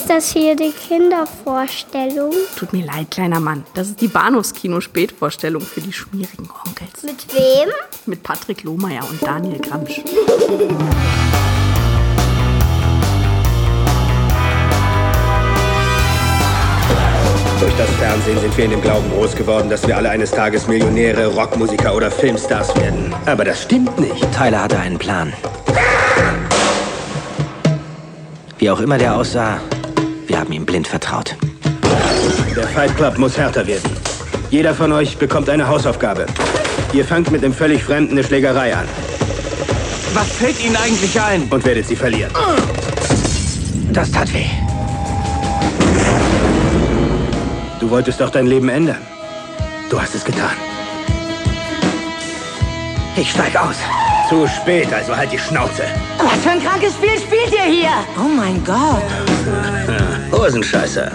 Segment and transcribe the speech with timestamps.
[0.00, 2.32] Ist das hier die Kindervorstellung?
[2.56, 3.64] Tut mir leid, kleiner Mann.
[3.74, 7.02] Das ist die Bahnhofskino-Spätvorstellung für die schmierigen Onkels.
[7.02, 7.68] Mit wem?
[8.06, 10.00] Mit Patrick Lohmeier und Daniel Gramsch.
[17.60, 20.66] Durch das Fernsehen sind wir in dem Glauben groß geworden, dass wir alle eines Tages
[20.66, 23.14] Millionäre, Rockmusiker oder Filmstars werden.
[23.26, 24.26] Aber das stimmt nicht.
[24.32, 25.34] Tyler hatte einen Plan.
[28.58, 29.58] Wie auch immer der aussah,
[30.40, 31.36] haben ihm blind vertraut.
[32.56, 33.90] Der Fight Club muss härter werden.
[34.50, 36.26] Jeder von euch bekommt eine Hausaufgabe.
[36.92, 38.86] Ihr fangt mit einem völlig Fremden eine Schlägerei an
[40.14, 41.42] Was fällt Ihnen eigentlich ein?
[41.50, 42.32] und werdet sie verlieren.
[43.92, 44.46] Das tat weh.
[47.78, 48.98] Du wolltest doch dein Leben ändern.
[49.90, 50.56] Du hast es getan.
[53.16, 53.76] Ich steig aus.
[54.28, 55.82] Zu spät, also halt die Schnauze.
[56.18, 57.90] Was für ein krankes Spiel spielt ihr hier?
[58.16, 59.02] Oh mein Gott.
[60.32, 61.10] Hosenscheißer.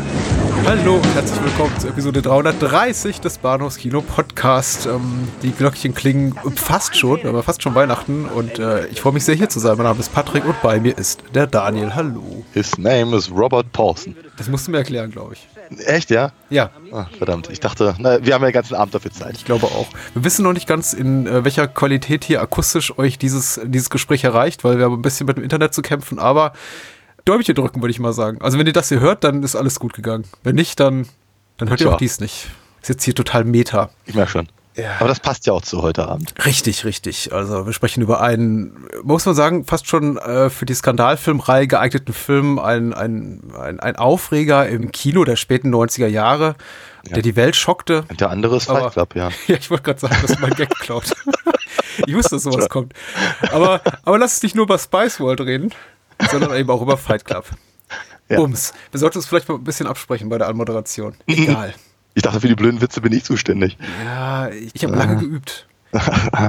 [0.65, 4.87] Hallo und herzlich willkommen zur Episode 330 des Bahnhofskino Podcast.
[4.87, 9.23] Ähm, die Glöckchen klingen fast schon, aber fast schon Weihnachten und äh, ich freue mich
[9.23, 9.77] sehr hier zu sein.
[9.77, 11.95] Mein Name ist Patrick und bei mir ist der Daniel.
[11.95, 12.43] Hallo.
[12.53, 14.15] His name is Robert Paulson.
[14.37, 15.47] Das musst du mir erklären, glaube ich.
[15.85, 16.31] Echt, ja?
[16.49, 19.35] Ja, Ah, verdammt, ich dachte, na, wir haben ja den ganzen Abend dafür Zeit.
[19.37, 19.87] ich glaube auch.
[20.13, 24.23] Wir wissen noch nicht ganz, in äh, welcher Qualität hier akustisch euch dieses, dieses Gespräch
[24.23, 26.53] erreicht, weil wir haben ein bisschen mit dem Internet zu kämpfen, aber
[27.25, 28.39] Däumchen drücken, würde ich mal sagen.
[28.41, 30.25] Also wenn ihr das hier hört, dann ist alles gut gegangen.
[30.43, 31.07] Wenn nicht, dann,
[31.57, 31.95] dann hört ihr Tja.
[31.95, 32.49] auch dies nicht.
[32.81, 33.89] Ist jetzt hier total Meta.
[34.05, 34.47] Ich merke schon.
[34.75, 34.97] Ja.
[34.99, 36.33] Aber das passt ja auch zu heute Abend.
[36.45, 37.31] Richtig, richtig.
[37.31, 42.13] Also wir sprechen über einen, muss man sagen, fast schon äh, für die Skandalfilmreihe geeigneten
[42.13, 46.55] Film, ein, ein, ein, ein Aufreger im Kino der späten 90er Jahre,
[47.09, 48.03] der die Welt schockte.
[48.09, 49.29] Und der andere ist Fight Club, ja.
[49.47, 51.05] Ja, ich wollte gerade sagen, dass mein Gag klaut.
[52.05, 52.93] ich wusste, dass sowas kommt.
[53.51, 55.71] Aber, aber lass uns nicht nur über Spice World reden,
[56.29, 57.45] sondern eben auch über Fight Club.
[58.27, 58.37] Ja.
[58.37, 58.73] Bums.
[58.89, 61.13] Wir sollten uns vielleicht mal ein bisschen absprechen bei der Anmoderation.
[61.27, 61.75] Egal.
[62.15, 63.77] Ich dachte, für die blöden Witze bin ich zuständig.
[64.03, 65.67] Ja, ich, habe lange geübt.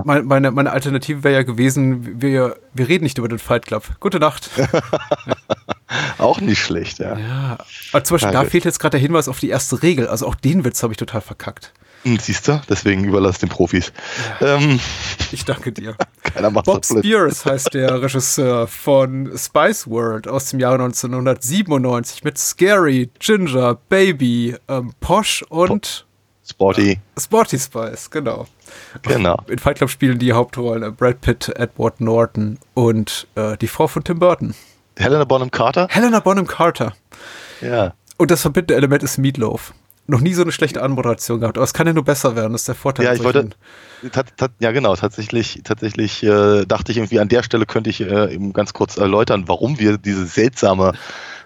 [0.04, 3.84] Meine, meine, meine Alternative wäre ja gewesen, wir, wir reden nicht über den Fight Club.
[4.00, 4.48] Gute Nacht.
[6.18, 7.18] Auch nicht schlecht, ja.
[7.18, 7.58] Ja.
[7.92, 8.50] Aber zum Beispiel, Ja, da gut.
[8.52, 10.08] fehlt jetzt gerade der Hinweis auf die erste Regel.
[10.08, 11.72] Also auch den Witz habe ich total verkackt.
[12.06, 12.60] Hm, Siehst du?
[12.68, 13.92] Deswegen überlass den Profis.
[14.40, 14.78] Ähm,
[15.32, 15.96] Ich danke dir.
[16.22, 16.84] keiner macht Bob.
[16.84, 24.54] Spears heißt der Regisseur von Spice World aus dem Jahre 1997 mit Scary, Ginger, Baby,
[24.68, 26.06] ähm, Posh und
[26.48, 28.46] Sporty, Sporty Spice, genau.
[29.02, 29.42] genau.
[29.48, 33.88] In Fight Club spielen die Hauptrollen äh, Brad Pitt, Edward Norton und äh, die Frau
[33.88, 34.54] von Tim Burton.
[34.96, 35.88] Helena Bonham Carter?
[35.90, 36.94] Helena Bonham Carter.
[37.60, 37.94] Ja.
[38.16, 39.74] Und das verbindende Element ist Meatloaf.
[40.08, 42.62] Noch nie so eine schlechte Anmoderation gehabt, aber es kann ja nur besser werden, das
[42.62, 43.06] ist der Vorteil.
[43.06, 43.48] Ja, ich wollte,
[44.02, 47.90] solchen- tat, tat, ja genau, tatsächlich, tatsächlich äh, dachte ich irgendwie, an der Stelle könnte
[47.90, 50.92] ich äh, eben ganz kurz erläutern, warum wir diese seltsame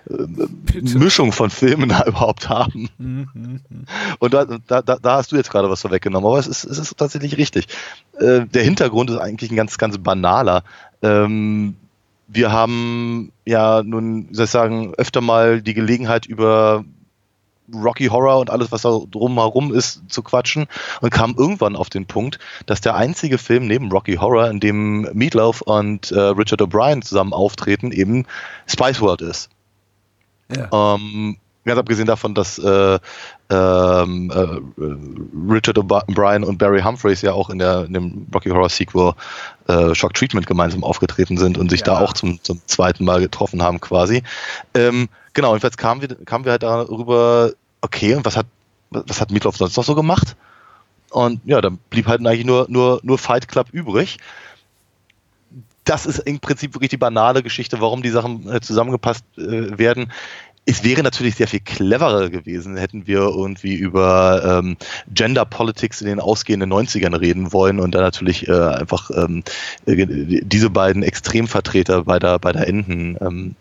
[0.06, 0.99] Bitte.
[0.99, 2.88] Mischung von Filmen da überhaupt haben.
[4.19, 6.97] Und da, da, da hast du jetzt gerade was vorweggenommen, aber es ist, es ist
[6.97, 7.66] tatsächlich richtig.
[8.19, 10.65] Äh, der Hintergrund ist eigentlich ein ganz, ganz banaler.
[11.03, 11.76] Ähm,
[12.28, 16.84] wir haben ja nun, soll ich sagen, öfter mal die Gelegenheit über
[17.75, 20.66] Rocky Horror und alles, was da drumherum ist, zu quatschen
[21.00, 25.03] und kam irgendwann auf den Punkt, dass der einzige Film neben Rocky Horror, in dem
[25.12, 28.26] Meatloaf und äh, Richard O'Brien zusammen auftreten, eben
[28.66, 29.48] Spice World ist.
[30.54, 30.94] Ja.
[30.94, 32.98] Ähm, ganz abgesehen davon, dass äh,
[33.50, 38.69] ähm, äh, Richard O'Brien und Barry Humphreys ja auch in, der, in dem Rocky Horror
[38.69, 39.12] Sequel
[39.69, 41.87] äh, Shock Treatment gemeinsam aufgetreten sind und sich Ja.
[41.87, 44.22] da auch zum, zum zweiten Mal getroffen haben quasi.
[44.75, 48.46] Ähm, genau, jedenfalls kamen wir, kamen wir halt darüber, okay, und was hat,
[48.91, 50.36] was hat Meatloaf sonst noch so gemacht?
[51.10, 54.18] Und ja, dann blieb halt eigentlich nur, nur, nur Fight Club übrig.
[55.84, 60.12] Das ist im Prinzip wirklich die banale Geschichte, warum die Sachen äh, zusammengepasst äh, werden.
[60.66, 64.76] Es wäre natürlich sehr viel cleverer gewesen, hätten wir irgendwie über ähm,
[65.12, 69.42] Gender Politics in den ausgehenden 90ern reden wollen und dann natürlich äh, einfach ähm,
[69.86, 73.16] äh, diese beiden Extremvertreter bei der, bei der Enden.
[73.20, 73.56] Ähm,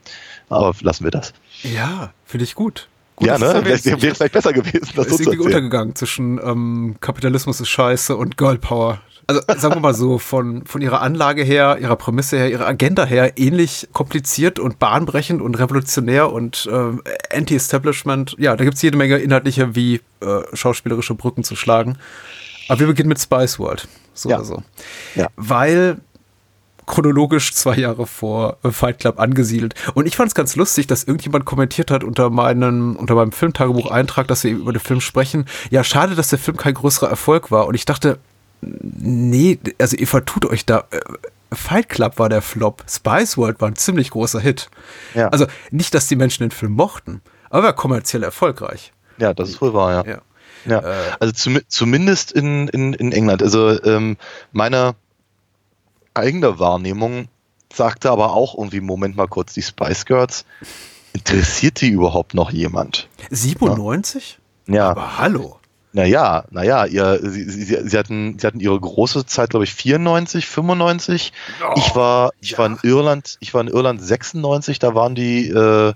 [0.50, 1.34] aber lassen wir das.
[1.64, 2.90] Ja, finde ich gut.
[3.20, 3.64] Gut ja, ne?
[3.66, 8.38] Wäre wäre vielleicht besser gewesen, das ist irgendwie untergegangen zwischen ähm, Kapitalismus ist scheiße und
[8.38, 9.02] Girl Power.
[9.28, 13.06] Also sagen wir mal so, von, von ihrer Anlage her, ihrer Prämisse her, ihrer Agenda
[13.06, 18.36] her ähnlich kompliziert und bahnbrechend und revolutionär und ähm, Anti-Establishment.
[18.40, 22.00] Ja, da gibt's jede Menge inhaltliche wie äh, schauspielerische Brücken zu schlagen.
[22.70, 23.88] Aber wir beginnen mit Spice World.
[24.16, 24.38] So Ja.
[24.38, 24.64] oder so.
[25.14, 25.28] Ja.
[25.36, 26.00] Weil
[26.90, 29.76] chronologisch zwei Jahre vor äh, Fight Club angesiedelt.
[29.94, 34.28] Und ich fand es ganz lustig, dass irgendjemand kommentiert hat unter meinem, unter meinem Filmtagebuch-Eintrag,
[34.28, 35.46] dass wir eben über den Film sprechen.
[35.70, 37.68] Ja, schade, dass der Film kein größerer Erfolg war.
[37.68, 38.20] Und ich dachte,
[38.62, 40.86] nee, also ihr vertut euch da.
[40.92, 41.00] Äh,
[41.54, 42.84] Fight Club war der Flop.
[42.90, 44.70] Spice World war ein ziemlich großer Hit.
[45.16, 45.30] Ja.
[45.30, 48.94] Also nicht, dass die Menschen den Film mochten, aber er war kommerziell erfolgreich.
[49.18, 50.12] Ja, das ist wohl wahr, ja.
[50.12, 50.22] Ja.
[50.66, 50.84] Ja,
[51.22, 53.42] also zum, zumindest in, in, in England.
[53.42, 54.18] Also ähm,
[54.52, 54.96] meine
[56.20, 57.28] eigene Wahrnehmung
[57.74, 60.46] sagte aber auch irgendwie, Moment mal kurz, die Spice Girls,
[61.14, 63.08] interessiert die überhaupt noch jemand?
[63.30, 64.40] 97?
[64.68, 65.60] Ja, Aber hallo.
[65.94, 70.46] naja, naja, ihr, sie, sie, sie, hatten, sie hatten ihre große Zeit, glaube ich, 94,
[70.48, 71.34] 95.
[71.76, 75.94] ich war, ich war in Irland, ich war in Irland 96, da waren die, äh,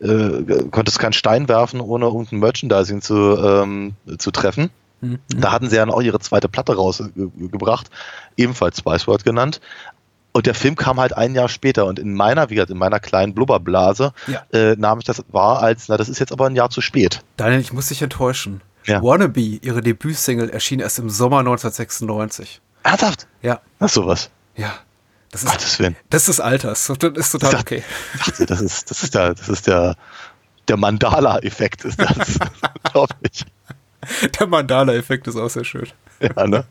[0.00, 4.70] äh, konntest keinen Stein werfen, ohne irgendein Merchandising zu, ähm, zu treffen.
[5.28, 7.90] Da hatten sie dann auch ihre zweite Platte rausgebracht,
[8.36, 9.60] ebenfalls Spice World genannt.
[10.32, 12.98] Und der Film kam halt ein Jahr später und in meiner, wie gesagt, in meiner
[12.98, 14.42] kleinen Blubberblase Ja.
[14.52, 17.20] äh, nahm ich das wahr als, na, das ist jetzt aber ein Jahr zu spät.
[17.36, 18.60] Daniel, ich muss dich enttäuschen.
[18.84, 19.00] Ja.
[19.02, 22.60] Wannabe, ihre Debütsingle, erschien erst im Sommer 1996.
[22.82, 23.26] Ernsthaft?
[23.42, 24.30] Ja, Ach, sowas.
[24.56, 24.72] ja.
[25.30, 25.96] Das ist, Gottes Willen.
[26.10, 26.86] das ist Alters.
[26.86, 27.82] Das ist total okay.
[28.18, 29.96] dachte, das ist, das ist der, das ist der,
[30.68, 32.38] der Mandala-Effekt ist das,
[32.92, 33.44] glaube ich.
[34.40, 35.88] Der Mandala-Effekt ist auch sehr schön.
[36.20, 36.64] Ja, ne?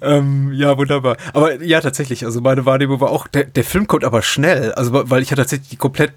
[0.00, 1.16] Ähm, ja, wunderbar.
[1.32, 5.10] Aber ja, tatsächlich, also meine Wahrnehmung war auch, der, der Film kommt aber schnell, also
[5.10, 6.12] weil ich hatte tatsächlich die komplett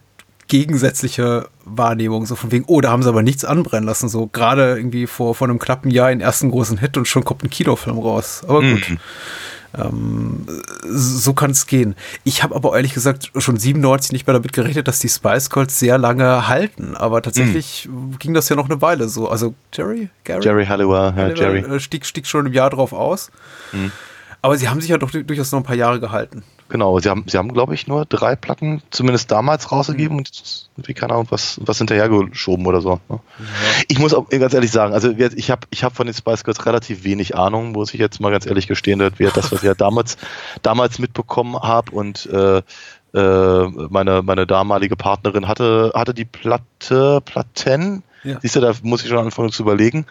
[0.48, 4.78] gegensätzliche Wahrnehmung, so von wegen, oh, da haben sie aber nichts anbrennen lassen, so gerade
[4.78, 7.98] irgendwie vor, vor einem knappen Jahr den ersten großen Hit und schon kommt ein Kinofilm
[7.98, 8.44] raus.
[8.48, 8.98] Aber gut.
[9.78, 10.46] Ähm,
[10.84, 11.96] so kann es gehen.
[12.24, 15.78] Ich habe aber ehrlich gesagt schon 97 nicht mehr damit gerechnet, dass die Spice Girls
[15.80, 16.96] sehr lange halten.
[16.96, 17.90] Aber tatsächlich
[18.20, 19.30] ging das ja noch eine Weile so.
[19.30, 21.60] Also Jerry, Gary, Jerry Halliwell, ja, Jerry.
[21.60, 23.32] äh, stieg, stieg schon im Jahr drauf aus.
[24.46, 26.44] Aber sie haben sich ja doch durchaus noch ein paar Jahre gehalten.
[26.70, 30.70] Genau, sie haben, sie haben, glaube ich, nur drei Platten zumindest damals rausgegeben und jetzt
[30.78, 33.00] irgendwie, keine Ahnung, was, was hinterhergeschoben oder so.
[33.10, 33.20] ne?
[33.88, 36.64] Ich muss auch ganz ehrlich sagen, also ich habe ich hab von den Spice Girls
[36.68, 39.68] relativ wenig Ahnung, muss ich jetzt mal ganz ehrlich gestehen, das wäre das, was ich
[39.68, 40.16] ja damals,
[40.62, 42.62] damals mitbekommen habe und äh,
[43.16, 48.38] äh, meine, meine damalige Partnerin hatte, hatte die Platte, Platten, Ja.
[48.44, 50.06] siehst du, da muss ich schon anfangen zu überlegen.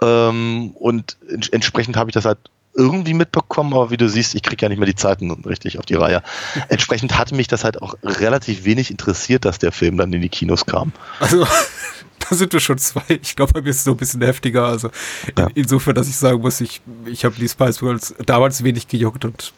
[0.00, 2.38] Ähm, und ents entsprechend habe ich das halt
[2.76, 5.86] irgendwie mitbekommen, aber wie du siehst, ich kriege ja nicht mehr die Zeiten richtig auf
[5.86, 6.22] die Reihe.
[6.68, 10.28] Entsprechend hatte mich das halt auch relativ wenig interessiert, dass der Film dann in die
[10.28, 10.92] Kinos kam.
[11.20, 11.46] Also,
[12.28, 13.02] da sind wir schon zwei.
[13.22, 14.66] Ich glaube, bei mir ist es so ein bisschen heftiger.
[14.66, 14.88] Also,
[15.26, 15.48] in, Ja.
[15.54, 19.52] insofern, dass ich sagen muss, ich, ich habe die Spice Girls damals wenig gejuckt und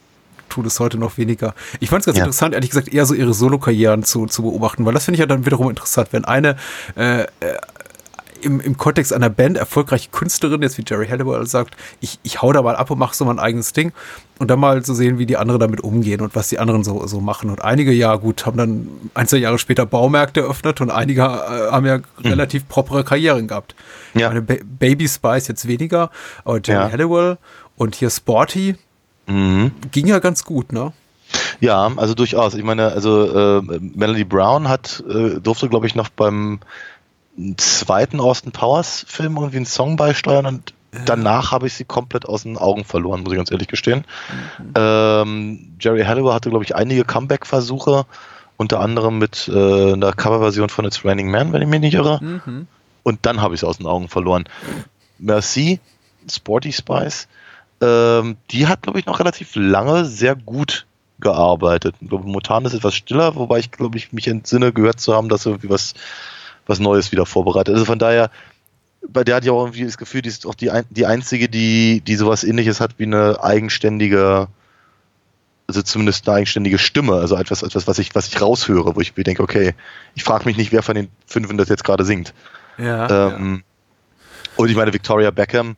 [0.49, 1.55] tue das heute noch weniger.
[1.81, 2.25] Ich fand es ganz Ja.
[2.25, 5.27] interessant, ehrlich gesagt, eher so ihre Solo-Karrieren zu, zu beobachten, weil das finde ich ja
[5.27, 6.57] dann wiederum interessant, wenn eine
[6.97, 7.27] äh, äh,
[8.43, 12.53] im, im Kontext einer Band erfolgreiche Künstlerin, jetzt wie Jerry Halliwell sagt, ich, ich hau
[12.53, 13.93] da mal ab und mache so mein eigenes Ding
[14.39, 17.07] und dann mal zu sehen, wie die anderen damit umgehen und was die anderen so,
[17.07, 17.51] so machen.
[17.51, 21.25] Und einige, ja gut, haben dann ein, zwei Jahre später Baumärkte eröffnet und einige äh,
[21.73, 23.75] haben ja relativ propere Karrieren gehabt.
[24.15, 24.21] Mhm.
[24.21, 24.29] Ja.
[24.29, 26.11] Meine ba Baby Spice jetzt weniger,
[26.45, 26.93] aber Jerry Ja.
[26.93, 27.39] Halliwell
[27.77, 28.77] und hier Sporty
[29.27, 29.73] Mhm.
[29.91, 30.93] ging ja ganz gut, ne?
[31.61, 32.55] Ja, also durchaus.
[32.55, 33.63] Ich meine, also äh,
[33.95, 36.61] Melody Brown hat, äh, durfte, glaube ich, noch beim
[37.57, 40.75] zweiten Austin Powers Film irgendwie einen Song beisteuern und
[41.05, 44.05] danach habe ich sie komplett aus den Augen verloren, muss ich ganz ehrlich gestehen.
[44.75, 48.07] Ähm, Jerry Halliwell hatte, glaube ich, einige Comeback-Versuche,
[48.57, 52.19] unter anderem mit äh, einer Coverversion von It's Raining Man, wenn ich mich nicht irre.
[53.03, 54.45] Und dann habe ich sie aus den Augen verloren.
[55.19, 55.81] Merci,
[56.31, 57.29] Sporty Spice,
[57.81, 60.87] ähm, die hat, glaube ich, noch relativ lange sehr gut
[61.21, 61.97] gearbeitet.
[62.01, 65.29] Ich glaube, momentan ist etwas stiller, wobei ich, glaube ich, mich entsinne, gehört zu haben,
[65.29, 65.95] dass sie irgendwie was,
[66.69, 67.75] was Neues wieder vorbereitet.
[67.75, 68.31] Also von daher,
[69.09, 72.01] bei der hat ja auch irgendwie das Gefühl, die ist auch die, die einzige, die,
[72.01, 74.47] die sowas ähnliches hat wie eine eigenständige,
[75.67, 79.17] also zumindest eine eigenständige Stimme, also etwas, etwas, was ich, was ich raushöre, wo ich
[79.17, 79.75] mir denke, okay,
[80.15, 82.33] ich frage mich nicht, wer von den fünf das jetzt gerade singt.
[82.79, 83.35] Ja.
[83.35, 83.65] Ähm,
[84.57, 85.77] Und ich meine, Victoria Beckham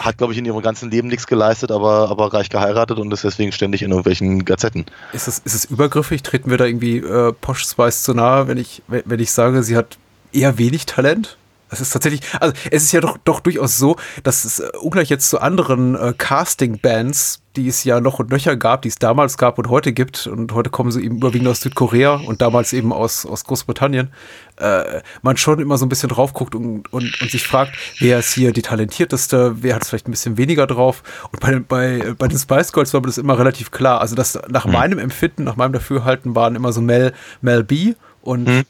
[0.00, 3.24] hat, glaube ich, in ihrem ganzen Leben nichts geleistet, aber, aber reich geheiratet und ist
[3.24, 4.86] deswegen ständig in irgendwelchen Gazetten.
[5.12, 6.22] Ist es, ist es übergriffig?
[6.22, 9.76] Treten wir da irgendwie äh, Posh Spice zu nahe, wenn ich, wenn, ich sage, sie
[9.76, 9.98] hat
[10.32, 11.36] eher wenig Talent?
[11.68, 15.08] Das ist tatsächlich, also es ist ja doch, doch durchaus so, dass es äh, ungleich
[15.08, 19.36] jetzt zu anderen äh, Casting-Bands, die es ja noch und nöcher gab, die es damals
[19.36, 22.92] gab und heute gibt, und heute kommen sie eben überwiegend aus Südkorea und damals eben
[22.92, 24.12] aus, aus Großbritannien,
[24.58, 28.20] äh, man schon immer so ein bisschen drauf guckt und, und, und sich fragt, wer
[28.20, 31.02] ist hier die talentierteste, wer hat es vielleicht ein bisschen weniger drauf.
[31.32, 34.00] Und bei, den- bei, bei den Spice Girls war mir das immer relativ klar.
[34.00, 38.46] Also das nach meinem Empfinden, nach meinem Dafürhalten waren immer so Mel, Mel B und
[38.48, 38.62] äh,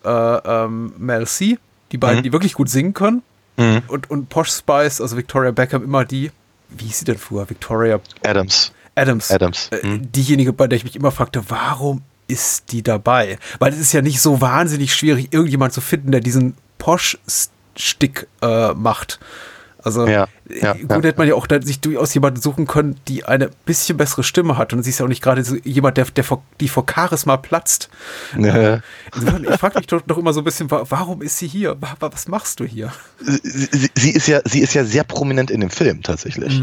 [0.44, 1.58] ähm, Mel C,
[1.92, 3.22] die beiden, die wirklich gut singen können.
[3.88, 6.30] Und, und Posh Spice, also Victoria Beckham, immer die,
[6.76, 7.48] wie hieß sie denn früher?
[7.48, 8.72] Victoria Adams.
[8.94, 9.30] Adams.
[9.30, 9.68] Adams.
[9.68, 13.38] Äh, diejenige, bei der ich mich immer fragte, warum ist die dabei?
[13.58, 18.72] Weil es ist ja nicht so wahnsinnig schwierig, irgendjemand zu finden, der diesen Posh-Stick äh,
[18.74, 19.20] macht.
[19.82, 23.24] Also Ja, äh, ja, gut hätte man ja auch sich durchaus jemanden suchen können, die
[23.24, 24.72] eine bisschen bessere Stimme hat.
[24.72, 27.36] Und sie ist ja auch nicht gerade so jemand, der, der vor, die vor Charisma
[27.36, 27.88] platzt.
[28.38, 28.80] Ja.
[29.14, 31.76] Insofern, Ich frage mich doch, doch immer so ein bisschen, wa- warum ist sie hier?
[31.80, 32.92] Wa- wa- Was machst du hier?
[33.20, 36.62] sie, sie- ist ja, sie ist ja sehr prominent in dem Film tatsächlich.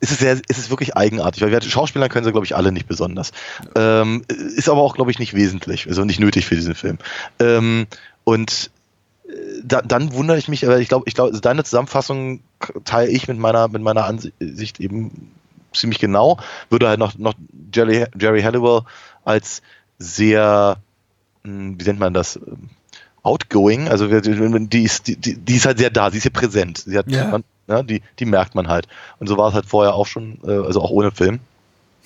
[0.00, 2.70] Es ist, sehr, es ist wirklich eigenartig, weil wir Schauspieler können sie, glaube ich, alle
[2.70, 3.32] nicht besonders.
[3.74, 6.98] Ähm, ist aber auch, glaube ich, nicht wesentlich, also nicht nötig für diesen Film.
[7.38, 7.86] Ähm,
[8.24, 8.75] und äh,
[9.62, 12.40] da, dann wundere ich mich, aber ich glaube, ich glaube, also deine Zusammenfassung
[12.84, 15.30] teile ich mit meiner, mit meiner Ansicht eben
[15.72, 16.38] ziemlich genau.
[16.70, 17.34] Würde halt noch, noch
[17.74, 18.82] Jerry, Jerry Halliwell
[19.24, 19.62] als
[19.98, 20.78] sehr,
[21.44, 22.36] hm, wie nennt man das?
[22.36, 22.70] ähm,
[23.22, 26.78] Outgoing, also die ist, die, die ist halt sehr da, sie ist hier präsent.
[26.86, 27.28] Sie hat, Ja.
[27.28, 28.86] man, ja, die, die merkt man halt.
[29.18, 31.40] Und so war es halt vorher auch schon, äh, also auch ohne Film.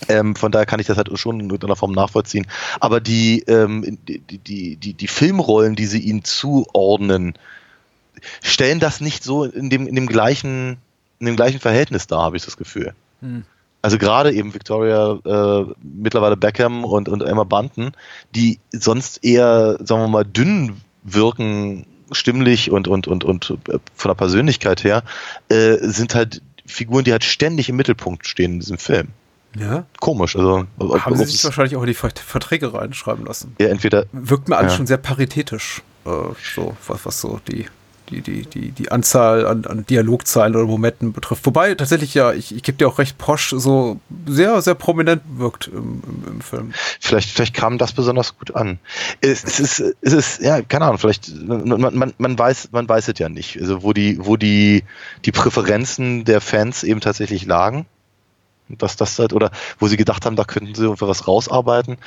[0.09, 2.47] Ähm, von daher kann ich das halt schon in irgendeiner Form nachvollziehen.
[2.80, 7.35] Aber die, ähm, die, die, die, die Filmrollen, die sie ihnen zuordnen,
[8.42, 10.78] stellen das nicht so in dem, in dem gleichen,
[11.19, 12.95] in dem gleichen Verhältnis dar, habe ich das Gefühl.
[13.83, 17.92] Also gerade eben Victoria, äh, mittlerweile Beckham und, und Emma Bunton,
[18.35, 24.09] die sonst eher, sagen wir mal, dünn wirken, stimmlich und, und, und, und äh, von
[24.11, 25.02] der Persönlichkeit her,
[25.49, 29.09] äh, sind halt Figuren, die halt ständig im Mittelpunkt stehen in diesem Film.
[29.59, 29.85] Ja.
[30.00, 33.57] Komisch, also ob- Haben ob sie sich wahrscheinlich auch in die Vert- Verträge reinschreiben lassen.
[33.61, 34.76] ja, entweder Wirkt mir alles Ja.
[34.76, 35.83] schon sehr paritätisch.
[36.07, 36.11] Äh,
[36.54, 37.66] so, was, was so die,
[38.11, 41.45] die, die, die, die Anzahl an, an Dialogzeilen oder Momenten betrifft.
[41.47, 45.66] Wobei tatsächlich ja, ich, ich gebe dir auch recht, Posch so sehr, sehr prominent wirkt
[45.69, 46.73] im, im, im Film.
[47.00, 48.78] Vielleicht, vielleicht kam das besonders gut an.
[49.21, 53.09] Es, es ist, es ist, ja, keine Ahnung, vielleicht, man, man, man weiß, man weiß
[53.09, 53.61] es ja nicht.
[53.61, 54.85] Also, wo die, wo die,
[55.25, 57.87] die Präferenzen der Fans eben tatsächlich lagen.
[58.76, 61.98] Dass das halt, oder wo sie gedacht haben, da könnten sie irgendwie was rausarbeiten.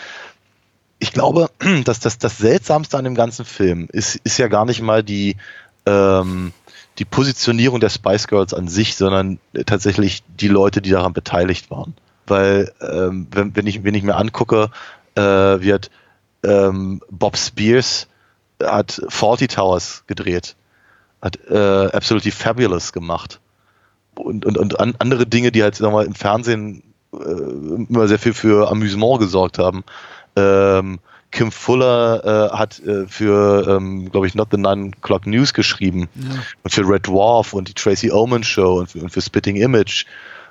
[1.00, 1.50] Ich glaube,
[1.86, 5.38] dass das, das Seltsamste an dem ganzen Film ist, ist ja gar nicht mal die,
[5.86, 6.54] ähm,
[7.00, 11.96] die Positionierung der Spice Girls an sich, sondern tatsächlich die Leute, die daran beteiligt waren.
[12.28, 14.70] Weil, ähm, wenn, wenn, ich, wenn ich mir angucke,
[15.16, 15.90] äh, wird
[16.44, 18.08] ähm, Bob Spears
[18.62, 20.56] hat Faulty Towers gedreht,
[21.22, 23.40] hat äh, Absolutely Fabulous gemacht
[24.16, 27.18] und, und, und an, andere Dinge, die halt sagen wir mal, im Fernsehen äh,
[27.90, 29.84] immer sehr viel für Amüsement gesorgt haben.
[30.36, 31.00] Ähm,
[31.32, 36.08] Kim Fuller äh, hat äh, für, ähm, glaube ich, Not the Nine O'Clock News geschrieben
[36.64, 40.06] und für Red Dwarf und die Tracy Ullman Show und für, und für Spitting Image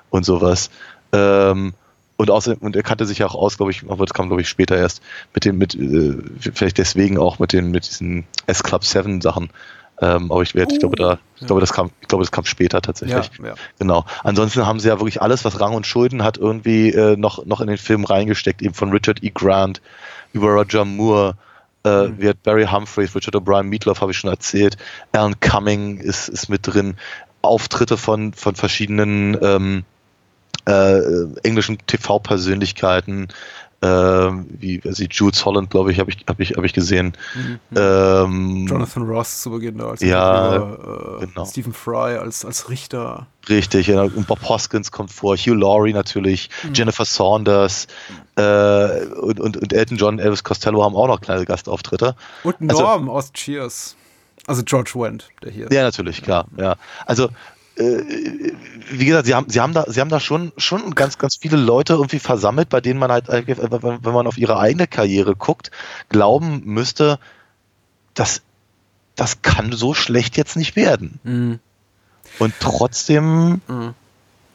[0.09, 0.69] und sowas.
[1.13, 1.73] Ähm,
[2.17, 4.41] und außerdem, und er kannte sich ja auch aus, glaube ich, aber das kam, glaube
[4.41, 5.01] ich, später erst,
[5.33, 6.17] mit dem, mit, äh,
[6.53, 9.49] vielleicht deswegen auch mit den, mit diesen S-Club 7 Sachen.
[10.03, 12.45] Ähm, aber ich, werd, ich glaube, da, ich glaube, das kam, ich glaube, das kam
[12.45, 13.29] später tatsächlich.
[13.39, 13.53] Ja, ja.
[13.79, 14.05] Genau.
[14.23, 17.61] Ansonsten haben sie ja wirklich alles, was Rang und Schulden hat, irgendwie äh, noch, noch
[17.61, 19.31] in den Film reingesteckt, eben von Richard E.
[19.33, 19.81] Grant
[20.33, 21.35] über Roger Moore,
[21.85, 22.21] äh, Mhm.
[22.21, 24.77] wird Barry Humphries, Richard O'Brien, Meatloaf habe ich schon erzählt,
[25.11, 26.95] Alan Cumming ist, ist mit drin,
[27.41, 29.83] Auftritte von, von verschiedenen ähm,
[30.65, 30.99] äh,
[31.43, 33.27] englischen TV-Persönlichkeiten,
[33.83, 37.13] äh, wie ich, Jules Holland, glaube ich, habe ich, hab ich, hab ich gesehen.
[37.75, 41.45] Ähm, Jonathan Ross zu Beginn da als Ja, Interviewer, äh, genau.
[41.45, 43.27] Stephen Fry als, als Richter.
[43.49, 47.87] Richtig, ja, und Bob Hoskins kommt vor, Hugh Laurie natürlich, Jennifer Saunders
[48.37, 52.15] äh, und, und, und Elton John, Elvis Costello haben auch noch kleine Gastauftritte.
[52.43, 53.95] Und Also- Norm aus Cheers.
[54.45, 55.67] Also George Wendt, der hier.
[55.71, 56.75] Ja, natürlich, klar, ja.
[57.05, 57.29] Also
[57.75, 61.57] wie gesagt, sie haben, sie haben da, sie haben da schon, schon ganz, ganz viele
[61.57, 65.71] Leute irgendwie versammelt, bei denen man halt, äh, wenn man auf ihre eigene Karriere guckt,
[66.09, 67.19] glauben müsste,
[68.13, 68.41] dass
[69.15, 71.19] das kann so schlecht jetzt nicht werden.
[71.23, 71.59] Mhm.
[72.39, 73.61] Und trotzdem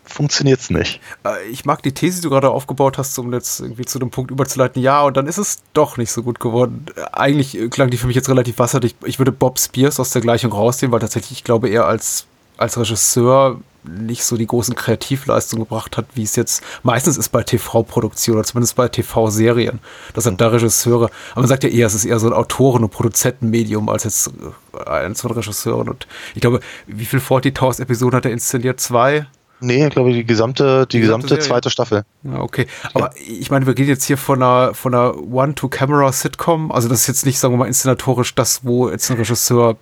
[0.08, 1.00] funktioniert's nicht.
[1.24, 4.10] Äh, Ich mag die These, die du gerade aufgebaut hast, um jetzt irgendwie zu dem
[4.10, 4.82] Punkt überzuleiten.
[4.82, 6.86] Ja, und dann ist es doch nicht so gut geworden.
[6.96, 8.96] Äh, Eigentlich äh, klang die für mich jetzt relativ wasserdicht.
[9.04, 12.26] Ich würde Bob Spears aus der Gleichung rausnehmen, weil tatsächlich, ich glaube, er als,
[12.58, 17.42] als Regisseur nicht so die großen Kreativleistungen gebracht hat, wie es jetzt meistens ist bei
[17.42, 19.78] TV-Produktionen oder zumindest bei TV-Serien.
[20.12, 21.10] Das sind da Regisseure.
[21.32, 24.30] Aber man sagt ja eher, es ist eher so ein Autoren- und Produzentenmedium als jetzt
[24.74, 25.88] äh, eins von Regisseuren.
[25.88, 28.78] Und ich glaube, wie viel 40.000 Episoden hat er inszeniert?
[28.80, 29.26] Zwei?
[29.60, 31.44] Nee, ich glaube, die gesamte, die Die gesamte Serie.
[31.44, 32.04] zweite Staffel.
[32.24, 32.66] Ja, okay.
[32.94, 36.70] Aber ich meine, wir gehen jetzt hier von einer, von einer One-to-Camera-Sitcom.
[36.72, 39.76] Also das ist jetzt nicht, sagen wir mal, inszenatorisch das, wo jetzt ein Regisseur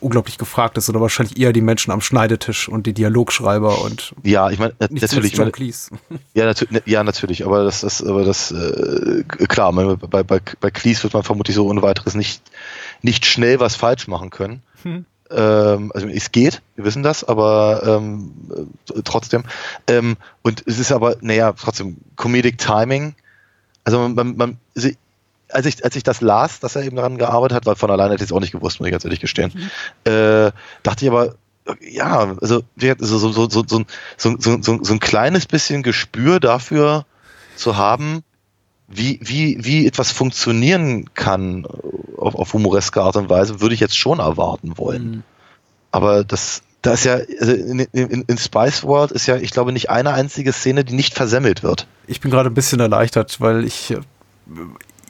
[0.00, 4.50] unglaublich gefragt ist, sondern wahrscheinlich eher die Menschen am Schneidetisch und die Dialogschreiber und Ja,
[4.50, 5.34] ich meine, natürlich.
[5.34, 5.90] John Cleese.
[6.34, 11.04] Ja, natürlich, ja, natürlich, aber das, das, aber das, äh, klar, bei, bei, bei Cleese
[11.04, 12.42] wird man vermutlich so ohne weiteres nicht,
[13.02, 14.62] nicht schnell was falsch machen können.
[15.30, 18.32] Ähm, also es geht, wir wissen das, aber ähm,
[18.94, 19.44] äh, trotzdem.
[19.86, 23.14] Ähm, und es ist aber, naja, trotzdem, Comedic Timing.
[23.84, 24.56] Also man, man, man
[25.50, 28.14] als ich, als ich das las, dass er eben daran gearbeitet hat, weil von alleine
[28.14, 30.10] hätte ich es auch nicht gewusst, muss ich ganz ehrlich gestehen, mhm.
[30.10, 30.52] äh,
[30.82, 31.34] dachte ich aber,
[31.80, 33.84] ja, also so, so, so, so, so,
[34.16, 37.04] so, so, so ein kleines bisschen Gespür dafür
[37.56, 38.22] zu haben,
[38.86, 41.66] wie, wie, wie etwas funktionieren kann
[42.16, 45.10] auf, auf humoreske Art und Weise, würde ich jetzt schon erwarten wollen.
[45.10, 45.22] Mhm.
[45.90, 49.72] Aber das, da ist ja, also in, in, in, Spice World ist ja, ich glaube,
[49.72, 51.86] nicht eine einzige Szene, die nicht versemmelt wird.
[52.06, 54.00] Ich bin gerade ein bisschen erleichtert, weil ich äh,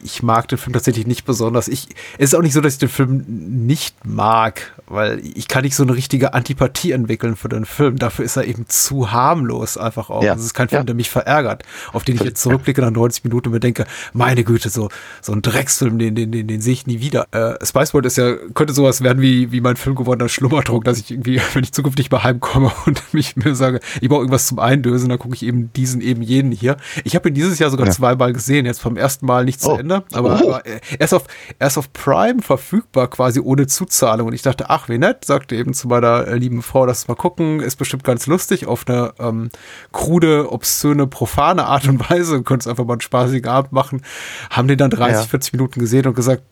[0.02, 1.69] ich mag den Film tatsächlich nicht besonders.
[1.69, 1.88] Ich,
[2.19, 5.75] es ist auch nicht so, dass ich den Film nicht mag, weil ich kann nicht
[5.76, 7.97] so eine richtige Antipathie entwickeln für den Film.
[7.99, 10.23] Dafür ist er eben zu harmlos einfach auch.
[10.23, 10.35] Ja.
[10.35, 10.85] Das ist kein Film, Ja.
[10.85, 11.62] der mich verärgert,
[11.93, 14.88] auf den ich jetzt zurückblicke nach 90 Minuten und mir denke, meine Güte, so,
[15.21, 17.26] so ein Drecksfilm, den, den, den, den sehe ich nie wieder.
[17.33, 20.99] Äh, Spice World ist ja, könnte sowas werden wie, wie mein Film gewordener Schlummerdruck, dass
[20.99, 24.59] ich irgendwie, wenn ich zukünftig mal heimkomme und mich mir sage, ich brauche irgendwas zum
[24.59, 26.76] Eindösen, dann gucke ich eben diesen, eben jenen hier.
[27.05, 27.93] Ich habe ihn dieses Jahr sogar Ja.
[27.93, 29.76] zweimal gesehen, jetzt vom ersten Mal nicht zu Oh.
[29.76, 30.49] Ende, aber, Oh.
[30.49, 31.25] aber äh, er ist auf,
[31.59, 34.28] er ist auf Prime verfügbar, quasi ohne Zuzahlung.
[34.28, 37.14] Und ich dachte, ach, wie nett, sagte eben zu meiner äh, lieben Frau, das mal
[37.14, 39.50] gucken, ist bestimmt ganz lustig, auf eine ähm,
[39.92, 42.37] krude, obszöne, profane Art und Weise.
[42.37, 44.02] Du könntest einfach mal einen spaßigen Abend machen.
[44.50, 45.23] Haben den dann 30, Ja.
[45.23, 46.42] 40 Minuten gesehen und gesagt,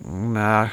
[0.00, 0.70] na,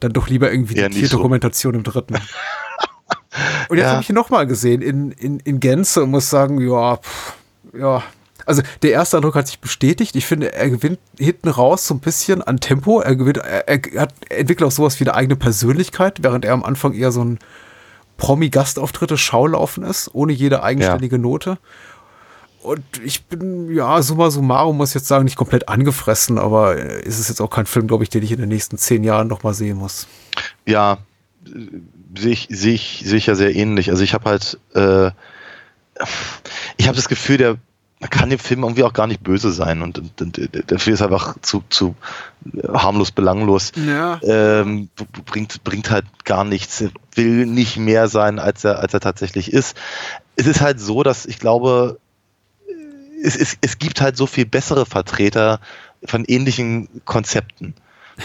[0.00, 1.00] dann doch lieber irgendwie Eher die so.
[1.08, 2.16] Tierdokumentation im dritten.
[3.68, 3.92] Und jetzt Ja.
[3.92, 7.34] habe ich ihn nochmal gesehen in, in, in Gänze und muss sagen, ja, pff,
[7.76, 8.02] ja.
[8.46, 10.16] Also der erste Eindruck hat sich bestätigt.
[10.16, 13.00] Ich finde, er gewinnt hinten raus so ein bisschen an Tempo.
[13.00, 16.52] Er gewinnt, er, er hat er entwickelt auch sowas wie eine eigene Persönlichkeit, während er
[16.52, 17.38] am Anfang eher so ein
[18.16, 21.58] Promi-Gastauftritte Schaulaufen ist, ohne jede eigenständige Note.
[22.62, 27.02] Und ich bin, ja, summa summarum muss ich jetzt sagen, nicht komplett angefressen, aber äh,
[27.02, 29.28] ist es jetzt auch kein Film, glaube ich, den ich in den nächsten zehn Jahren
[29.28, 30.06] nochmal sehen muss.
[30.64, 30.96] Ja,
[32.16, 33.90] sehe ich, sehe ich, sehe ich ja sehr ähnlich.
[33.90, 35.10] Also ich habe halt, äh,
[36.78, 37.56] ich habe das Gefühl, der
[38.04, 41.00] man kann dem Film irgendwie auch gar nicht böse sein und, und, und dafür ist
[41.00, 41.94] er einfach zu, zu
[42.70, 43.72] harmlos belanglos.
[43.76, 44.20] Ja.
[44.22, 44.90] Ähm,
[45.24, 49.50] bringt, bringt halt gar nichts, Er will nicht mehr sein, als er, als er tatsächlich
[49.50, 49.74] ist.
[50.36, 51.98] Es ist halt so, dass ich glaube,
[53.22, 55.58] es, es, es gibt halt so viel bessere Vertreter
[56.04, 57.72] von ähnlichen Konzepten.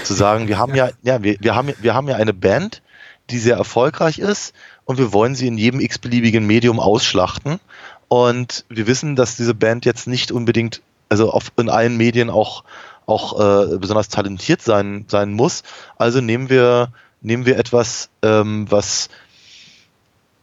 [0.03, 2.81] Zu sagen, wir haben ja, ja, wir, wir haben, wir haben ja eine Band,
[3.29, 7.61] die sehr erfolgreich ist und wir wollen sie in jedem x-beliebigen Medium ausschlachten.
[8.09, 12.63] Und wir wissen, dass diese Band jetzt nicht unbedingt, also auf, in allen Medien auch,
[13.05, 15.63] auch äh, besonders talentiert sein, sein muss.
[15.97, 16.91] Also nehmen wir,
[17.21, 19.09] nehmen wir etwas, ähm, was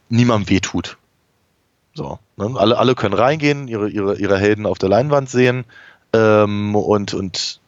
[0.09, 0.97] niemandem wehtut.
[1.95, 2.55] So, ne?
[2.57, 5.65] alle, alle können reingehen, ihre, ihre, ihre Helden auf der Leinwand sehen
[6.13, 7.61] ähm, und, und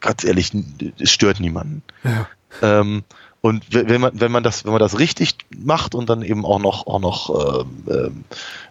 [0.00, 0.52] ganz ehrlich,
[0.98, 1.82] es stört niemanden.
[2.02, 2.28] Ja.
[2.60, 3.04] Ähm,
[3.42, 6.46] und we- wenn man, wenn man das, wenn man das richtig macht und dann eben
[6.46, 8.24] auch noch, auch noch, ähm, ähm,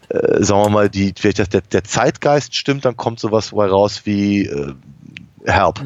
[0.09, 3.67] äh, sagen wir mal, die, vielleicht das- der, der Zeitgeist stimmt, dann kommt sowas bei
[3.67, 4.73] raus wie äh,
[5.45, 5.81] Help,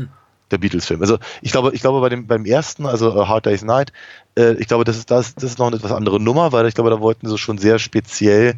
[0.51, 1.01] der Beatles-Film.
[1.01, 3.91] Also ich glaube, ich glaube bei dem, beim ersten, also Hard Day's Night,
[4.37, 6.75] äh, ich glaube, das ist, das, das ist noch eine etwas andere Nummer, weil ich
[6.75, 8.55] glaube, da wollten sie schon sehr speziell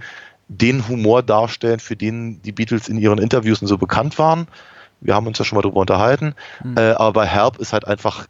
[0.49, 4.47] den Humor darstellen, für den die Beatles in ihren Interviews so bekannt waren.
[5.01, 6.33] Wir haben uns ja schon mal drüber unterhalten.
[6.77, 8.27] Äh, aber bei Help ist halt einfach,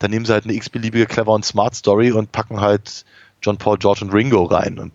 [0.00, 3.04] da nehmen sie halt eine x-beliebige Clever und Smart Story und packen halt
[3.42, 4.78] John Paul, George und Ringo rein.
[4.78, 4.92] Und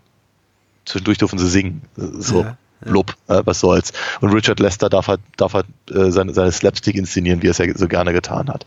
[0.85, 1.83] zwischendurch dürfen sie singen.
[1.95, 3.93] So, Ja, blub, äh, was soll's.
[4.19, 7.59] Und Richard Lester darf halt, darf halt äh, seine, seine Slapstick inszenieren, wie er es
[7.59, 8.65] ja so gerne getan hat.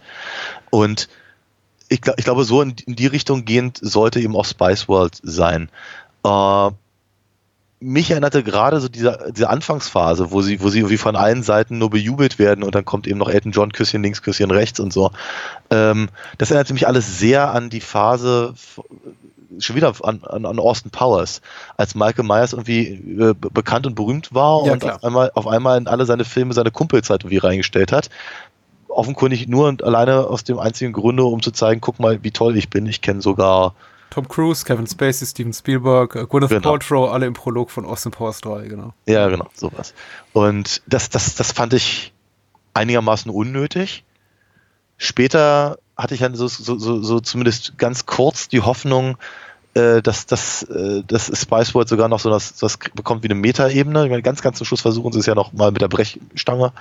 [0.71, 1.09] Und
[1.89, 5.19] ich, glaub, ich glaube, so in, in die Richtung gehend sollte eben auch Spice World
[5.23, 5.69] sein.
[6.25, 6.71] Äh,
[7.81, 11.79] mich erinnerte gerade so diese, diese Anfangsphase, wo sie, wo sie irgendwie von allen Seiten
[11.79, 14.93] nur bejubelt werden und dann kommt eben noch Elton John, Küsschen links, Küsschen rechts und
[14.93, 15.13] so.
[15.71, 18.55] Ähm, das erinnerte mich alles sehr an die Phase,
[19.61, 21.41] schon wieder an, an, an Austin Powers,
[21.77, 24.97] als Michael Myers irgendwie äh, be- bekannt und berühmt war Ja, und klar.
[24.97, 28.11] auf einmal, auf einmal in alle seine Filme seine Kumpels halt irgendwie reingestellt hat.
[28.89, 32.57] Offenkundig nur und alleine aus dem einzigen Grunde, um zu zeigen, guck mal, wie toll
[32.57, 32.87] ich bin.
[32.87, 33.75] Ich kenne sogar
[34.11, 36.71] Tom Cruise, Kevin Spacey, Steven Spielberg, äh, Gwyneth Genau.
[36.71, 38.95] Paltrow, alle im Prolog von Austin Powers 3, genau.
[39.07, 39.95] Ja, genau, sowas.
[40.33, 42.13] Und das, das, das fand ich
[42.75, 44.05] einigermaßen unnötig.
[44.97, 49.19] Später hatte ich dann so, so, so, so zumindest ganz kurz die Hoffnung,
[49.75, 53.35] äh, dass, dass, äh, dass Spice World sogar noch so das, das bekommt wie eine
[53.35, 54.05] Metaebene.
[54.05, 56.73] Ich meine, ganz, ganz zum Schluss versuchen sie es ja noch mal mit der Brechstange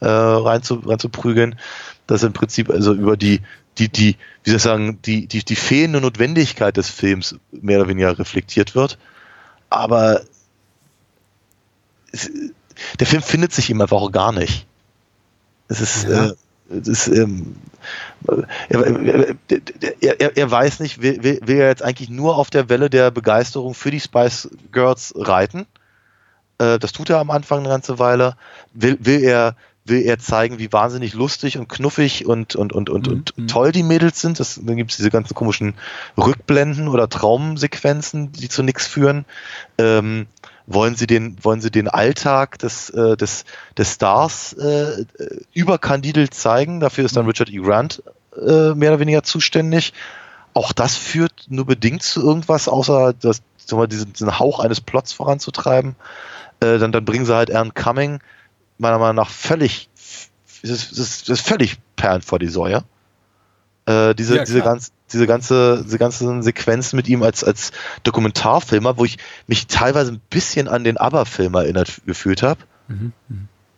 [0.00, 1.58] äh, rein, zu, rein zu prügeln.
[2.06, 3.40] Das im Prinzip also über die,
[3.78, 7.88] die, die, wie soll ich sagen, die, die, die fehlende Notwendigkeit des Films mehr oder
[7.88, 8.98] weniger reflektiert wird.
[9.70, 10.22] Aber
[12.12, 12.30] es,
[13.00, 14.66] der Film findet sich ihm einfach auch gar nicht.
[15.68, 16.26] Es ist, Ja.
[16.28, 16.34] äh,
[16.70, 17.56] es ist ähm,
[18.68, 19.36] er,
[20.00, 22.88] er, er, er weiß nicht, will, will, will er jetzt eigentlich nur auf der Welle
[22.90, 25.66] der Begeisterung für die Spice Girls reiten?
[26.58, 28.36] Äh, das tut er am Anfang eine ganze Weile.
[28.72, 33.08] Will, will er will er zeigen, wie wahnsinnig lustig und knuffig und, und, und, und,
[33.08, 34.38] und toll die Mädels sind.
[34.38, 35.74] Das, dann gibt es diese ganzen komischen
[36.16, 39.24] Rückblenden oder Traumsequenzen, die zu nichts führen.
[39.78, 40.26] Ähm,
[40.66, 43.44] wollen sie den, wollen sie den Alltag des, äh, des,
[43.76, 45.04] des Stars äh,
[45.52, 46.78] überkandidelt zeigen?
[46.78, 47.56] Dafür ist dann Richard E.
[47.56, 48.02] Grant
[48.36, 49.92] äh, mehr oder weniger zuständig.
[50.54, 54.80] Auch das führt nur bedingt zu irgendwas, außer das, sagen wir, diesen, diesen Hauch eines
[54.80, 55.96] Plots voranzutreiben.
[56.60, 58.20] Äh, dann, dann bringen sie halt Aaron Cumming
[58.78, 59.88] meiner Meinung nach völlig,
[60.62, 62.84] das ist, das ist, völlig Perlen vor die Säue.
[63.86, 67.72] Äh, diese, Ja, diese, ganz, diese ganze, diese ganzen Sequenzen mit ihm als, als
[68.04, 72.60] Dokumentarfilmer, wo ich mich teilweise ein bisschen an den ABBA-Film erinnert gefühlt habe.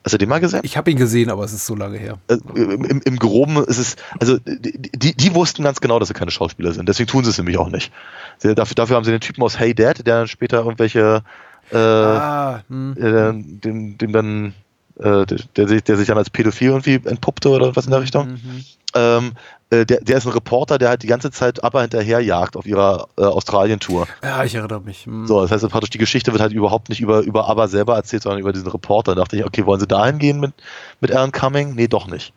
[0.05, 0.61] Hast du den mal gesehen?
[0.65, 2.19] Ich habe ihn gesehen, aber es ist so lange her.
[2.29, 6.31] äh, im, im Groben ist es, also die, die, wussten ganz genau, dass sie keine
[6.31, 6.89] Schauspieler sind.
[6.89, 7.91] Deswegen tun sie es nämlich auch nicht.
[8.37, 11.23] Sie, dafür, dafür haben sie den Typen aus Hey Dad, der dann später irgendwelche,
[11.71, 12.95] äh, Ah, hm.
[12.99, 14.55] äh, dem, dem dann,
[14.99, 15.27] äh,
[15.57, 18.39] der, sich, der sich dann als Pädophil irgendwie entpuppte oder was in der Richtung.
[18.95, 19.33] Ähm,
[19.71, 23.09] äh, der, der ist ein Reporter, der halt die ganze Zeit aber hinterherjagt auf ihrer
[23.17, 24.07] äh, Australien-Tour.
[24.23, 25.07] Ja, ich erinnere mich.
[25.07, 25.27] Hm.
[25.27, 28.23] So, das heißt praktisch, die Geschichte wird halt überhaupt nicht über, über ABBA selber erzählt,
[28.23, 29.15] sondern über diesen Reporter.
[29.15, 30.53] Da dachte ich, okay, wollen sie dahin gehen mit,
[31.01, 31.75] mit Alan Cumming?
[31.75, 32.33] Nee, doch nicht.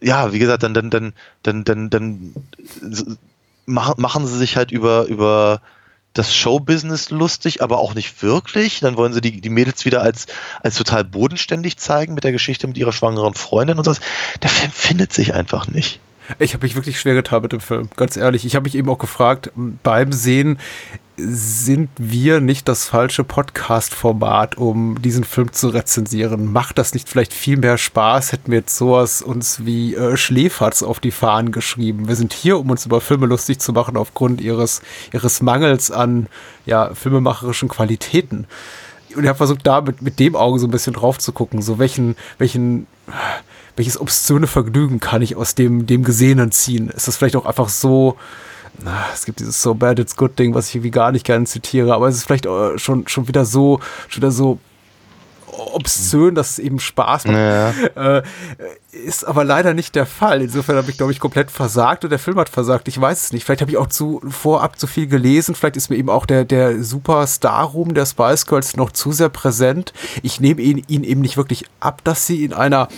[0.00, 1.12] Ja, wie gesagt, dann, dann, dann,
[1.44, 2.34] dann, dann, dann
[3.66, 5.60] machen, machen sie sich halt über, über
[6.14, 8.80] das Showbusiness lustig, aber auch nicht wirklich.
[8.80, 10.26] Dann wollen sie die, die Mädels wieder als,
[10.62, 13.94] als total bodenständig zeigen mit der Geschichte mit ihrer schwangeren Freundin und so.
[14.42, 16.00] Der Film findet sich einfach nicht.
[16.38, 18.46] Ich habe mich wirklich schwer getan mit dem Film, ganz ehrlich.
[18.46, 19.50] Ich habe mich eben auch gefragt,
[19.82, 20.58] beim Sehen,
[21.16, 26.52] sind wir nicht das falsche Podcast-Format, um diesen Film zu rezensieren?
[26.52, 28.32] Macht das nicht vielleicht viel mehr Spaß?
[28.32, 32.08] Hätten wir jetzt sowas uns wie äh, Schläferz auf die Fahnen geschrieben?
[32.08, 36.26] Wir sind hier, um uns über Filme lustig zu machen, aufgrund ihres, ihres Mangels an
[36.66, 38.46] ja, filmemacherischen Qualitäten.
[39.14, 41.62] Und ich habe versucht, da mit, mit dem Auge so ein bisschen drauf zu gucken,
[41.62, 42.88] so welchen, welchen,
[43.76, 46.88] welches obszöne Vergnügen kann ich aus dem, dem Gesehenen ziehen?
[46.88, 48.16] Ist das vielleicht auch einfach so,
[49.12, 51.94] es gibt dieses So Bad It's Good Ding, was ich irgendwie gar nicht gerne zitiere,
[51.94, 54.58] aber es ist vielleicht äh, schon, schon wieder so, schon wieder so
[55.72, 57.36] obszön, dass es eben Spaß macht.
[57.96, 58.22] Äh,
[58.92, 60.42] ist aber leider nicht der Fall.
[60.42, 62.88] Insofern habe ich, glaube ich, komplett versagt und der Film hat versagt.
[62.88, 63.44] Ich weiß es nicht.
[63.44, 65.54] Vielleicht habe ich auch zu vorab zu viel gelesen.
[65.54, 69.92] Vielleicht ist mir eben auch der, der Superstar-Ruhm der Spice Girls noch zu sehr präsent.
[70.22, 72.88] Ich nehme ihn, ihn eben nicht wirklich ab, dass sie in einer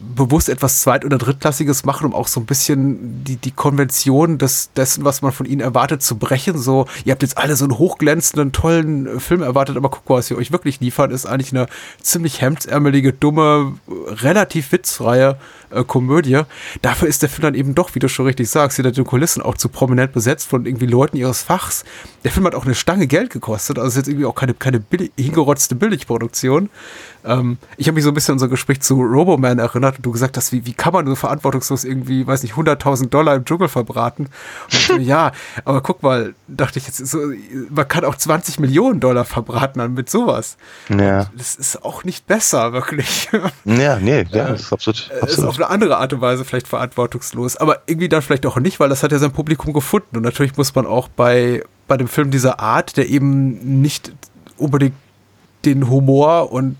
[0.00, 4.70] bewusst etwas Zweit- oder Drittklassiges machen, um auch so ein bisschen die, die Konvention des,
[4.72, 6.58] dessen, was man von ihnen erwartet, zu brechen.
[6.58, 10.16] So, ihr habt jetzt alle so einen hochglänzenden, tollen äh, Film erwartet, aber guck mal,
[10.16, 11.66] was wir euch wirklich liefern, ist eigentlich eine
[12.00, 15.38] ziemlich hemdsärmelige, dumme, relativ witzfreie
[15.74, 16.42] äh, Komödie.
[16.82, 19.42] Dafür ist der Film dann eben doch, wie du schon richtig sagst, hinter den Kulissen
[19.42, 21.84] auch zu prominent besetzt von irgendwie Leuten ihres Fachs.
[22.24, 24.80] Der Film hat auch eine Stange Geld gekostet, also ist jetzt irgendwie auch keine, keine
[24.80, 26.70] billig, hingerotzte Billigproduktion.
[27.24, 30.12] Ähm, ich habe mich so ein bisschen an unser Gespräch zu Roboman erinnert und du
[30.12, 33.68] gesagt hast, wie, wie kann man so verantwortungslos irgendwie, weiß nicht, 100.000 Dollar im Dschungel
[33.68, 34.28] verbraten?
[34.68, 35.32] So, ja,
[35.64, 37.18] aber guck mal, dachte ich jetzt, so,
[37.70, 40.56] man kann auch 20 Millionen Dollar verbraten mit sowas.
[40.88, 41.30] Ja.
[41.36, 43.30] Das ist auch nicht besser, wirklich.
[43.64, 44.98] Ja, nee, ja, das ist absolut.
[44.98, 45.50] ist absolut.
[45.50, 48.88] auf eine andere Art und Weise vielleicht verantwortungslos, aber irgendwie dann vielleicht auch nicht, weil
[48.88, 50.16] das hat ja sein Publikum gefunden.
[50.16, 54.12] Und natürlich muss man auch bei, bei dem Film dieser Art, der eben nicht
[54.56, 54.94] unbedingt
[55.64, 56.76] den Humor und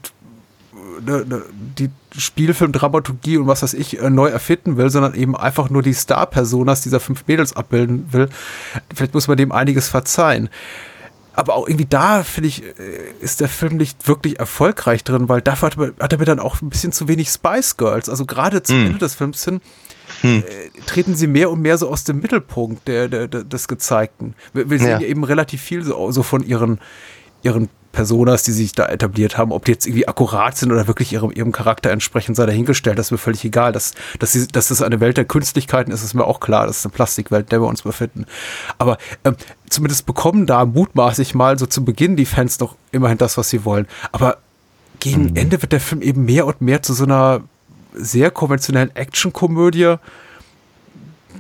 [1.05, 1.43] ne, ne,
[1.79, 5.95] die Spielfilmdramaturgie und was weiß ich äh, neu erfinden will, sondern eben einfach nur die
[5.95, 8.29] Star-Personas dieser fünf Mädels abbilden will.
[8.95, 10.49] Vielleicht muss man dem einiges verzeihen.
[11.37, 12.73] Aber auch irgendwie da, finde ich, äh,
[13.21, 16.63] ist der Film nicht wirklich erfolgreich drin, weil dafür hat, hat er mir dann auch
[16.63, 18.09] ein bisschen zu wenig Spice Girls.
[18.09, 19.61] Also gerade zum Ende des Films hin
[20.23, 20.43] äh,
[20.87, 24.35] treten sie mehr und mehr so aus dem Mittelpunkt der, der, der, des Gezeigten.
[24.53, 24.99] Wir, wir sehen Ja.
[25.01, 26.79] ja eben relativ viel so, so von ihren,
[27.43, 31.13] ihren Personas, die sich da etabliert haben, ob die jetzt irgendwie akkurat sind oder wirklich
[31.13, 33.73] ihrem, ihrem Charakter entsprechend sei dahingestellt, das ist mir völlig egal.
[33.73, 36.67] Dass, dass, sie, dass das eine Welt der Künstlichkeiten ist, ist mir auch klar.
[36.67, 38.27] Das ist eine Plastikwelt, in der wir uns befinden.
[38.79, 39.37] Aber ähm,
[39.71, 43.65] zumindest bekommen da mutmaßlich mal so zu Beginn die Fans doch immerhin das, was sie
[43.65, 43.87] wollen.
[44.13, 44.39] Aber
[45.01, 47.43] gegen Ende wird der Film eben mehr und mehr zu so einer
[47.95, 49.97] sehr konventionellen Actionkomödie,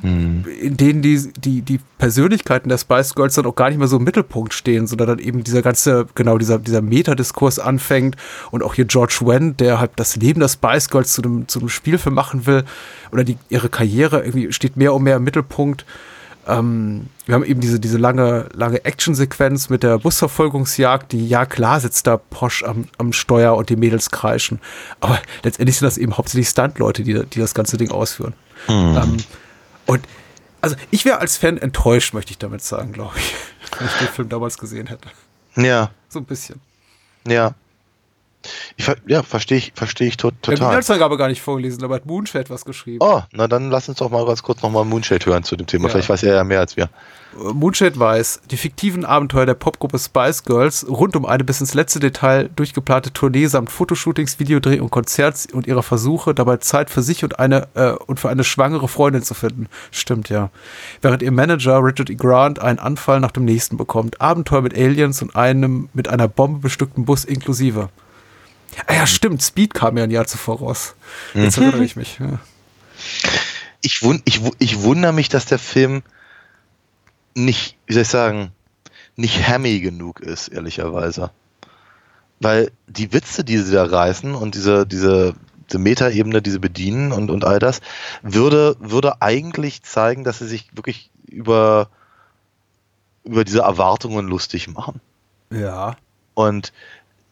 [0.04, 3.96] in denen die, die, die Persönlichkeiten der Spice Girls dann auch gar nicht mehr so
[3.96, 8.16] im Mittelpunkt stehen, sondern dann eben dieser ganze, genau, dieser, dieser Metadiskurs anfängt
[8.50, 11.58] und auch hier George Wendt, der halt das Leben der Spice Girls zu einem, zu
[11.58, 12.64] einem Spielfilm machen will
[13.12, 15.86] oder die, ihre Karriere irgendwie steht mehr und mehr im Mittelpunkt.
[16.46, 21.80] Ähm, wir haben eben diese, diese lange, lange Actionsequenz mit der Busverfolgungsjagd, die, ja klar
[21.80, 24.60] sitzt da Porsche am, am Steuer und die Mädels kreischen.
[25.00, 28.34] Aber letztendlich sind das eben hauptsächlich Stuntleute, die, die das ganze Ding ausführen.
[28.68, 29.16] Ähm,
[29.86, 30.06] und
[30.60, 33.34] also ich wäre als Fan enttäuscht, möchte ich damit sagen, glaube ich,
[33.78, 35.08] wenn ich den Film damals gesehen hätte.
[35.56, 36.60] Ja, So ein bisschen.
[37.26, 37.54] ja.
[38.76, 40.68] Ich, ja, verstehe ich, verstehe ich to Ich habe die total.
[40.68, 42.98] Inhaltsangabe gar nicht vorgelesen, aber hat Moonshade was geschrieben.
[43.00, 45.84] Oh, na dann lass uns doch mal ganz kurz nochmal Moonshade hören zu dem Thema.
[45.84, 45.90] Ja.
[45.90, 46.88] Vielleicht weiß er ja mehr als wir.
[47.36, 51.98] Moonshade weiß, die fiktiven Abenteuer der Popgruppe Spice Girls rund um eine bis ins letzte
[51.98, 57.24] Detail durchgeplante Tournee samt Fotoshootings, Videodreh und Konzerts und ihrer Versuche, dabei Zeit für sich
[57.24, 59.68] und eine äh, und für eine schwangere Freundin zu finden.
[59.90, 60.50] Stimmt ja.
[61.02, 62.14] Während ihr Manager Richard E.
[62.14, 64.20] Grant einen Anfall nach dem nächsten bekommt.
[64.20, 67.88] Abenteuer mit Aliens und einem mit einer Bombe bestückten Bus inklusive.
[68.86, 69.42] Ah ja, stimmt.
[69.42, 70.94] Speed kam ja ein Jahr zuvor raus.
[71.34, 72.18] Jetzt erinnere ich mich.
[72.18, 72.38] Ja.
[73.80, 76.02] Ich, wun ich, ich wundere mich, dass der Film
[77.34, 78.52] nicht, wie soll ich sagen,
[79.16, 81.30] nicht hammy genug ist, ehrlicherweise.
[82.40, 85.34] Weil die Witze, die sie da reißen und diese, diese,
[85.68, 87.80] diese Metaebene, die sie bedienen und, und all das,
[88.22, 91.88] würde, würde eigentlich zeigen, dass sie sich wirklich über,
[93.24, 95.00] über diese Erwartungen lustig machen.
[95.50, 95.96] ja.
[96.36, 96.72] Und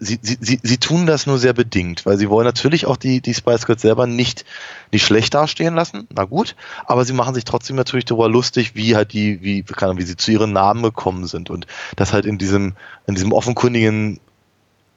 [0.03, 3.21] sie, sie, sie, sie tun das nur sehr bedingt, weil sie wollen natürlich auch die,
[3.21, 4.45] die Spice Girls selber nicht,
[4.91, 8.97] nicht schlecht dastehen lassen, na gut, aber sie machen sich trotzdem natürlich darüber lustig, wie
[8.97, 11.51] halt die, wie, keine Ahnung, wie sie zu ihren Namen gekommen sind.
[11.51, 12.75] Und das halt in diesem,
[13.07, 14.19] in diesem offenkundigen,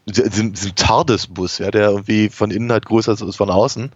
[0.07, 3.91] diesem, diesem TARDIS-Bus, ja, der irgendwie von innen halt größer ist als von außen,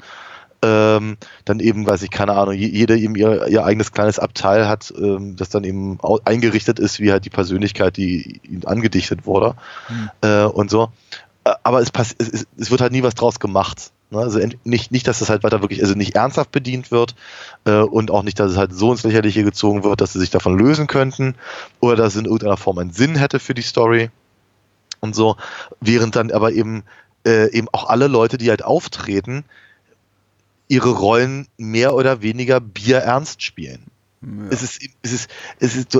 [0.61, 4.67] ähm, dann eben, weiß ich, keine Ahnung, je- jeder eben ihr, ihr eigenes kleines Abteil
[4.67, 9.55] hat, ähm, das dann eben eingerichtet ist, wie halt die Persönlichkeit, die ihm angedichtet wurde
[10.21, 10.91] äh, und so.
[11.45, 13.91] Äh, Aber es, pass es, es, wird halt nie was draus gemacht.
[14.11, 14.19] Ne?
[14.19, 17.15] Also nicht, nicht, dass das halt weiter wirklich, also nicht ernsthaft bedient wird
[17.63, 20.29] äh, und auch nicht, dass es halt so ins Lächerliche gezogen wird, dass sie sich
[20.31, 21.35] davon lösen könnten
[21.79, 24.09] oder dass es in irgendeiner Form einen Sinn hätte für die Story
[24.99, 25.37] und so,
[25.79, 26.83] während dann aber eben
[27.25, 29.45] äh, eben auch alle Leute, die halt auftreten,
[30.69, 33.84] ihre Rollen mehr oder weniger bierernst spielen.
[34.49, 35.29] Es ist, es ist,
[35.60, 35.97] es ist,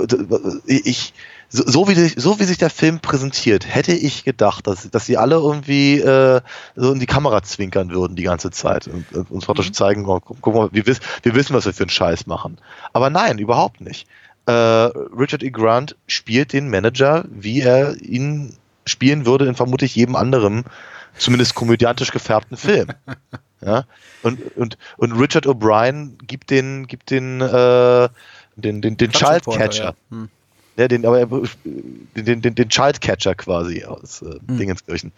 [0.66, 1.14] ich,
[1.48, 5.06] so, so, wie, sich- so wie sich der Film präsentiert, hätte ich gedacht, dass, dass
[5.06, 6.40] sie alle irgendwie äh,
[6.76, 10.20] so in die Kamera zwinkern würden die ganze Zeit und, und uns praktisch zeigen, oh,
[10.20, 12.58] guck, guck mal, wir, wiss, wir wissen, was wir für einen Scheiß machen.
[12.92, 14.06] Aber nein, überhaupt nicht.
[14.44, 15.50] Äh, Richard E.
[15.50, 18.54] Grant spielt den Manager, wie er ihn
[18.86, 20.64] spielen würde in vermutlich jedem anderen,
[21.16, 22.88] zumindest komödiantisch gefärbten Film.
[23.60, 23.84] Ja?
[24.22, 28.08] Und, und, und Richard O'Brien gibt den, gibt den, äh,
[28.56, 29.84] den, den, den Childcatcher.
[29.84, 29.94] Ja.
[30.10, 30.28] Hm.
[30.76, 35.12] Ja, den, aber er, den, den, den Childcatcher quasi aus äh, Dingenskirchen.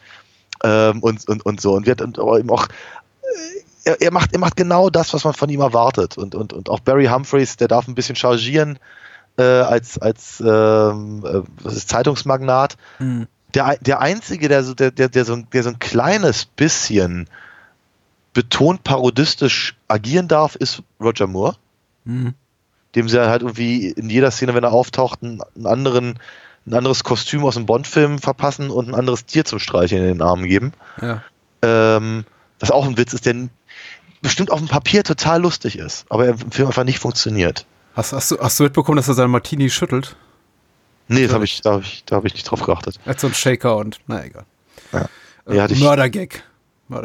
[0.64, 1.74] Ähm, und, und, und so.
[1.74, 5.24] Und wird und aber eben auch, äh, er, er, macht, er macht genau das, was
[5.24, 6.18] man von ihm erwartet.
[6.18, 8.78] Und, und, und auch Barry Humphreys, der darf ein bisschen chargieren
[9.37, 11.24] äh, als, als ähm,
[11.64, 12.76] äh, Zeitungsmagnat.
[12.98, 13.26] Hm.
[13.55, 17.28] Der, der Einzige, der so, der, der, der, so, der so ein kleines bisschen
[18.33, 21.57] betont parodistisch agieren darf, ist Roger Moore
[22.05, 22.35] Hm.
[22.97, 26.18] dem sie halt irgendwie in jeder Szene, wenn er auftaucht, einen, einen anderen,
[26.66, 30.23] ein anderes Kostüm aus dem Bond-Film verpassen und ein anderes Tier zum Streicheln in den
[30.23, 30.73] Armen geben.
[31.01, 31.23] Ja.
[31.62, 32.25] Ähm,
[32.59, 33.49] was auch ein Witz ist, der
[34.21, 37.66] bestimmt auf dem Papier total lustig ist, aber im Film einfach nicht funktioniert.
[37.95, 40.16] Hast, hast, du, hast du mitbekommen, dass er seinen Martini schüttelt?
[41.09, 42.99] Nee, das hab ich, da habe ich, da hab ich nicht drauf geachtet.
[43.05, 44.45] Er hat so einen Shaker und, na egal.
[44.92, 45.09] Ja.
[45.47, 46.42] Äh, Ja, Mördergag.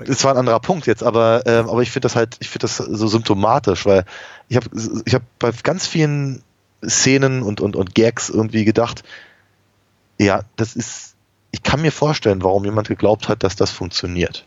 [0.06, 2.68] Das war ein anderer Punkt jetzt, aber, ähm, aber ich finde das halt, ich finde
[2.68, 4.06] das so symptomatisch, weil
[4.50, 4.68] ich habe
[5.06, 6.44] ich hab bei ganz vielen
[6.88, 9.04] Szenen und, und, und Gags irgendwie gedacht,
[10.20, 11.16] ja, das ist,
[11.52, 14.46] ich kann mir vorstellen, warum jemand geglaubt hat, dass das funktioniert.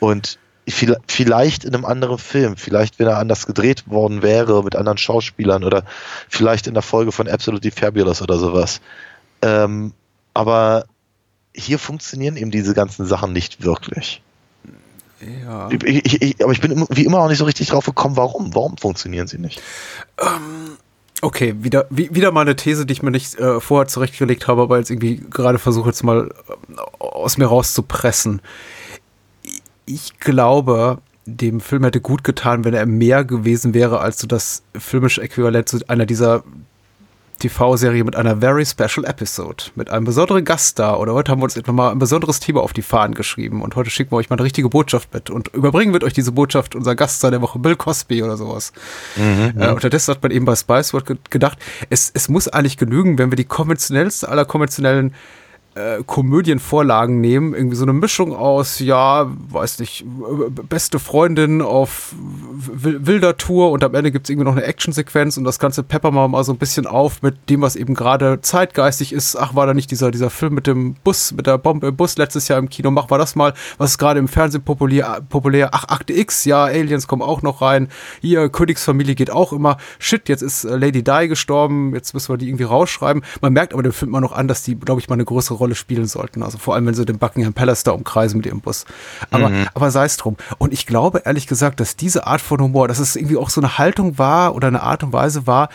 [0.00, 4.76] Und viel- vielleicht in einem anderen Film, vielleicht wenn er anders gedreht worden wäre mit
[4.76, 5.84] anderen Schauspielern oder
[6.28, 8.80] vielleicht in der Folge von Absolutely Fabulous oder sowas.
[9.42, 9.92] Ähm,
[10.32, 10.86] aber
[11.54, 14.22] hier funktionieren eben diese ganzen Sachen nicht wirklich.
[15.42, 15.70] Ja.
[15.70, 18.54] Ich, ich, ich, aber ich bin wie immer auch nicht so richtig drauf gekommen, warum?
[18.54, 19.62] Warum funktionieren sie nicht?
[21.22, 24.62] Okay, wieder, wie, wieder mal eine These, die ich mir nicht äh, vorher zurechtgelegt habe,
[24.62, 28.42] aber jetzt irgendwie gerade versuche jetzt mal äh, aus mir rauszupressen.
[29.86, 34.62] Ich glaube, dem Film hätte gut getan, wenn er mehr gewesen wäre als so das
[34.76, 36.44] filmische Äquivalent zu einer dieser
[37.38, 40.96] TV-Serie mit einer very special Episode, mit einem besonderen Gast da.
[40.96, 43.76] Oder heute haben wir uns etwa mal ein besonderes Thema auf die Fahnen geschrieben und
[43.76, 46.74] heute schicken wir euch mal eine richtige Botschaft mit und überbringen wird euch diese Botschaft
[46.74, 48.72] unser Gast sein der Woche, Bill Cosby oder sowas.
[49.58, 51.58] Äh, unterdessen hat man eben bei Spice World ge gedacht,
[51.90, 55.14] es, es muss eigentlich genügen, wenn wir die konventionellste aller konventionellen
[55.74, 62.14] äh, Komödienvorlagen nehmen, irgendwie so eine Mischung aus, ja, weiß nicht, äh, beste Freundin auf
[62.56, 66.28] wilder Tour und am Ende gibt's irgendwie noch eine Actionsequenz und das Ganze peppern wir
[66.28, 69.36] mal so ein bisschen auf mit dem, was eben gerade zeitgeistig ist.
[69.36, 72.16] Ach, war da nicht dieser, dieser Film mit dem Bus, mit der Bombe im Bus
[72.16, 75.70] letztes Jahr im Kino, machen wir das mal, was ist gerade im Fernsehen populär, populär,
[75.72, 77.88] ach, Akte X, ja, Aliens kommen auch noch rein,
[78.20, 82.36] hier, Königsfamilie geht auch immer, shit, jetzt ist äh, Lady Di gestorben, jetzt müssen wir
[82.36, 83.24] die irgendwie rausschreiben.
[83.40, 85.63] Man merkt aber dem Film immer noch an, dass die, glaube ich, mal eine größere
[85.64, 86.42] Rolle spielen sollten.
[86.42, 88.84] Also vor allem, wenn sie den Buckingham Palace da umkreisen mit ihrem Bus.
[89.30, 89.66] Aber, Mhm.
[89.72, 90.36] aber sei es drum.
[90.58, 93.60] Und ich glaube ehrlich gesagt, dass diese Art von Humor, dass es irgendwie auch so
[93.60, 95.70] eine Haltung war oder eine Art und Weise war,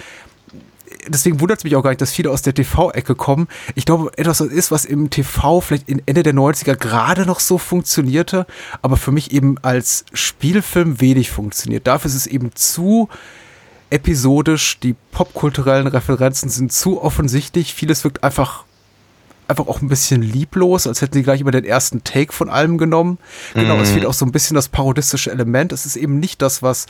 [1.08, 3.47] deswegen wundert es mich auch gar nicht, dass viele aus der TV-Ecke kommen.
[3.75, 7.58] Ich glaube, etwas ist, was im TV vielleicht in Ende der 90er gerade noch so
[7.58, 8.45] funktionierte,
[8.82, 11.88] aber für mich eben als Spielfilm wenig funktioniert.
[11.88, 13.10] Dafür ist es eben zu
[13.89, 18.65] episodisch, die popkulturellen Referenzen sind zu offensichtlich, vieles wirkt einfach
[19.50, 22.78] einfach auch ein bisschen lieblos, als hätten sie gleich immer den ersten Take von allem
[22.78, 23.18] genommen.
[23.54, 25.72] Genau, es fehlt auch so ein bisschen das parodistische Element.
[25.74, 26.86] Es ist eben nicht das, was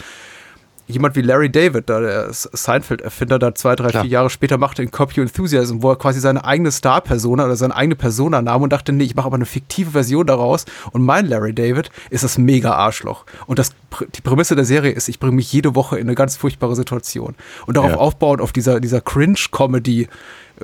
[0.87, 4.01] jemand wie Larry David, da der Seinfeld-Erfinder, da zwei, drei, Klar.
[4.03, 7.75] vier Jahre später machte in Copy Enthusiasm, wo er quasi seine eigene Star-Persona oder seine
[7.75, 11.27] eigene Persona nahm und dachte, nee, ich mache aber eine fiktive Version daraus und mein
[11.27, 13.25] Larry David ist das mega Arschloch.
[13.45, 13.69] Und das,
[14.15, 17.35] die Prämisse der Serie ist, ich bringe mich jede Woche in eine ganz furchtbare Situation.
[17.67, 17.97] Und darauf Ja.
[17.97, 20.07] aufbauend auf dieser, dieser Cringe-Comedy,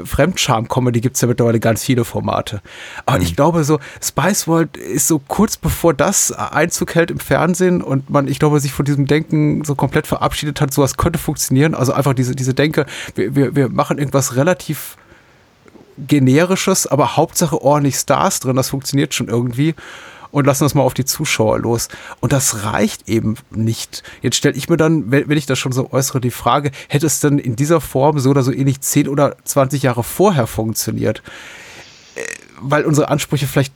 [0.03, 2.61] Fremdscham-Comedy gibt es ja mittlerweile ganz viele Formate.
[3.05, 7.81] Aber ich glaube so, Spice World ist so kurz bevor das Einzug hält im Fernsehen
[7.81, 11.75] und man, ich glaube, sich von diesem Denken so komplett verabschiedet hat, sowas könnte funktionieren.
[11.75, 14.97] Also einfach diese, diese Denke, wir, wir, wir machen irgendwas relativ
[15.97, 19.75] generisches, aber Hauptsache ordentlich Stars drin, das funktioniert schon irgendwie
[20.35, 21.87] und lassen das mal auf die Zuschauer los.
[22.19, 24.03] Und das reicht eben nicht.
[24.21, 27.21] Jetzt stelle ich mir dann, wenn ich das schon so äußere, die Frage, hätte es
[27.21, 31.23] denn in dieser Form so oder so ähnlich 10 oder 20 Jahre vorher funktioniert?
[32.15, 32.21] Äh,
[32.59, 33.71] Weil unsere Ansprüche vielleicht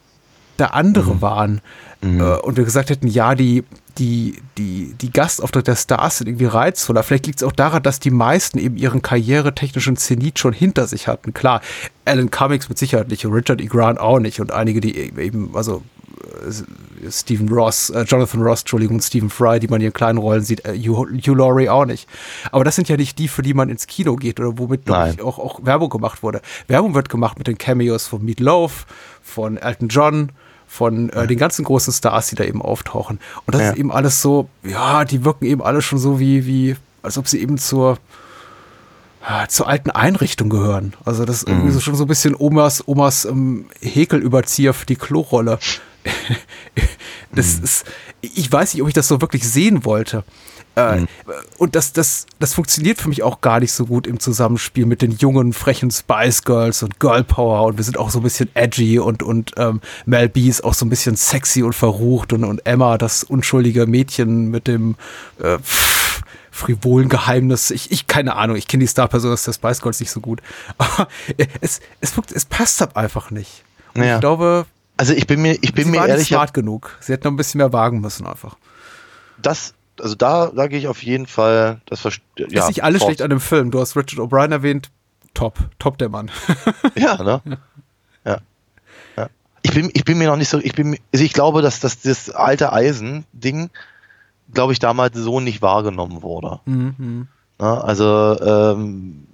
[0.57, 1.61] da andere waren.
[2.01, 3.63] Äh, und wir gesagt hätten, ja, die,
[3.97, 7.03] die, die, die Gastauftritte der Stars sind irgendwie reizvoller.
[7.03, 11.07] Vielleicht liegt es auch daran, dass die meisten eben ihren karrieretechnischen Zenit schon hinter sich
[11.07, 11.33] hatten.
[11.33, 11.61] Klar,
[12.03, 13.67] Alan Cummings mit Sicherheit nicht, und Richard E.
[13.67, 15.83] Grant auch nicht und einige, die eben, also
[17.09, 20.43] Stephen Ross, äh, Jonathan Ross, Entschuldigung, und Stephen Fry, die man in ihren kleinen Rollen
[20.43, 22.07] sieht, äh, Hugh, Hugh Laurie auch nicht.
[22.51, 25.21] Aber das sind ja nicht die, für die man ins Kino geht oder womit ich,
[25.21, 26.41] auch, auch Werbung gemacht wurde.
[26.67, 28.85] Werbung wird gemacht mit den Cameos von Meat Loaf,
[29.21, 30.31] von Elton John,
[30.67, 33.19] von äh, den ganzen großen Stars, die da eben auftauchen.
[33.45, 33.69] Und das Ja.
[33.71, 37.27] ist eben alles so, ja, die wirken eben alle schon so wie, wie, als ob
[37.27, 37.97] sie eben zur,
[39.25, 40.93] ah, zur alten Einrichtung gehören.
[41.05, 44.95] Also das ist irgendwie so schon so ein bisschen Omas, Omas ähm, Häkelüberzieher für die
[44.95, 45.57] Klorolle.
[47.33, 47.85] das ist,
[48.21, 50.23] ich weiß nicht, ob ich das so wirklich sehen wollte.
[50.75, 51.05] Äh,
[51.57, 55.01] Und das, das, das funktioniert für mich auch gar nicht so gut im Zusammenspiel mit
[55.01, 57.65] den jungen, frechen Spice Girls und Girl Power.
[57.65, 60.73] Und wir sind auch so ein bisschen edgy und, und ähm, Mel B ist auch
[60.73, 64.95] so ein bisschen sexy und verrucht und, und Emma, das unschuldige Mädchen mit dem
[65.41, 67.71] äh, pff, frivolen Geheimnis.
[67.71, 70.41] Ich, ich keine Ahnung, ich kenne die Star-Person der Spice Girls nicht so gut.
[70.77, 71.07] Aber
[71.61, 73.63] es, es, es passt halt einfach nicht.
[73.95, 74.15] Und Ja.
[74.15, 74.65] ich glaube,
[74.99, 76.97] Also ich bin mir, ich bin sie mir ehrlich, smart genug.
[76.99, 78.57] Sie hätten noch ein bisschen mehr wagen müssen einfach.
[79.41, 82.09] das, also da, da gehe ich auf jeden Fall, das ja,
[82.63, 83.07] ist nicht alles fort.
[83.07, 83.71] schlecht an dem Film.
[83.71, 84.91] Du hast Richard O'Brien erwähnt.
[85.33, 85.57] Top.
[85.79, 86.29] Top der Mann.
[86.95, 87.41] Ja, ne?
[88.25, 88.39] Ja.
[89.15, 89.29] ja.
[89.61, 92.01] Ich bin, ich bin mir noch nicht so, ich bin, also ich glaube, dass, dass
[92.01, 93.69] das alte Eisen-Ding,
[94.53, 96.59] glaube ich, damals so nicht wahrgenommen wurde.
[96.65, 97.29] Mhm.
[97.57, 97.83] Ne?
[97.83, 99.27] Also, ähm,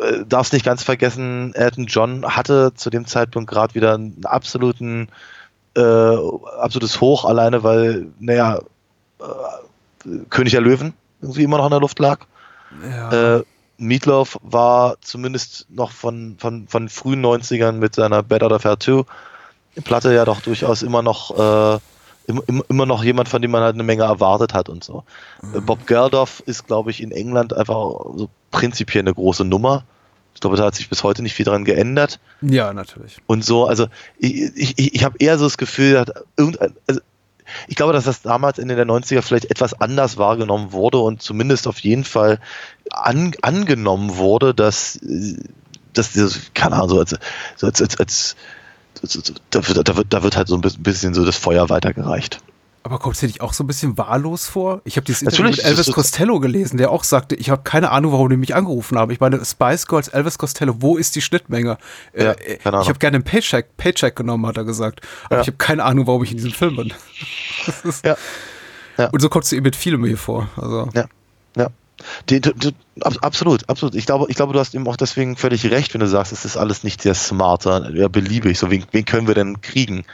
[0.00, 5.08] äh, darfst nicht ganz vergessen, Elton John hatte zu dem Zeitpunkt gerade wieder einen absoluten,
[5.76, 8.60] äh, absolutes Hoch, alleine weil, naja,
[9.20, 12.20] äh, König der Löwen irgendwie immer noch in der Luft lag.
[12.82, 13.38] Ja.
[13.38, 13.44] Äh,
[13.78, 19.04] Meatloaf war zumindest noch von, von, von frühen 90ern mit seiner Better of Fair 2
[19.84, 21.78] Platte ja doch durchaus immer noch äh,
[22.26, 25.04] im, im, immer noch jemand, von dem man halt eine Menge erwartet hat und so.
[25.54, 27.76] Äh, Bob Geldof ist, glaube ich, in England einfach
[28.16, 29.84] so prinzipiell eine große Nummer.
[30.34, 33.16] Ich glaube, da hat sich bis heute nicht viel dran geändert ja, natürlich.
[33.26, 33.66] und so.
[33.66, 33.86] Also
[34.18, 36.04] ich, ich, ich- habe eher so das Gefühl,
[36.36, 37.00] irgendein, also
[37.68, 41.66] ich glaube, dass das damals Ende der 90er vielleicht etwas anders wahrgenommen wurde und zumindest
[41.68, 42.38] auf jeden Fall
[42.90, 45.36] an, angenommen wurde, dass, äh,
[45.94, 47.14] dass dieses, keine Ahnung, so als,
[47.56, 48.36] so als, als, als
[49.50, 52.40] da, wird, da, wird, da wird halt so ein bisschen- so das Feuer weitergereicht.
[52.82, 54.80] Aber kommt es dir nicht auch so ein bisschen wahllos vor?
[54.84, 57.90] Ich habe dieses Natürlich, Interview mit Elvis Costello gelesen, der auch sagte, ich habe keine
[57.90, 59.10] Ahnung, warum die mich angerufen haben.
[59.10, 61.78] Ich meine, Spice Girls, Elvis Costello, wo ist die Schnittmenge?
[62.16, 62.82] Ja, äh, keine Ahnung.
[62.82, 65.00] ich habe gerne einen Paycheck, Paycheck genommen, hat er gesagt.
[65.24, 65.40] Aber Ja.
[65.42, 66.92] ich habe keine Ahnung, warum ich in diesem Film bin.
[68.04, 68.16] Ja.
[68.98, 69.08] Ja.
[69.10, 70.48] Und so kommst du eben mit vielem hier vor.
[70.56, 71.06] Also, Ja,
[71.56, 71.68] ja.
[72.28, 73.94] Die, die, die, ab- absolut, absolut.
[73.94, 76.44] Ich glaube, ich glaube, du hast eben auch deswegen völlig recht, wenn du sagst, es
[76.44, 78.58] ist alles nicht sehr smart, sondern eher beliebig.
[78.58, 80.04] So, wen, wen können wir denn kriegen?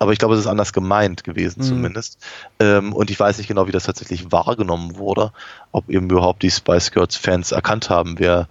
[0.00, 2.18] Aber ich glaube, es ist anders gemeint gewesen, zumindest.
[2.60, 5.32] Ähm, und ich weiß nicht genau, wie das tatsächlich wahrgenommen wurde,
[5.72, 8.46] ob eben überhaupt die Spice Girls Fans erkannt haben, wer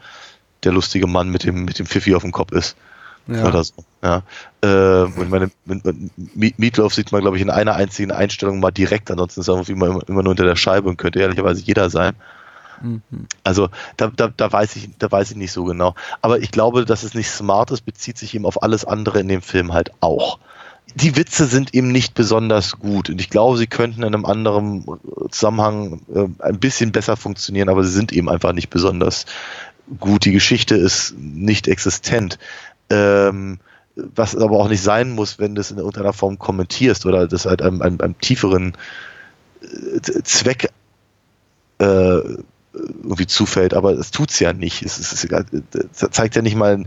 [0.64, 2.76] der lustige Mann mit dem, mit dem Pfiffi auf dem Kopf ist.
[3.28, 3.46] ja.
[3.46, 3.74] Oder so.
[4.04, 4.24] Ja.
[4.62, 5.50] Äh, und ich meine,
[6.36, 9.72] Meatloaf sieht man, glaube ich, in einer einzigen Einstellung mal direkt, ansonsten ist er irgendwie
[9.74, 12.14] immer, immer nur unter der Scheibe und könnte ehrlicherweise jeder sein.
[13.44, 15.96] Also da, da, da, weiß ich, da weiß ich nicht so genau.
[16.22, 19.28] Aber ich glaube, dass es nicht smart ist, bezieht sich eben auf alles andere in
[19.28, 20.40] dem Film halt auch.
[20.96, 24.86] Die Witze sind eben nicht besonders gut und ich glaube, sie könnten in einem anderen
[25.30, 29.26] Zusammenhang äh, ein bisschen besser funktionieren, aber sie sind eben einfach nicht besonders
[30.00, 30.26] gut.
[30.26, 32.40] Die Geschichte ist nicht existent.
[32.90, 33.60] Ähm,
[33.98, 37.46] was aber auch nicht sein muss, wenn du es in irgendeiner Form kommentierst oder das
[37.46, 38.74] halt einem, einem, einem tieferen
[39.62, 40.70] äh, Zweck
[41.80, 42.20] äh,
[43.04, 44.84] irgendwie zufällt, aber es tut's ja nicht.
[44.84, 46.86] Es, es, es zeigt ja nicht mal,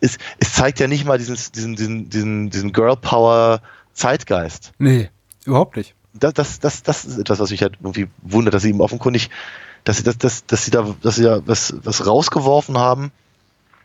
[0.00, 3.60] es, es zeigt ja nicht mal diesen, diesen, diesen, diesen, diesen Girl Power
[3.92, 4.72] Zeitgeist.
[4.78, 5.10] Nee,
[5.44, 5.94] überhaupt nicht.
[6.14, 9.30] Das, das, das, das ist etwas, was mich halt irgendwie wundert, dass sie eben offenkundig,
[9.84, 13.12] dass sie, dass, dass, dass sie da, dass sie da was, was rausgeworfen haben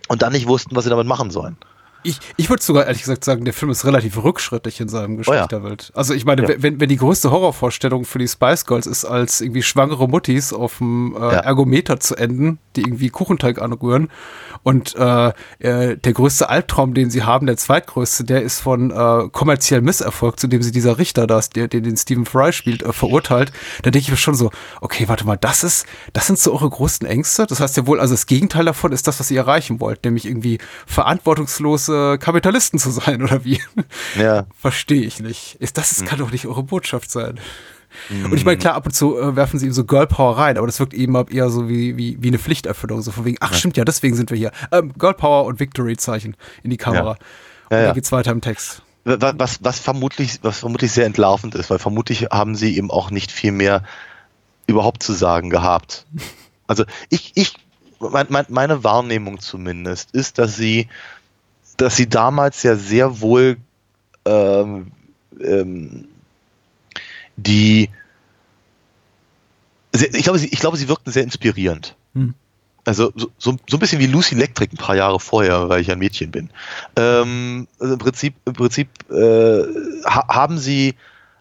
[0.08, 1.58] und dann nicht wussten, was sie damit machen sollen.
[2.04, 5.90] Ich, ich würde sogar ehrlich gesagt sagen, der Film ist relativ rückschrittig in seinem Geschlechterbild.
[5.90, 5.98] Oh ja.
[5.98, 6.56] Also ich meine, ja.
[6.58, 10.80] wenn, wenn die größte Horrorvorstellung für die Spice Girls ist, als irgendwie schwangere Muttis auf
[10.80, 11.30] dem äh, ja.
[11.40, 14.10] Ergometer zu enden, die irgendwie Kuchenteig anrühren
[14.64, 15.28] und äh,
[15.60, 20.40] äh, der größte Albtraum, den sie haben, der zweitgrößte, der ist von äh, kommerziellem Misserfolg,
[20.40, 23.52] zu dem sie dieser Richter da, der, den, den Stephen Fry spielt, äh, verurteilt.
[23.82, 24.52] Da denke ich mir schon so,
[24.82, 27.46] okay, warte mal, das ist, das sind so eure größten Ängste?
[27.48, 30.26] Das heißt ja wohl, also das Gegenteil davon ist das, was ihr erreichen wollt, nämlich
[30.26, 33.62] irgendwie verantwortungslose äh, Kapitalisten zu sein, oder wie?
[34.18, 34.46] Ja.
[34.58, 35.56] Verstehe ich nicht.
[35.56, 36.06] Ist, das mhm.
[36.06, 37.40] kann doch nicht eure Botschaft sein.
[38.10, 38.26] Mhm.
[38.26, 40.58] Und ich meine, klar, ab und zu äh, werfen sie ihm so Girl Power rein,
[40.58, 43.54] aber das wirkt eben eher so wie, wie, wie eine Pflichterfüllung, so von wegen, ach
[43.54, 44.52] stimmt ja, deswegen sind wir hier.
[44.72, 47.12] Ähm, Girl Power und Victory-Zeichen in die Kamera.
[47.12, 47.18] Ja.
[47.72, 48.82] Ja, und dann geht's weiter im Text.
[49.06, 53.32] Was, was, vermutlich, was vermutlich sehr entlarvend ist, weil vermutlich haben sie eben auch nicht
[53.32, 53.84] viel mehr
[54.66, 56.06] überhaupt zu sagen gehabt.
[56.66, 57.56] Also ich, ich,
[58.00, 60.88] mein, mein, meine Wahrnehmung zumindest ist, dass sie
[61.78, 63.58] dass sie damals ja sehr wohl
[64.26, 64.92] ähm,
[65.40, 66.08] ähm,
[67.36, 67.90] die
[69.96, 71.96] ich glaube, sie, ich glaube, sie wirkten sehr inspirierend.
[72.16, 72.34] Hm.
[72.86, 75.92] Also so, so, so ein bisschen wie Lucy Electric ein paar Jahre vorher, weil ich
[75.92, 76.50] ein Mädchen bin.
[76.96, 79.64] Ähm, also im Prinzip, im Prinzip äh,
[80.06, 80.96] ha, haben sie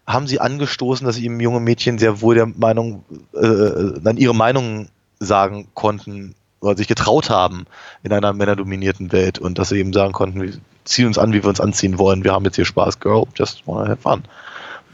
[0.05, 4.89] haben sie angestoßen, dass eben junge Mädchen sehr wohl der Meinung, äh, dann ihre Meinung
[5.19, 7.65] sagen konnten oder sich getraut haben
[8.03, 10.53] in einer männerdominierten Welt und dass sie eben sagen konnten, wir
[10.85, 13.67] ziehen uns an, wie wir uns anziehen wollen, wir haben jetzt hier Spaß, Girl, just
[13.67, 14.23] wanna have fun.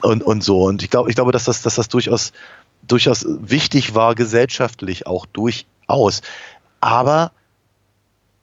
[0.02, 0.64] Und, und so.
[0.64, 2.32] Und ich glaube, ich glaube, dass das, dass das durchaus,
[2.88, 6.22] durchaus wichtig war, gesellschaftlich auch durchaus.
[6.80, 7.32] Aber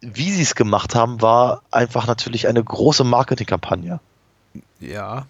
[0.01, 4.01] wie sie es gemacht haben, war einfach natürlich eine große Marketingkampagne.
[4.81, 5.27] Ja.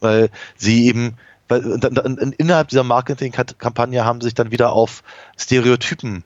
[0.00, 1.16] Weil sie eben,
[1.48, 1.62] weil
[2.36, 5.02] innerhalb dieser Marketingkampagne haben sie sich dann wieder auf
[5.38, 6.24] Stereotypen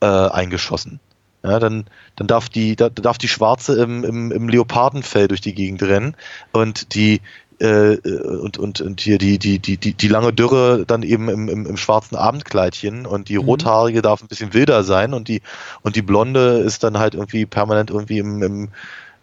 [0.00, 1.00] äh, eingeschossen.
[1.42, 1.84] Ja, dann,
[2.16, 6.16] dann darf die, da, darf die Schwarze im, im, im Leopardenfell durch die Gegend rennen
[6.52, 7.20] und die
[7.60, 11.48] äh, und, und, und hier die, die, die, die, die lange Dürre dann eben im,
[11.48, 13.44] im, im schwarzen Abendkleidchen und die mhm.
[13.44, 15.40] rothaarige darf ein bisschen wilder sein und die
[15.82, 18.68] und die blonde ist dann halt irgendwie permanent irgendwie im, im,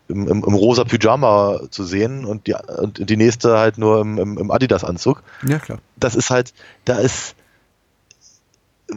[0.08, 4.18] im, im, im rosa Pyjama zu sehen und die, und die nächste halt nur im,
[4.18, 5.24] im, im Adidas-Anzug.
[5.48, 5.80] Ja, klar.
[5.98, 6.54] Das ist halt,
[6.86, 7.36] da ist,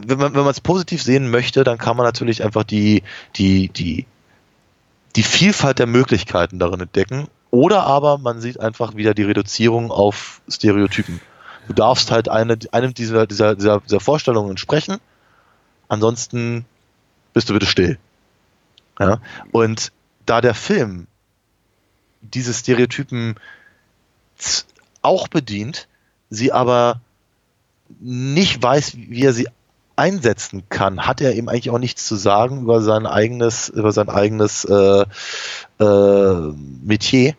[0.05, 3.03] wenn man es positiv sehen möchte, dann kann man natürlich einfach die
[3.35, 4.05] die die
[5.15, 7.27] die Vielfalt der Möglichkeiten darin entdecken.
[7.49, 11.19] Oder aber man sieht einfach wieder die Reduzierung auf Stereotypen.
[11.67, 14.97] Du darfst halt eine, einem dieser, dieser, dieser, dieser Vorstellungen entsprechen.
[15.87, 16.65] Ansonsten
[17.33, 17.97] bist du bitte still.
[18.99, 19.19] Ja?
[19.51, 19.91] Und
[20.25, 21.07] da der Film
[22.21, 23.35] diese Stereotypen
[25.01, 25.87] auch bedient,
[26.29, 27.01] sie aber
[27.99, 29.47] nicht weiß, wie er sie
[29.97, 34.09] einsetzen kann, hat er eben eigentlich auch nichts zu sagen über sein eigenes, über sein
[34.09, 35.05] eigenes äh,
[35.79, 37.33] äh, Metier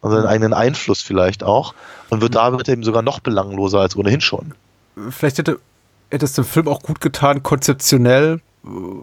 [0.00, 1.74] und seinen eigenen Einfluss vielleicht auch
[2.10, 4.54] und wird damit eben sogar noch belangloser als ohnehin schon.
[5.10, 5.58] Vielleicht hätte,
[6.10, 8.40] hätte es dem Film auch gut getan, konzeptionell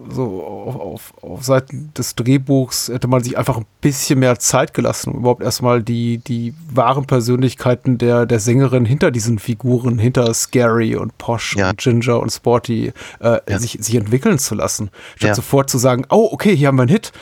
[0.09, 4.73] so auf, auf, auf Seiten des Drehbuchs hätte man sich einfach ein bisschen mehr Zeit
[4.73, 10.33] gelassen, um überhaupt erstmal die, die wahren Persönlichkeiten der, der Sängerin hinter diesen Figuren, hinter
[10.33, 11.69] Scary und Posh ja.
[11.69, 13.59] und Ginger und Sporty, äh, ja.
[13.59, 14.89] sich, sich entwickeln zu lassen.
[15.15, 15.35] Statt ja.
[15.35, 17.13] sofort zu sagen, oh, okay, hier haben wir einen Hit.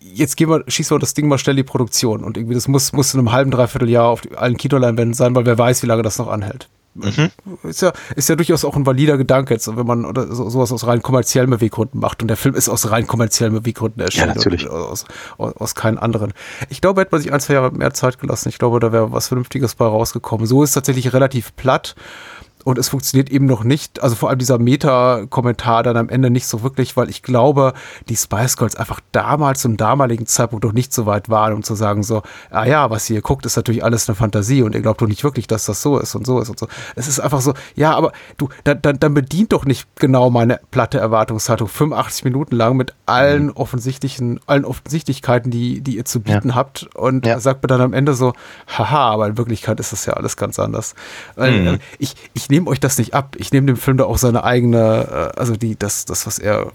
[0.00, 2.22] Jetzt gehen wir, schießen wir das Ding mal schnell die Produktion.
[2.22, 5.46] Und irgendwie, das muss, muss in einem halben, dreiviertel Jahr auf allen Kinoleinwänden sein, weil
[5.46, 6.68] wer weiß, wie lange das noch anhält.
[6.94, 7.30] Mhm.
[7.62, 10.72] Ist, ja, ist ja durchaus auch ein valider Gedanke jetzt, wenn man oder so, sowas
[10.72, 12.22] aus rein kommerziellen Beweggründen macht.
[12.22, 14.28] Und der Film ist aus rein kommerziellen Beweggründen erschienen.
[14.28, 14.68] Ja, natürlich.
[14.68, 15.04] Aus,
[15.36, 16.32] aus, aus, keinen anderen.
[16.68, 18.48] Ich glaube, hätte man sich ein, zwei Jahre mehr Zeit gelassen.
[18.48, 20.46] Ich glaube, da wäre was Vernünftiges bei rausgekommen.
[20.46, 21.94] So ist tatsächlich relativ platt
[22.68, 26.46] und es funktioniert eben noch nicht, also vor allem dieser Meta-Kommentar dann am Ende nicht
[26.46, 27.72] so wirklich, weil ich glaube,
[28.10, 31.74] die Spice Girls einfach damals zum damaligen Zeitpunkt noch nicht so weit waren, um zu
[31.74, 35.00] sagen so, ah ja, was ihr guckt, ist natürlich alles eine Fantasie und ihr glaubt
[35.00, 36.68] doch nicht wirklich, dass das so ist und so ist und so.
[36.94, 40.60] Es ist einfach so, ja, aber du, dann, dann, dann bedient doch nicht genau meine
[40.70, 43.52] platte Erwartungshaltung 85 Minuten lang mit allen mhm.
[43.52, 46.54] offensichtlichen, allen Offensichtlichkeiten, die, die ihr zu bieten ja.
[46.54, 47.40] habt und ja.
[47.40, 48.34] sagt mir dann am Ende so,
[48.76, 50.94] haha, aber in Wirklichkeit ist das ja alles ganz anders.
[51.38, 51.78] Mhm.
[51.98, 53.36] ich, ich nehme euch das nicht ab.
[53.38, 56.72] Ich nehme dem Film da auch seine eigene, äh, also die, das, das, was er,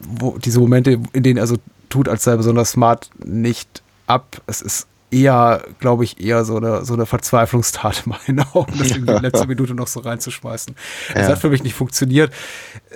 [0.00, 1.56] wo, diese Momente, in denen er so
[1.88, 4.40] tut, als sei er besonders smart, nicht ab.
[4.46, 8.90] Es ist eher, glaube ich, eher so eine, so eine Verzweiflungstat in meinen Augen, das
[8.90, 10.74] in die letzte Minute noch so reinzuschmeißen.
[11.14, 11.28] Es ja.
[11.28, 12.32] hat für mich nicht funktioniert.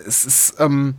[0.07, 0.95] Es ist, ähm,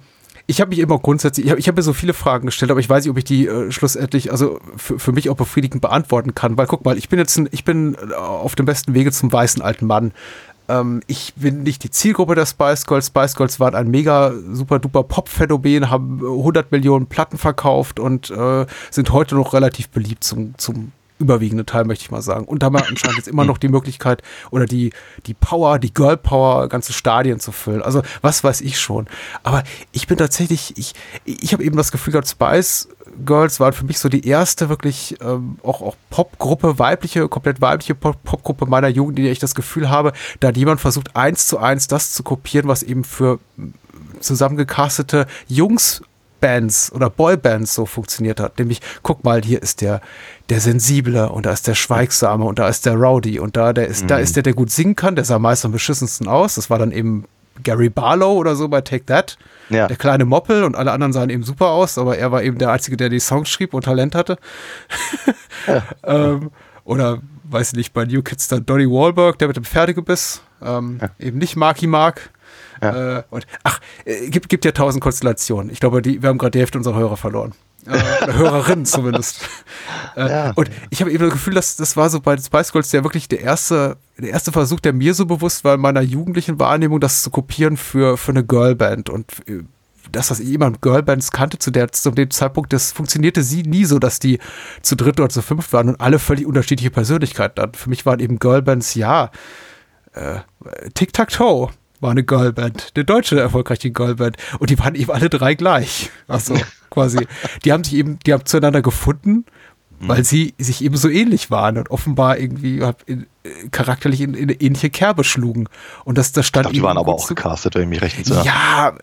[0.45, 2.89] ich habe mich immer grundsätzlich, ich habe hab mir so viele Fragen gestellt, aber ich
[2.89, 6.57] weiß nicht, ob ich die äh, schlussendlich, also für, für mich auch befriedigend beantworten kann,
[6.57, 9.31] weil guck mal, ich bin jetzt, ein, ich bin äh, auf dem besten Wege zum
[9.31, 10.11] weißen alten Mann.
[10.69, 13.07] Ähm, ich bin nicht die Zielgruppe der Spice Girls.
[13.07, 18.65] Spice Girls waren ein mega super duper Pop-Phänomen, haben 100 Millionen Platten verkauft und äh,
[18.89, 22.45] sind heute noch relativ beliebt zum, zum überwiegende Teil, möchte ich mal sagen.
[22.45, 24.91] Und da haben wir anscheinend jetzt immer noch die Möglichkeit oder die,
[25.25, 27.81] die Power, die Girl Power, ganze Stadien zu füllen.
[27.81, 29.07] Also was weiß ich schon.
[29.43, 30.93] Aber ich bin tatsächlich, ich,
[31.25, 32.89] ich habe eben das Gefühl gehabt, Spice
[33.25, 37.95] Girls waren für mich so die erste wirklich ähm, auch, auch Popgruppe, weibliche, komplett weibliche
[37.95, 41.57] Popgruppe meiner Jugend, in der ich das Gefühl habe, da hat jemand versucht, eins zu
[41.57, 43.39] eins das zu kopieren, was eben für
[44.19, 46.01] zusammengecastete Jungs
[46.43, 48.59] Bands oder Boybands so funktioniert hat.
[48.59, 50.01] Nämlich, guck mal, hier ist der,
[50.49, 53.87] der Sensible und da ist der Schweigsame und da ist der Rowdy und da, der
[53.87, 54.07] ist, mhm.
[54.07, 56.55] da ist der, der gut singen kann, der sah meist am beschissensten aus.
[56.55, 57.23] Das war dann eben
[57.61, 59.37] Gary Barlow oder so bei Take That.
[59.69, 59.87] Ja.
[59.87, 62.71] Der kleine Moppel und alle anderen sahen eben super aus, aber er war eben der
[62.71, 64.37] Einzige, der die Songs schrieb und Talent hatte.
[65.65, 65.81] Ja.
[66.03, 66.51] ähm,
[66.83, 70.41] oder, weiß ich nicht, bei New Kids dann Donny Wahlberg, der mit dem Pferdegebiss.
[70.61, 71.09] Ähm, ja.
[71.19, 72.31] Eben nicht Marky Mark.
[72.81, 75.71] Äh, und ach, äh, gibt, gibt ja tausend Konstellationen.
[75.71, 77.53] Ich glaube, die, wir haben gerade die Hälfte unserer Hörer verloren.
[77.85, 79.47] Äh, Hörerinnen zumindest.
[80.15, 80.51] Äh, ja.
[80.55, 83.27] Und ich habe eben das Gefühl, dass das war so bei Spice Girls ja wirklich
[83.27, 87.23] der erste, der erste Versuch, der mir so bewusst war in meiner jugendlichen Wahrnehmung, das
[87.23, 89.09] zu kopieren für, für eine Girlband.
[89.09, 89.63] Und äh,
[90.11, 93.85] das, was ich immer Girlbands kannte zu, der, zu dem Zeitpunkt, das funktionierte sie nie
[93.85, 94.39] so, dass die
[94.81, 97.75] zu dritt oder zu fünft waren und alle völlig unterschiedliche Persönlichkeiten hatten.
[97.75, 99.31] Für mich waren eben Girlbands, ja,
[100.13, 100.39] äh,
[100.93, 101.69] Tic-Tac-Toe
[102.03, 104.37] war eine Girlband, eine deutsche erfolgreiche Girlband.
[104.59, 106.11] Und die waren eben alle drei gleich.
[106.27, 106.55] Also
[106.91, 107.25] quasi,
[107.65, 109.45] die haben sich eben, die haben zueinander gefunden,
[109.99, 110.23] weil mhm.
[110.23, 113.25] sie sich eben so ähnlich waren und offenbar irgendwie in,
[113.71, 115.67] charakterlich in, in, eine ähnliche Kerbe schlugen.
[116.03, 118.17] Und das, das stand ich glaub, die waren aber auch gecastet, wenn ich mich recht
[118.17, 118.43] entsinne.
[118.43, 118.93] Ja,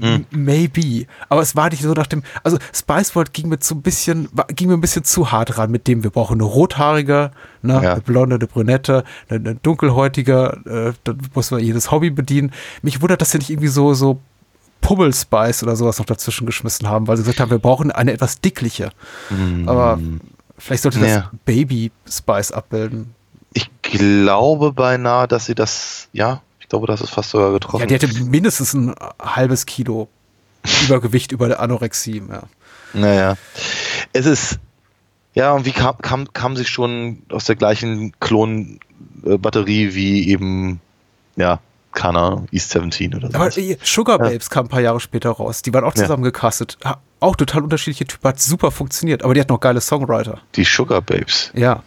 [0.00, 0.26] hm.
[0.30, 1.06] maybe.
[1.28, 4.28] Aber es war nicht so nach dem, also Spice World ging mir so ein bisschen,
[4.54, 7.30] ging mir ein bisschen zu hart ran mit dem, wir brauchen eine rothaarige,
[7.62, 7.92] ne, ja.
[7.92, 12.52] eine blonde, eine brünette, eine, eine dunkelhäutige, äh, dann muss man jedes Hobby bedienen.
[12.82, 14.20] Mich wundert, dass sie nicht irgendwie so, so
[14.80, 18.12] Pummel Spice oder sowas noch dazwischen geschmissen haben, weil sie gesagt haben, wir brauchen eine
[18.12, 18.90] etwas dickliche.
[19.30, 19.68] Mm.
[19.68, 19.98] Aber
[20.58, 21.30] vielleicht sollte das ja.
[21.44, 23.14] Baby Spice abbilden.
[23.52, 27.78] Ich glaube beinahe, dass sie das, ja, ich glaube, das ist fast sogar getroffen.
[27.78, 28.92] Ja, die hatte mindestens ein
[29.22, 30.08] halbes Kilo
[30.84, 32.20] Übergewicht über der Anorexie.
[32.28, 32.42] Ja.
[32.92, 33.36] Naja.
[34.12, 34.58] Es ist,
[35.32, 40.80] ja, und wie kam, kam, kam sie schon aus der gleichen Klonbatterie wie eben,
[41.36, 41.60] ja,
[41.92, 43.38] Kana East 17 oder so.
[43.38, 43.48] Aber
[43.84, 44.52] Sugar Babes ja.
[44.52, 45.62] kam ein paar Jahre später raus.
[45.62, 46.30] Die waren auch zusammen ja.
[46.30, 46.78] gecastet.
[47.20, 48.28] Auch total unterschiedliche Typen.
[48.28, 49.22] Hat super funktioniert.
[49.22, 50.40] Aber die hat noch geile Songwriter.
[50.56, 51.52] Die Sugar Babes?
[51.54, 51.84] Ja.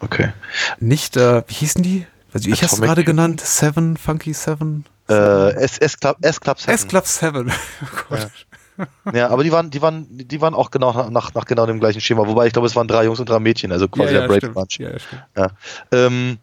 [0.00, 0.34] Okay.
[0.80, 2.06] Nicht, äh, wie hießen die?
[2.32, 3.40] Also ich habe es gerade genannt.
[3.40, 4.84] Seven, Funky Seven.
[5.08, 6.74] Äh, S, S, Club, S Club Seven.
[6.74, 7.52] S Club Seven.
[8.10, 9.12] oh ja.
[9.12, 9.30] ja.
[9.30, 12.26] aber die waren, die waren, die waren auch genau nach, nach genau dem gleichen Schema.
[12.26, 14.40] Wobei ich glaube, es waren drei Jungs und drei Mädchen, also quasi ja, ja, der
[14.40, 14.78] Brave Bunch.
[14.78, 14.90] Ja,
[15.36, 15.50] ja,
[15.92, 16.38] ähm,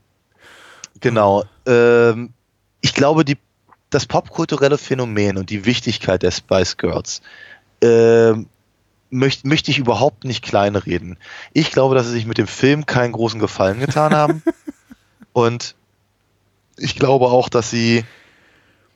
[0.99, 1.43] genau.
[1.67, 2.33] Ähm,
[2.81, 3.37] ich glaube, die,
[3.91, 7.21] das popkulturelle Phänomen und die Wichtigkeit der Spice Girls
[7.81, 8.47] ähm,
[9.11, 11.17] möchte möcht ich überhaupt nicht kleinreden.
[11.53, 14.41] Ich glaube, dass sie sich mit dem Film keinen großen Gefallen getan haben.
[15.35, 15.75] und
[16.77, 18.05] ich glaube auch, dass sie.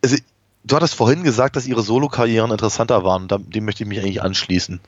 [0.01, 0.15] Also,
[0.63, 3.27] du hattest vorhin gesagt, dass ihre Solo-Karrieren interessanter waren.
[3.27, 4.79] Dem möchte ich mich eigentlich anschließen.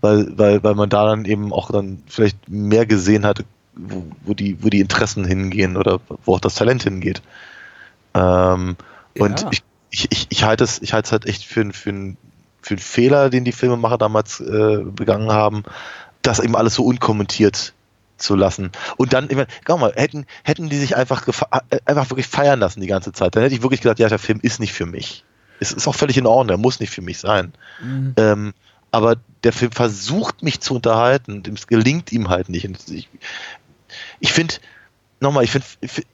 [0.00, 3.44] Weil, weil, weil man da dann eben auch dann vielleicht mehr gesehen hat,
[3.74, 7.20] wo, wo, die, wo die Interessen hingehen oder wo auch das Talent hingeht.
[8.14, 8.76] Ähm,
[9.14, 9.22] ja.
[9.22, 11.92] Und ich, ich, ich, halte es, ich halte es halt echt für, für,
[12.62, 15.62] für einen Fehler, den die Filmemacher damals äh, begangen haben,
[16.22, 17.74] das eben alles so unkommentiert
[18.16, 18.72] zu lassen.
[18.96, 22.60] Und dann, ich meine, guck mal, hätten, hätten die sich einfach, äh, einfach wirklich feiern
[22.60, 24.86] lassen die ganze Zeit, dann hätte ich wirklich gesagt, ja, der Film ist nicht für
[24.86, 25.24] mich.
[25.60, 27.52] Es ist auch völlig in Ordnung, er muss nicht für mich sein.
[27.82, 28.14] Mhm.
[28.16, 28.54] Ähm,
[28.90, 32.66] aber der Film versucht mich zu unterhalten, es gelingt ihm halt nicht.
[32.66, 33.08] Und ich,
[34.20, 34.54] ich finde,
[35.20, 35.66] nochmal, ich finde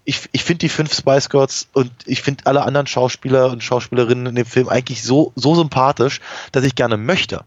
[0.05, 4.27] ich, ich find die fünf Spice Girls und ich finde alle anderen Schauspieler und Schauspielerinnen
[4.27, 6.21] in dem Film eigentlich so, so sympathisch,
[6.53, 7.45] dass ich gerne möchte.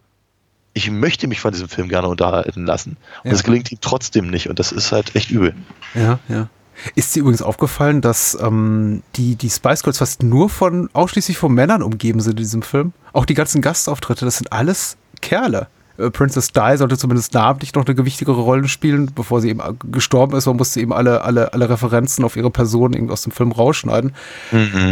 [0.78, 2.98] Ich möchte mich von diesem Film gerne unterhalten lassen.
[3.24, 3.46] Und es Ja.
[3.46, 5.56] gelingt ihm trotzdem nicht und das ist halt echt übel.
[5.96, 6.50] Ja, ja.
[6.96, 11.54] Ist dir übrigens aufgefallen, dass ähm, die, die Spice Girls fast nur von, ausschließlich von
[11.54, 12.92] Männern umgeben sind in diesem Film?
[13.14, 15.68] Auch die ganzen Gastauftritte, das sind alles Kerle.
[15.98, 19.74] Äh, Princess Di sollte zumindest namentlich noch eine gewichtigere Rolle spielen, bevor sie eben äh,
[19.92, 20.46] gestorben ist.
[20.46, 24.14] Man musste eben alle, alle, alle Referenzen auf ihre Person irgendwie aus dem Film rausschneiden.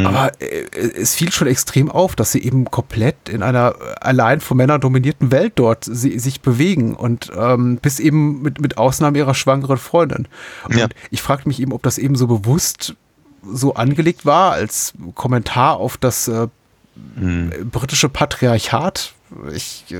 [0.06, 4.58] Aber äh, es fiel schon extrem auf, dass sie eben komplett in einer allein von
[4.58, 9.34] Männern dominierten Welt dort sie, sich bewegen und ähm, bis eben mit, mit Ausnahme ihrer
[9.36, 10.28] schwangeren Freundin.
[10.68, 10.88] Und Ja.
[11.12, 12.95] ich fragte mich eben, ob das eben so bewusst
[13.51, 16.47] so angelegt war als Kommentar auf das äh,
[17.72, 19.14] britische Patriarchat.
[19.54, 19.98] Ich, äh,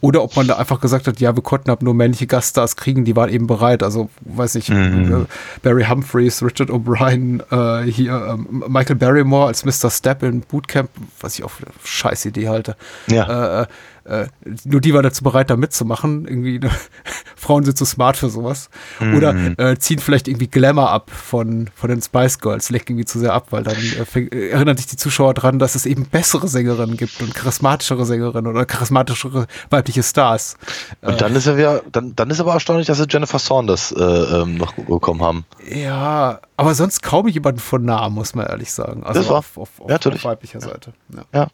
[0.00, 3.04] oder ob man da einfach gesagt hat, ja, wir konnten ab nur männliche Gaststars kriegen,
[3.04, 3.82] die waren eben bereit.
[3.82, 5.26] Also, weiß ich, äh,
[5.62, 9.90] Barry Humphreys, Richard O'Brien, äh, hier ähm, Michael Barrymore als Mr.
[9.90, 10.90] Step in Bootcamp,
[11.20, 12.76] was ich auch für eine scheiß Idee halte.
[13.08, 13.62] Ja.
[13.62, 13.66] Äh,
[14.04, 14.26] äh,
[14.64, 16.26] nur die waren dazu bereit, da mitzumachen.
[16.26, 16.70] Irgendwie, ne,
[17.36, 18.70] Frauen sind zu smart für sowas.
[19.00, 23.18] Oder äh, ziehen vielleicht irgendwie Glamour ab von, von den Spice Girls, lenken irgendwie zu
[23.18, 26.06] sehr ab, weil dann äh, fäng, äh, erinnern sich die Zuschauer dran, dass es eben
[26.06, 30.56] bessere Sängerinnen gibt und charismatischere Sängerinnen oder charismatischere weibliche Stars.
[31.00, 34.02] Und dann ist er wieder, dann, dann ist aber erstaunlich, dass sie Jennifer Saunders äh,
[34.02, 35.44] ähm, noch bekommen haben.
[35.68, 39.02] Ja, aber sonst kaum jemanden von Namen, muss man ehrlich sagen.
[39.04, 40.92] Also Das war- auf, auf, auf, ja, auf weiblicher Seite.
[41.14, 41.24] Ja.
[41.34, 41.48] Ja.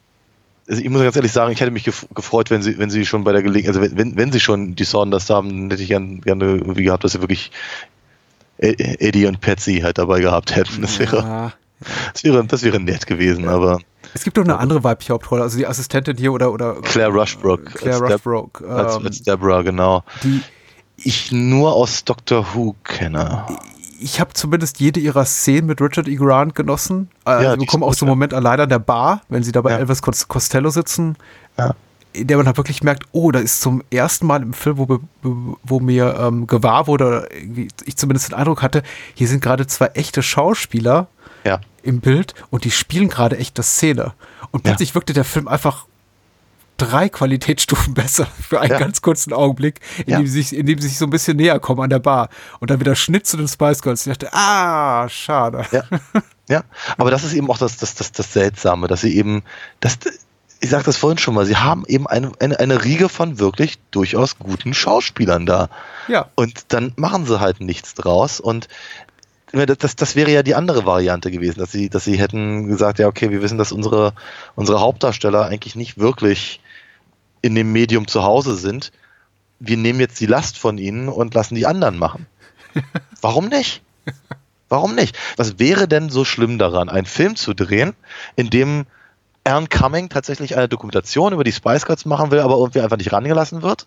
[0.68, 3.06] Also ich muss ganz ehrlich sagen, ich hätte mich gef gefreut, wenn sie, wenn sie
[3.06, 5.82] schon bei der Gelegenheit, also wenn, wenn, wenn sie schon die Saunders haben, dann hätte
[5.82, 7.50] ich gern, gerne irgendwie gehabt, dass sie wirklich
[8.60, 10.82] E- Eddie und Patsy halt dabei gehabt hätten.
[10.82, 11.52] Das wäre, Ja.
[12.12, 13.78] das wäre, das wäre nett gewesen, aber
[14.14, 17.64] Es gibt doch eine andere weibliche Hauptrolle, also die Assistentin hier oder oder Claire Rushbrook
[17.76, 20.02] Claire als Rushbrook, als, ähm, als Deborah, genau.
[20.24, 20.40] die
[20.96, 23.46] Ich nur aus Doctor Who kenne.
[24.00, 26.14] Ich habe zumindest jede ihrer Szenen mit Richard E.
[26.16, 27.08] Grant genossen.
[27.26, 28.10] Äh, Ja, sie die bekommen auch so einen.
[28.10, 29.78] Moment allein an der Bar, wenn sie da bei Ja.
[29.78, 31.16] Elvis Cos- Costello sitzen,
[31.58, 31.74] Ja.
[32.12, 35.00] in der man halt wirklich merkt, oh, da ist zum ersten Mal im Film, wo,
[35.62, 37.28] wo mir ähm, gewahr wurde, oder
[37.84, 38.82] ich zumindest den Eindruck hatte,
[39.14, 41.08] hier sind gerade zwei echte Schauspieler
[41.44, 41.60] Ja.
[41.82, 44.12] im Bild und die spielen gerade echte Szene.
[44.52, 45.84] Und plötzlich wirkte der Film einfach
[46.78, 48.78] drei Qualitätsstufen besser für einen Ja.
[48.78, 50.18] ganz kurzen Augenblick, in, Ja.
[50.18, 52.30] dem sie sich, in dem sie sich so ein bisschen näher kommen an der Bar.
[52.60, 54.06] Und dann wieder Schnitt zu den Spice Girls.
[54.06, 55.66] Ich dachte, ah, schade.
[55.72, 55.82] Ja,
[56.48, 56.64] ja.
[56.96, 59.42] Aber das ist eben auch das, das, das, das Seltsame, dass sie eben,
[59.80, 59.98] das,
[60.60, 63.78] ich sagte das vorhin schon mal, sie haben eben eine, eine, eine Riege von wirklich
[63.90, 65.68] durchaus guten Schauspielern da.
[66.08, 66.30] Ja.
[66.36, 68.40] Und dann machen sie halt nichts draus.
[68.40, 68.68] Und
[69.52, 72.98] das, das, das wäre ja die andere Variante gewesen, dass sie, dass sie hätten gesagt,
[72.98, 74.12] ja, okay, wir wissen, dass unsere,
[74.56, 76.60] unsere Hauptdarsteller eigentlich nicht wirklich
[77.42, 78.92] in dem Medium zu Hause sind.
[79.60, 82.26] Wir nehmen jetzt die Last von ihnen und lassen die anderen machen.
[83.20, 83.82] Warum nicht?
[84.68, 85.16] Warum nicht?
[85.36, 87.94] Was wäre denn so schlimm daran, einen Film zu drehen,
[88.36, 88.86] in dem
[89.44, 93.12] Aaron Cumming tatsächlich eine Dokumentation über die Spice Girls machen will, aber irgendwie einfach nicht
[93.12, 93.86] rangelassen wird?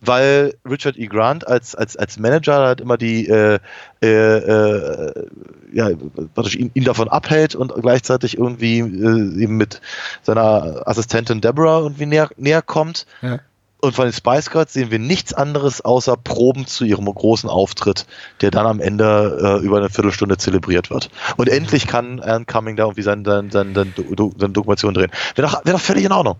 [0.00, 1.06] Weil Richard E.
[1.06, 3.58] Grant als, als, als Manager halt immer die, äh,
[4.02, 5.26] äh, äh,
[5.72, 5.90] ja,
[6.34, 9.82] praktisch ihn, ihn davon abhält und gleichzeitig irgendwie äh, eben mit
[10.22, 13.06] seiner Assistentin Deborah irgendwie näher, näher kommt.
[13.20, 13.40] Ja.
[13.82, 18.06] Und von den Spice Girls sehen wir nichts anderes außer Proben zu ihrem großen Auftritt,
[18.42, 21.10] der dann am Ende äh, über eine Viertelstunde zelebriert wird.
[21.36, 25.10] Und endlich kann Alan Cumming da irgendwie seine, seine, seine, Do- seine Dokumentation drehen.
[25.34, 26.36] Wäre doch, wäre doch völlig in Ordnung.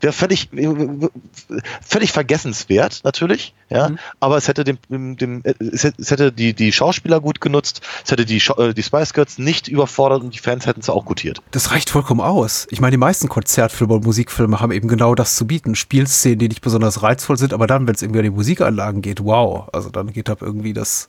[0.00, 0.50] Wäre völlig,
[1.80, 3.92] völlig vergessenswert, natürlich, ja.
[4.20, 8.36] Aber es hätte dem, dem, es hätte, die, die Schauspieler gut genutzt, es hätte die,
[8.58, 11.40] äh, die Spice Girls nicht überfordert und die Fans hätten es auch gutiert.
[11.50, 12.66] Das reicht vollkommen aus.
[12.70, 15.74] Ich meine, die meisten Konzertfilme und Musikfilme haben eben genau das zu bieten.
[15.74, 19.24] Spielszenen, die nicht besonders reizvoll sind, aber dann, wenn es irgendwie an die Musikanlagen geht,
[19.24, 19.68] wow.
[19.72, 21.08] Also dann geht ab irgendwie das,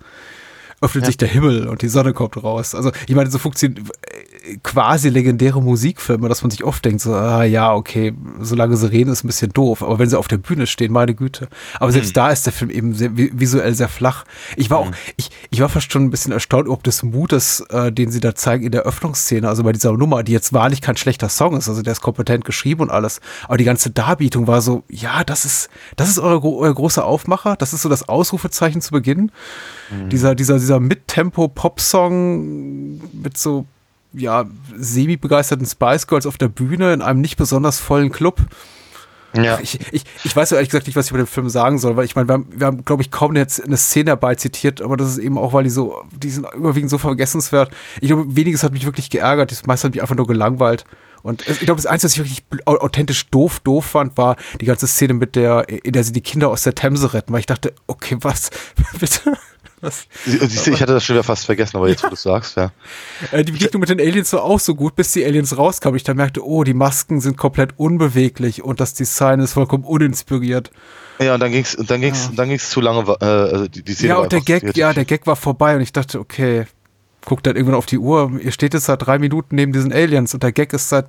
[0.82, 2.76] öffnet sich der Himmel und die Sonne kommt raus.
[2.76, 4.26] Also ich meine, so funktionieren äh,
[4.64, 9.12] quasi legendäre Musikfilme, dass man sich oft denkt, so, ah ja, okay, solange sie reden,
[9.12, 9.84] ist ein bisschen doof.
[9.84, 11.48] Aber wenn sie auf der Bühne stehen, meine Güte.
[11.80, 14.26] Aber selbst da ist der Film eben sehr, vi- visuell sehr flach.
[14.56, 17.91] Ich war auch, ich, ich war fast schon ein bisschen erstaunt, ob des Mutes, äh,
[17.91, 20.98] den sie da zeigen in der Öffnungsszene, also bei dieser Nummer, die jetzt wahrlich kein
[20.98, 23.20] schlechter Song ist, also der ist kompetent geschrieben und alles.
[23.48, 27.06] Aber die ganze Darbietung war so, ja, das ist, das ist eure, gro- euer großer
[27.06, 29.32] Aufmacher, das ist so das Ausrufezeichen zu Beginn.
[30.12, 30.80] Dieser, dieser, dieser
[31.88, 33.66] Mittempo-Pop-Song mit so,
[34.18, 34.45] ja,
[34.76, 38.41] semi-begeisterten Spice Girls auf der Bühne in einem nicht besonders vollen Club.
[39.36, 39.59] Ja.
[39.59, 42.05] Ich, ich, ich weiß ehrlich gesagt nicht, was ich über den Film sagen soll, weil
[42.05, 44.97] ich meine, wir haben, wir haben glaube ich, kaum jetzt eine Szene dabei zitiert, aber
[44.97, 47.72] das ist eben auch, weil die so, die sind überwiegend so vergessenswert.
[48.01, 50.86] Ich glaube, weniges hat mich wirklich geärgert, das meiste hat mich einfach nur gelangweilt.
[51.24, 54.88] Und ich glaube, das Einzige, was ich wirklich authentisch doof, doof fand, war die ganze
[54.88, 57.74] Szene mit der, in der sie die Kinder aus der Themse retten, weil ich dachte,
[57.88, 58.49] okay, was,
[58.99, 59.38] bitte?
[59.82, 62.15] Das, Sie- Siehst du, ich hatte das schon wieder fast vergessen, aber jetzt, wo du
[62.15, 62.71] es sagst, ja.
[63.32, 65.95] äh, die Begegnung mit den Aliens war auch so gut, bis die Aliens rauskamen.
[65.97, 70.71] Ich dann merkte, oh, die Masken sind komplett unbeweglich und das Design ist vollkommen uninspiriert.
[71.19, 73.93] Ja, und dann ging's, und dann ging's, dann ging's zu lange, äh, also die, die
[73.93, 76.65] Szene Ja, und der Gag, ja, der Gag war vorbei und ich dachte, okay,
[77.25, 78.32] guck dann irgendwann auf die Uhr.
[78.41, 81.07] Ihr steht jetzt seit drei Minuten neben diesen Aliens und der Gag ist seit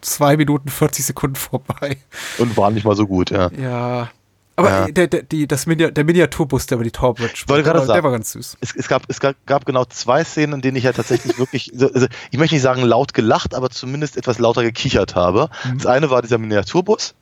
[0.00, 1.98] zwei Minuten 40 Sekunden vorbei.
[2.38, 3.50] Und war nicht mal so gut, ja.
[3.60, 4.10] Ja.
[4.58, 4.88] Aber Ja.
[4.90, 8.02] Der, der, die, das Mini der Miniaturbus, der über die Torbridge gerade der, sagen.
[8.02, 8.56] war ganz süß.
[8.60, 11.70] Es, es, gab, es gab, gab genau zwei Szenen, in denen ich ja tatsächlich wirklich,
[11.74, 15.48] so- also ich möchte nicht sagen laut gelacht, aber zumindest etwas lauter gekichert habe.
[15.76, 17.14] Das eine war dieser Miniaturbus.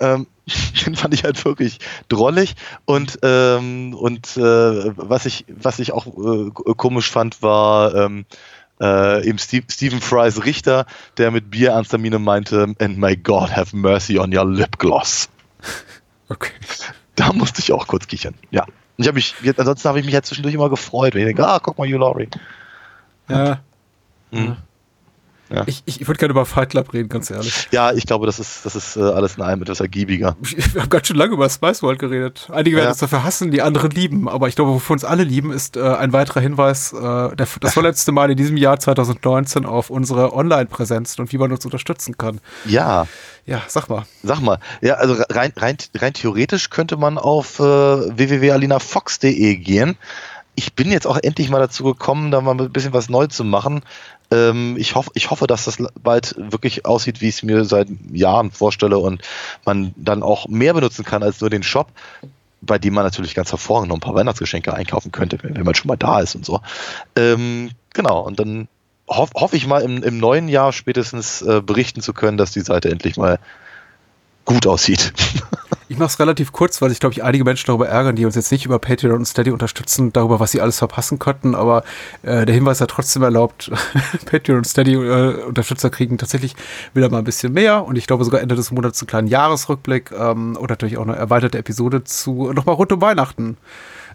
[0.00, 0.26] Ähm,
[0.86, 2.54] den fand ich halt wirklich drollig
[2.86, 4.40] und ähm, und äh,
[4.96, 8.24] was ich was ich auch äh, komisch fand war ähm,
[8.80, 10.86] äh, eben Steve, Stephen Fry's Richter,
[11.18, 15.28] der mit Bier ernster Miene meinte, and may God have mercy on your lip gloss.
[16.28, 16.52] Okay.
[17.14, 18.34] Da musste ich auch kurz kichern.
[18.50, 18.64] Ja.
[18.64, 21.46] Und ich habe mich, ansonsten habe ich mich ja zwischendurch immer gefreut, wenn ich denke,
[21.46, 22.28] ah, guck mal, Hugh Laurie.
[23.28, 23.60] Ja.
[24.30, 24.56] Mhm.
[25.50, 25.62] Ja.
[25.66, 27.68] Ich, ich, ich würde gerne über Fight Club reden, ganz ehrlich.
[27.70, 30.36] Ja, ich glaube, das ist, das ist äh, alles in allem etwas ergiebiger.
[30.40, 32.48] Wir haben ganz schön lange über Spice World geredet.
[32.52, 32.90] Einige werden Ja.
[32.90, 34.28] uns dafür hassen, die anderen lieben.
[34.28, 37.72] Aber ich glaube, wofür uns alle lieben, ist äh, ein weiterer Hinweis, äh, der, das
[37.74, 42.40] vorletzte Mal in diesem Jahr 2019 auf unsere Online-Präsenz und wie man uns unterstützen kann.
[42.66, 43.06] Ja,
[43.46, 44.04] Ja, sag mal.
[44.22, 44.58] sag mal.
[44.82, 49.96] Ja, also rein, rein, rein theoretisch könnte man auf äh, www.alinafox.de gehen.
[50.58, 53.44] Ich bin jetzt auch endlich mal dazu gekommen, da mal ein bisschen was neu zu
[53.44, 53.82] machen.
[54.32, 57.86] Ähm, ich, hoff, ich hoffe, dass das bald wirklich aussieht, wie ich es mir seit
[58.10, 59.22] Jahren vorstelle und
[59.64, 61.92] man dann auch mehr benutzen kann als nur den Shop,
[62.60, 65.76] bei dem man natürlich ganz hervorragend noch ein paar Weihnachtsgeschenke einkaufen könnte, wenn, wenn man
[65.76, 66.60] schon mal da ist und so.
[67.14, 68.66] Ähm, genau, und dann
[69.06, 72.62] hoff, hoffe ich mal im, im neuen Jahr spätestens äh, berichten zu können, dass die
[72.62, 73.38] Seite endlich mal
[74.44, 75.12] gut aussieht.
[75.90, 78.34] Ich mache es relativ kurz, weil sich, glaube ich, einige Menschen darüber ärgern, die uns
[78.34, 81.54] jetzt nicht über Patreon und Steady unterstützen, darüber, was sie alles verpassen könnten.
[81.54, 81.82] Aber
[82.22, 83.70] äh, der Hinweis hat trotzdem erlaubt,
[84.26, 86.54] Patreon und Steady äh, Unterstützer kriegen tatsächlich
[86.92, 87.86] wieder mal ein bisschen mehr.
[87.86, 91.16] Und ich glaube sogar Ende des Monats einen kleinen Jahresrückblick ähm, und natürlich auch eine
[91.16, 93.56] erweiterte Episode zu nochmal rund um Weihnachten.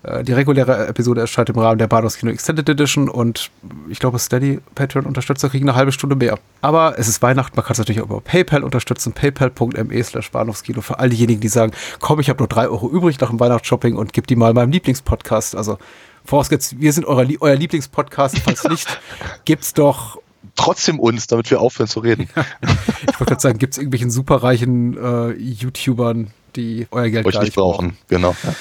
[0.04, 3.49] Äh, Die reguläre Episode erscheint im Rahmen der Bados Kino Extended Edition und
[3.89, 6.38] ich glaube, Steady Patreon-Unterstützer kriegen eine halbe Stunde mehr.
[6.62, 10.82] Aber es ist Weihnachten, man kann es natürlich auch über PayPal unterstützen, paypal.me slash Bahnhofskino
[10.82, 13.95] für all diejenigen, die sagen, komm, ich habe nur drei Euro übrig nach dem Weihnachtsshopping
[13.95, 15.56] und gib die mal meinem Lieblingspodcast.
[15.56, 15.78] Also
[16.26, 18.99] vorausgesetzt, wir sind euer, euer Lieblingspodcast, falls nicht,
[19.45, 20.20] gibt's doch
[20.56, 22.28] Trotzdem uns, damit wir aufhören zu reden.
[22.62, 27.56] ich wollte gerade sagen, gibt es irgendwelchen superreichen äh, YouTubern, die euer Geld Euch nicht
[27.56, 27.97] brauchen.
[28.08, 28.36] Genau.
[28.43, 28.56] Ja.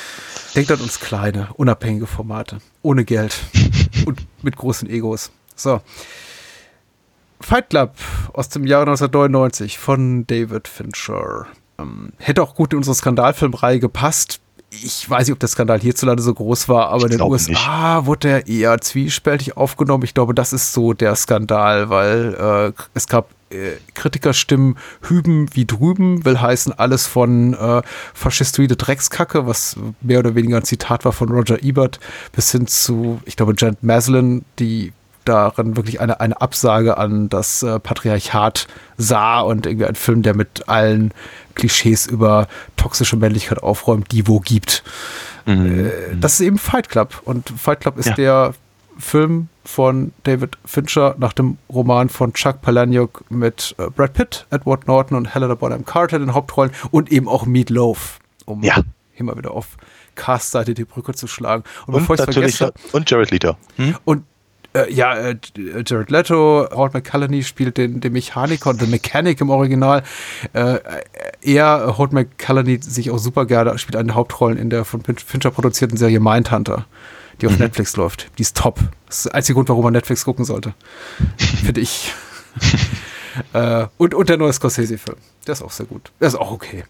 [0.55, 2.59] Denkt an uns kleine, unabhängige Formate.
[2.82, 3.34] Ohne Geld.
[4.07, 5.30] und mit großen Egos.
[5.55, 5.80] So.
[7.40, 7.95] Fight Club
[8.32, 11.47] aus dem Jahre 1999 von David Fincher.
[11.78, 14.40] Ähm, hätte auch gut in unsere Skandalfilmreihe gepasst.
[14.70, 18.07] Ich weiß nicht, ob der Skandal hierzulande so groß war, aber Ich in den USA
[18.07, 20.05] wurde er eher zwiespältig aufgenommen.
[20.05, 25.66] Ich glaube, das ist so der Skandal, weil äh, es gab äh, Kritikerstimmen hüben wie
[25.66, 27.82] drüben, will heißen alles von äh,
[28.14, 32.00] faschistoide Dreckskacke, was mehr oder weniger ein Zitat war von Roger Ebert,
[32.32, 34.92] bis hin zu, ich glaube, Janet Maslin, die
[35.24, 40.34] darin wirklich eine, eine Absage an das äh, Patriarchat sah und irgendwie ein Film, der
[40.34, 41.12] mit allen
[41.55, 44.82] Klischees über toxische Männlichkeit aufräumt, die wo gibt.
[45.46, 45.90] Äh,
[46.20, 47.20] das ist eben Fight Club.
[47.24, 48.14] Und Fight Club ist Ja.
[48.14, 48.55] der
[48.99, 54.86] Film von David Fincher nach dem Roman von Chuck Palahniuk mit äh, Brad Pitt, Edward
[54.86, 58.76] Norton und Helena Bonham Carter in den Hauptrollen und eben auch Meat Loaf, um Ja.
[59.20, 59.76] mal wieder auf
[60.16, 61.62] Cast-Seite die Brücke zu schlagen.
[61.86, 63.57] Und, Und bevor ich natürlich vergesse, und Jared Leto.
[63.76, 63.97] Hm?
[64.05, 64.24] und
[64.74, 65.36] äh, ja, äh,
[65.86, 70.03] Jared Leto, Paul McCallany spielt den, den Mechaniker und den Mechanic im Original.
[70.55, 70.78] Äh,
[71.43, 75.03] er, äh, Holt McCallany, sich auch super gerne, spielt eine der Hauptrollen in der von
[75.03, 76.86] Fin- Fincher produzierten Serie Mindhunter,
[77.43, 78.30] die auf Netflix läuft.
[78.38, 78.80] Die ist top.
[79.07, 80.74] Das ist der einzige Grund, warum man Netflix gucken sollte.
[81.64, 82.12] Finde ich.
[83.53, 85.18] äh, und, und der neue Scorsese-Film.
[85.47, 86.12] Der ist auch sehr gut.
[86.20, 86.84] Der ist auch okay.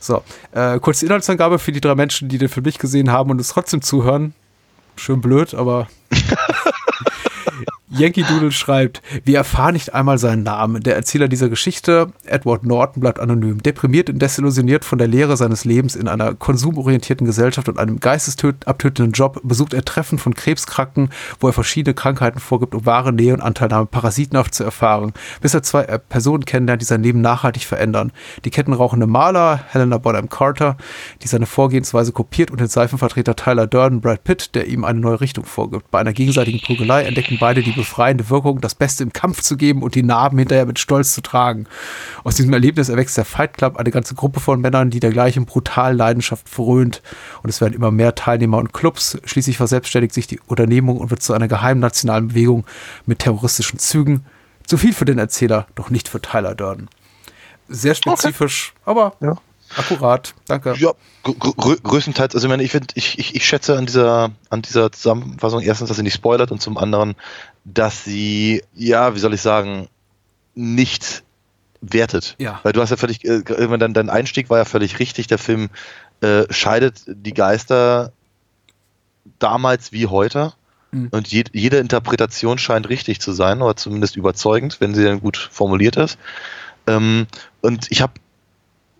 [0.00, 0.22] So,
[0.52, 3.48] äh, kurze Inhaltsangabe für die drei Menschen, die den Film nicht gesehen haben und es
[3.48, 4.34] trotzdem zuhören.
[4.96, 5.88] Schön blöd, aber
[7.90, 10.82] Yankee Doodle schreibt, wir erfahren nicht einmal seinen Namen.
[10.82, 13.62] Der Erzähler dieser Geschichte, Edward Norton, bleibt anonym.
[13.62, 19.12] Deprimiert und desillusioniert von der Lehre seines Lebens in einer konsumorientierten Gesellschaft und einem geistesabtötenden
[19.12, 21.08] Job besucht er Treffen von Krebskranken,
[21.40, 25.14] wo er verschiedene Krankheiten vorgibt, um wahre Nähe und Anteilnahme parasitenhaft zu erfahren.
[25.40, 28.12] Bis er zwei äh, Personen kennenlernt, die sein Leben nachhaltig verändern.
[28.44, 30.76] Die kettenrauchende Maler, Helena Bonham Carter,
[31.22, 35.22] die seine Vorgehensweise kopiert und den Seifenvertreter Tyler Durden, Brad Pitt, der ihm eine neue
[35.22, 35.90] Richtung vorgibt.
[35.90, 39.82] Bei einer gegenseitigen Prügelei entdecken beide die befreiende Wirkung, das Beste im Kampf zu geben
[39.82, 41.66] und die Narben hinterher mit Stolz zu tragen.
[42.24, 45.46] Aus diesem Erlebnis erwächst der Fight Club, eine ganze Gruppe von Männern, die der gleichen
[45.46, 47.02] brutalen Leidenschaft frönt.
[47.42, 49.18] Und es werden immer mehr Teilnehmer und Clubs.
[49.24, 52.66] Schließlich verselbstständigt sich die Unternehmung und wird zu einer geheimen nationalen Bewegung
[53.06, 54.26] mit terroristischen Zügen.
[54.66, 56.88] Zu viel für den Erzähler, doch nicht für Tyler Durden.
[57.68, 58.90] Sehr spezifisch, okay.
[58.90, 59.36] aber ja.
[59.76, 60.34] akkurat.
[60.46, 60.74] Danke.
[60.78, 64.62] Ja, grö größtenteils, also ich meine, ich finde, ich, ich, ich schätze an dieser, an
[64.62, 67.14] dieser Zusammenfassung erstens, dass sie nicht spoilert und zum anderen,
[67.74, 69.88] dass sie, ja, wie soll ich sagen,
[70.54, 71.22] nicht
[71.80, 72.34] wertet.
[72.38, 72.60] Ja.
[72.62, 75.26] Weil du hast ja völlig, äh, dein, dein Einstieg war ja völlig richtig.
[75.26, 75.68] Der Film
[76.20, 78.12] äh, scheidet die Geister
[79.38, 80.54] damals wie heute.
[80.90, 81.08] Mhm.
[81.10, 85.36] Und je, jede Interpretation scheint richtig zu sein, oder zumindest überzeugend, wenn sie dann gut
[85.36, 86.18] formuliert ist.
[86.86, 87.26] Ähm,
[87.60, 88.14] und ich habe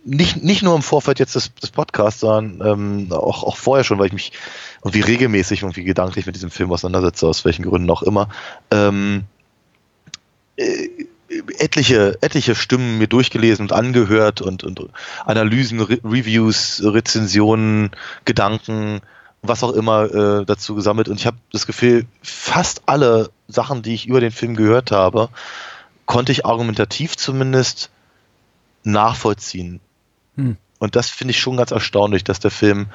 [0.08, 3.98] nicht, nicht nur im Vorfeld jetzt des, des Podcasts, sondern ähm, auch, auch vorher schon,
[3.98, 4.32] weil ich mich
[4.82, 8.28] irgendwie regelmäßig irgendwie gedanklich mit diesem Film auseinandersetze, aus welchen Gründen auch immer,
[8.70, 9.24] ähm,
[10.56, 10.88] äh,
[11.58, 14.88] etliche, etliche Stimmen mir durchgelesen und angehört und, und
[15.26, 17.90] Analysen, Re Reviews, Rezensionen,
[18.24, 19.02] Gedanken,
[19.42, 21.08] was auch immer äh, dazu gesammelt.
[21.08, 25.28] Und ich habe das Gefühl, fast alle Sachen, die ich über den Film gehört habe,
[26.06, 27.90] konnte ich argumentativ zumindest
[28.84, 29.80] nachvollziehen.
[30.38, 30.56] Hm.
[30.78, 32.86] Und das finde ich schon ganz erstaunlich, dass der Film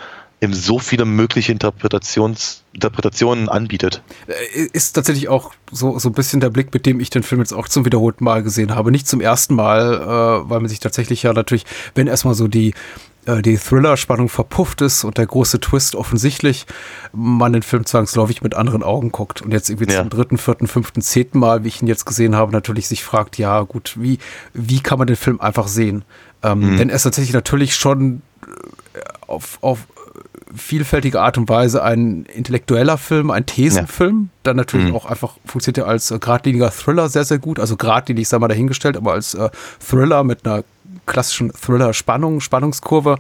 [0.42, 4.02] eben so viele mögliche Interpretations, Interpretationen anbietet.
[4.28, 7.42] Äh, ist tatsächlich auch so, so ein bisschen der Blick, mit dem ich den Film
[7.42, 8.92] jetzt auch zum wiederholten Mal gesehen habe.
[8.92, 11.66] Nicht zum ersten Mal, äh, weil man sich tatsächlich ja natürlich,
[11.96, 12.74] wenn erstmal so die,
[13.26, 16.66] die Thriller-Spannung verpufft ist und der große Twist offensichtlich,
[17.14, 20.02] man den Film zwangsläufig mit anderen Augen guckt und jetzt irgendwie ja.
[20.02, 23.38] zum dritten, vierten, fünften, zehnten Mal, wie ich ihn jetzt gesehen habe, natürlich sich fragt,
[23.38, 24.20] ja gut, wie,
[24.54, 26.04] wie kann man den Film einfach sehen?
[26.42, 26.78] Ähm, mhm.
[26.78, 28.22] Denn er ist tatsächlich natürlich schon
[28.94, 29.88] äh, auf, auf
[30.56, 34.40] vielfältige Art und Weise ein intellektueller Film, ein Thesenfilm, ja.
[34.44, 34.96] dann natürlich mhm.
[34.96, 37.60] auch einfach funktioniert er als äh, geradliniger Thriller sehr, sehr gut.
[37.60, 39.50] Also geradlinig, sei mal dahingestellt, aber als äh,
[39.80, 40.64] Thriller mit einer
[41.06, 43.18] klassischen Thriller-Spannung, Spannungskurve.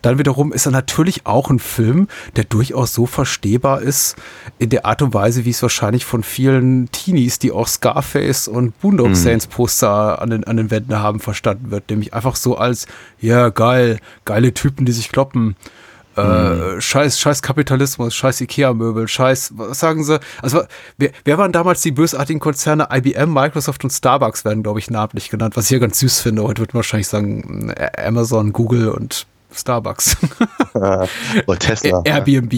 [0.00, 4.16] Dann wiederum ist er natürlich auch ein Film, der durchaus so verstehbar ist
[4.58, 8.78] in der Art und Weise, wie es wahrscheinlich von vielen Teenies, die auch Scarface und
[8.80, 9.14] Boondock mhm.
[9.14, 11.88] Saints Poster an den, an den Wänden haben, verstanden wird.
[11.90, 12.86] Nämlich einfach so als,
[13.20, 15.56] ja, geil, geile Typen, die sich kloppen.
[16.16, 16.80] Äh, mhm.
[16.80, 20.20] scheiß, scheiß Kapitalismus, scheiß Ikea-Möbel, scheiß, was sagen sie?
[20.42, 20.62] Also,
[20.98, 22.88] wer, wer waren damals die bösartigen Konzerne?
[22.92, 26.42] IBM, Microsoft und Starbucks werden, glaube ich, namentlich genannt, was ich hier ganz süß finde.
[26.42, 30.16] Heute wird man wahrscheinlich sagen äh, Amazon, Google und Starbucks.
[31.46, 32.02] und Tesla.
[32.04, 32.52] Airbnb.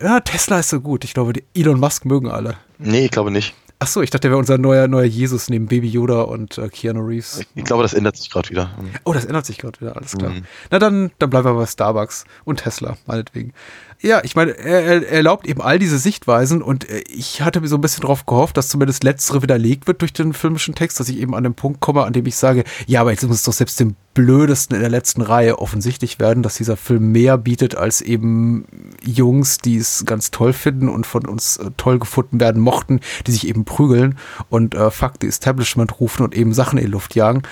[0.00, 1.04] Ja, Tesla ist so gut.
[1.04, 2.54] Ich glaube, Elon Musk mögen alle.
[2.78, 3.54] Nee, ich glaube nicht.
[3.80, 6.68] Ach so, ich dachte, der wäre unser neuer, neuer Jesus neben Baby Yoda und äh,
[6.68, 7.46] Keanu Reeves.
[7.54, 8.70] Ich, glaube, das ändert sich gerade wieder.
[9.04, 10.30] Oh, das ändert sich gerade wieder, alles klar.
[10.30, 10.44] Mhm.
[10.70, 13.52] Na dann, dann bleiben wir bei Starbucks und Tesla, meinetwegen.
[14.00, 17.66] Ja, ich meine, er, er erlaubt eben all diese Sichtweisen und äh, ich hatte mir
[17.66, 21.08] so ein bisschen darauf gehofft, dass zumindest letztere widerlegt wird durch den filmischen Text, dass
[21.08, 23.42] ich eben an den Punkt komme, an dem ich sage, ja, aber jetzt muss es
[23.42, 27.76] doch selbst dem Blödesten in der letzten Reihe offensichtlich werden, dass dieser Film mehr bietet
[27.76, 28.66] als eben
[29.02, 33.32] Jungs, die es ganz toll finden und von uns äh, toll gefunden werden mochten, die
[33.32, 34.16] sich eben prügeln
[34.48, 37.42] und äh, Fuck the Establishment rufen und eben Sachen in die Luft jagen.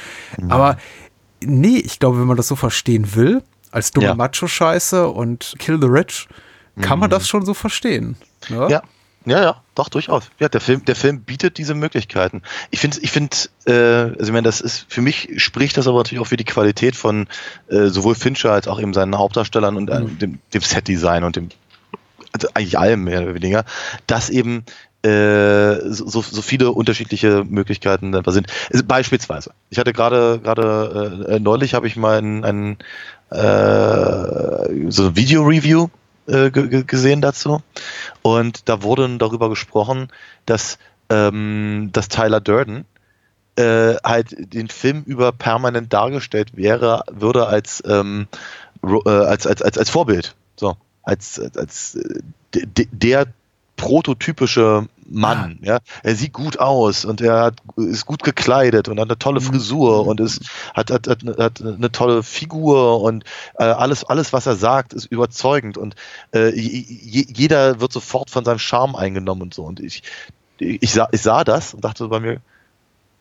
[0.41, 0.53] Mhm.
[0.53, 0.77] Aber
[1.45, 3.43] nee, ich glaube, wenn man das so verstehen will,
[3.77, 4.15] als dumme ja.
[4.15, 6.29] Macho-Scheiße und Kill the Rich,
[6.81, 7.01] kann mhm.
[7.01, 8.17] man das schon so verstehen.
[8.49, 8.69] Ne?
[8.71, 8.83] Ja.
[9.27, 10.31] Ja, ja, doch, durchaus.
[10.39, 12.43] Ja, der Film, der Film bietet diese Möglichkeiten.
[12.71, 15.99] Ich finde, ich finde, äh, also ich meine, das ist, für mich spricht das aber
[15.99, 17.27] natürlich auch für die Qualität von
[17.67, 20.19] äh, sowohl Fincher als auch eben seinen Hauptdarstellern und äh, mhm.
[20.21, 21.49] dem, dem Setdesign und dem,
[22.31, 23.65] also eigentlich allem mehr oder weniger,
[24.07, 24.65] dass eben
[25.07, 28.47] äh, so, so viele unterschiedliche Möglichkeiten da sind.
[28.73, 32.79] Also beispielsweise, ich hatte gerade gerade äh, neulich habe ich mal ein, ein
[33.31, 35.89] äh, so ein Video-Review
[36.27, 37.63] äh, gesehen dazu.
[38.23, 40.09] Und da wurde darüber gesprochen,
[40.45, 40.79] dass,
[41.11, 42.85] ähm, dass Tyler Durden
[43.57, 48.29] äh, halt den Film über permanent dargestellt wäre, würde als, ähm,
[48.83, 50.35] äh, als, als, als, als Vorbild.
[50.57, 51.99] So, als, als, als
[52.53, 53.27] der
[53.77, 55.59] prototypische Mann.
[55.63, 55.75] Ja.
[55.75, 55.79] ja.
[56.03, 59.45] Er sieht gut aus und er hat, ist gut gekleidet und hat eine tolle mhm.
[59.45, 60.09] Frisur mhm.
[60.09, 63.25] und ist, hat, hat, hat, hat eine tolle Figur und
[63.59, 65.95] äh, alles, alles, was er sagt, ist überzeugend und
[66.35, 69.65] äh, jeder wird sofort von seinem Charme eingenommen und so.
[69.65, 70.03] Und ich,
[70.59, 72.41] ich, sah, ich sah das und dachte bei mir,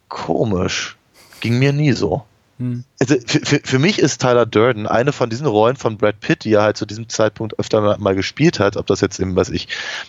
[0.10, 0.98] komisch,
[1.42, 2.24] ging mir nie so.
[2.58, 2.86] Hm.
[3.00, 6.46] Also für, für, für, mich ist Tyler Durden eine von diesen Rollen von Brad Pitt,
[6.46, 9.50] die er halt zu diesem Zeitpunkt öfter mal, gespielt hat, ob das jetzt eben, was
[9.50, 9.68] ich,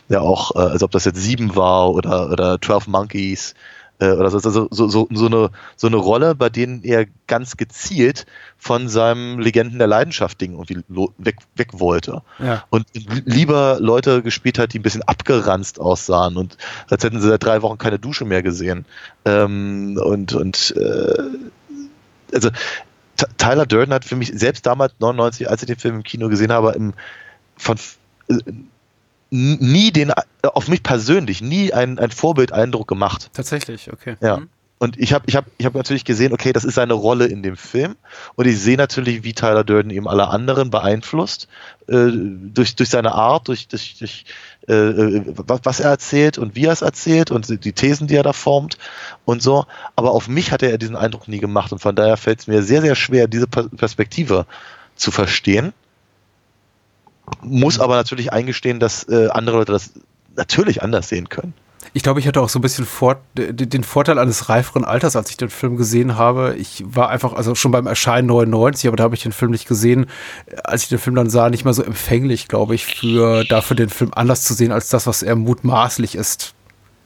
[0.08, 3.54] ja auch, äh, also ob das jetzt sieben war oder, oder 12 Monkeys,
[3.98, 7.56] äh, oder so, also so, so, so, eine, so eine Rolle, bei denen er ganz
[7.56, 8.26] gezielt
[8.58, 10.82] von seinem Legenden der Leidenschaft Ding irgendwie
[11.18, 12.22] weg, weg wollte.
[12.38, 12.64] Ja.
[12.70, 16.56] Und lieber Leute gespielt hat, die ein bisschen abgeranzt aussahen und
[16.88, 18.84] als hätten sie seit drei Wochen keine Dusche mehr gesehen.
[19.24, 21.22] Ähm, und und äh,
[22.32, 22.50] also
[23.38, 26.52] Tyler Durden hat für mich selbst damals 99, als ich den Film im Kino gesehen
[26.52, 26.94] habe, im,
[27.56, 27.78] von
[28.28, 28.34] äh,
[29.30, 30.12] nie den,
[30.42, 33.30] auf mich persönlich, nie einen, einen Vorbildeindruck gemacht.
[33.32, 34.16] Tatsächlich, okay.
[34.20, 34.38] Ja.
[34.38, 34.48] Mhm.
[34.78, 37.42] Und ich habe ich hab, ich hab natürlich gesehen, okay, das ist seine Rolle in
[37.42, 37.96] dem Film.
[38.34, 41.48] Und ich sehe natürlich, wie Tyler Durden eben alle anderen beeinflusst,
[41.88, 44.24] äh, durch, durch seine Art, durch, durch, durch
[44.68, 48.34] äh, was er erzählt und wie er es erzählt und die Thesen, die er da
[48.34, 48.76] formt
[49.24, 49.64] und so.
[49.94, 51.72] Aber auf mich hat er diesen Eindruck nie gemacht.
[51.72, 54.46] Und von daher fällt es mir sehr, sehr schwer, diese Perspektive
[54.94, 55.72] zu verstehen
[57.42, 59.92] muss aber natürlich eingestehen, dass äh, andere Leute das
[60.36, 61.54] natürlich anders sehen können.
[61.92, 65.30] Ich glaube, ich hatte auch so ein bisschen vor, den Vorteil eines reiferen Alters, als
[65.30, 66.54] ich den Film gesehen habe.
[66.58, 69.66] Ich war einfach, also schon beim Erscheinen 99, aber da habe ich den Film nicht
[69.66, 70.06] gesehen.
[70.64, 73.88] Als ich den Film dann sah, nicht mehr so empfänglich, glaube ich, für dafür den
[73.88, 76.54] Film anders zu sehen als das, was er mutmaßlich ist.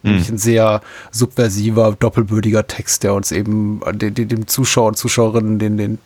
[0.03, 0.13] Hm.
[0.13, 5.77] Nämlich ein sehr subversiver, doppelbödiger Text, der uns eben dem, dem Zuschauer und Zuschauerinnen den,
[5.77, 5.99] den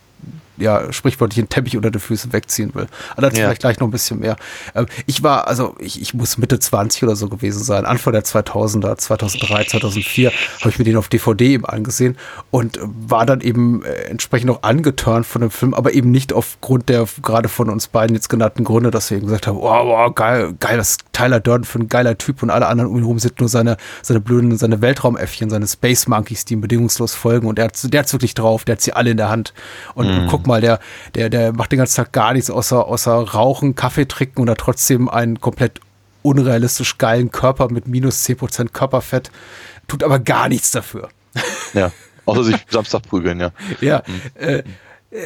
[0.57, 2.87] ja, sprichwörtlich einen Teppich unter die Füße wegziehen will.
[3.11, 3.47] Aber dazu ja.
[3.47, 4.35] vielleicht gleich noch ein bisschen mehr.
[4.73, 8.23] Ähm, ich war, also ich, ich muss Mitte 20 oder so gewesen sein, Anfang der
[8.23, 12.17] 2000er, 2003, 2004, habe ich mir den auf DVD eben angesehen
[12.51, 16.89] und war dann eben äh, entsprechend auch angeturnt von dem Film, aber eben nicht aufgrund
[16.89, 20.13] der gerade von uns beiden jetzt genannten Gründe, dass wir eben gesagt haben, wow, wow
[20.13, 23.19] geil, geil, das Tyler Durden für ein geiler Typ und alle anderen um ihn herum
[23.19, 27.57] sind nur seine, seine blöden, seine Weltraumäffchen, seine Space Monkeys, die ihm bedingungslos folgen und
[27.57, 29.53] der hat, der hat's wirklich drauf, der hat sie alle in der Hand
[29.93, 30.23] und, mhm.
[30.23, 30.79] und guck mal, der,
[31.15, 34.59] der, der macht den ganzen Tag gar nichts außer, außer Rauchen, Kaffee trinken und hat
[34.59, 35.79] trotzdem einen komplett
[36.21, 39.31] unrealistisch geilen Körper mit minus 10% Körperfett,
[39.87, 41.09] tut aber gar nichts dafür.
[41.73, 41.91] Ja,
[42.25, 43.51] außer sich Samstag prügeln, ja.
[43.81, 44.21] Ja, mhm.
[44.35, 44.63] äh,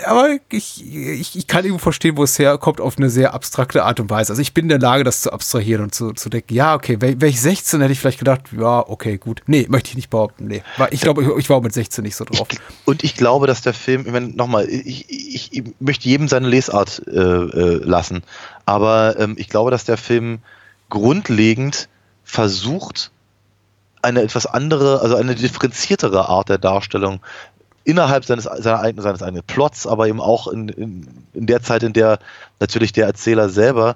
[0.06, 4.00] aber ich, ich, ich kann eben verstehen, wo es herkommt, auf eine sehr abstrakte Art
[4.00, 4.32] und Weise.
[4.32, 6.98] Also ich bin in der Lage, das zu abstrahieren und zu, zu denken, ja, okay,
[7.00, 9.42] wäre ich 16, hätte ich vielleicht gedacht, ja, okay, gut.
[9.48, 10.48] Nee, möchte ich nicht behaupten.
[10.48, 10.64] Nee.
[10.92, 12.48] Ich glaube, ich, ich war mit 16 nicht so drauf.
[12.52, 16.28] Ich, und ich glaube, dass der Film, ich meine, nochmal, ich, ich, ich, möchte jedem
[16.28, 18.24] seine Lesart äh, äh, lassen.
[18.66, 20.40] Aber ähm, ich glaube, dass der Film
[20.90, 21.90] grundlegend
[22.24, 23.12] versucht,
[24.02, 27.20] eine etwas andere, also eine differenziertere Art der Darstellung
[27.84, 31.84] innerhalb seines, seiner eigenen, seines eigenen Plots, aber eben auch in, in, in der Zeit,
[31.84, 32.20] in der
[32.60, 33.96] natürlich der Erzähler selber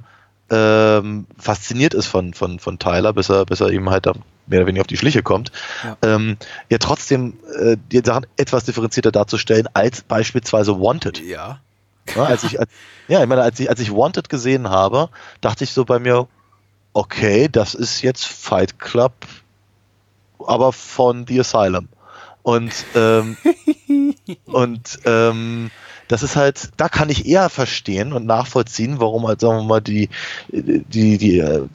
[0.49, 4.13] ähm, fasziniert ist von, von, von Tyler, bis er, bis er eben halt da
[4.45, 5.51] mehr oder weniger auf die Schliche kommt,
[5.83, 6.37] ja, ähm,
[6.69, 11.21] ja trotzdem äh, die Sachen etwas differenzierter darzustellen als beispielsweise Wanted.
[11.21, 11.59] Ja.
[12.13, 12.69] ja als ich, als,
[13.07, 15.09] ja, ich meine, als ich, als ich Wanted gesehen habe,
[15.41, 16.27] dachte ich so bei mir,
[16.93, 19.13] okay, das ist jetzt Fight Club,
[20.45, 21.87] aber von The Asylum.
[22.43, 23.37] Und, ähm,
[24.45, 25.71] und ähm,
[26.07, 29.81] das ist halt, da kann ich eher verstehen und nachvollziehen, warum halt, sagen wir mal,
[29.81, 30.09] die,
[30.51, 31.65] die, die äh,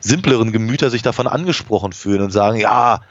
[0.00, 3.02] simpleren Gemüter sich davon angesprochen fühlen und sagen, ja,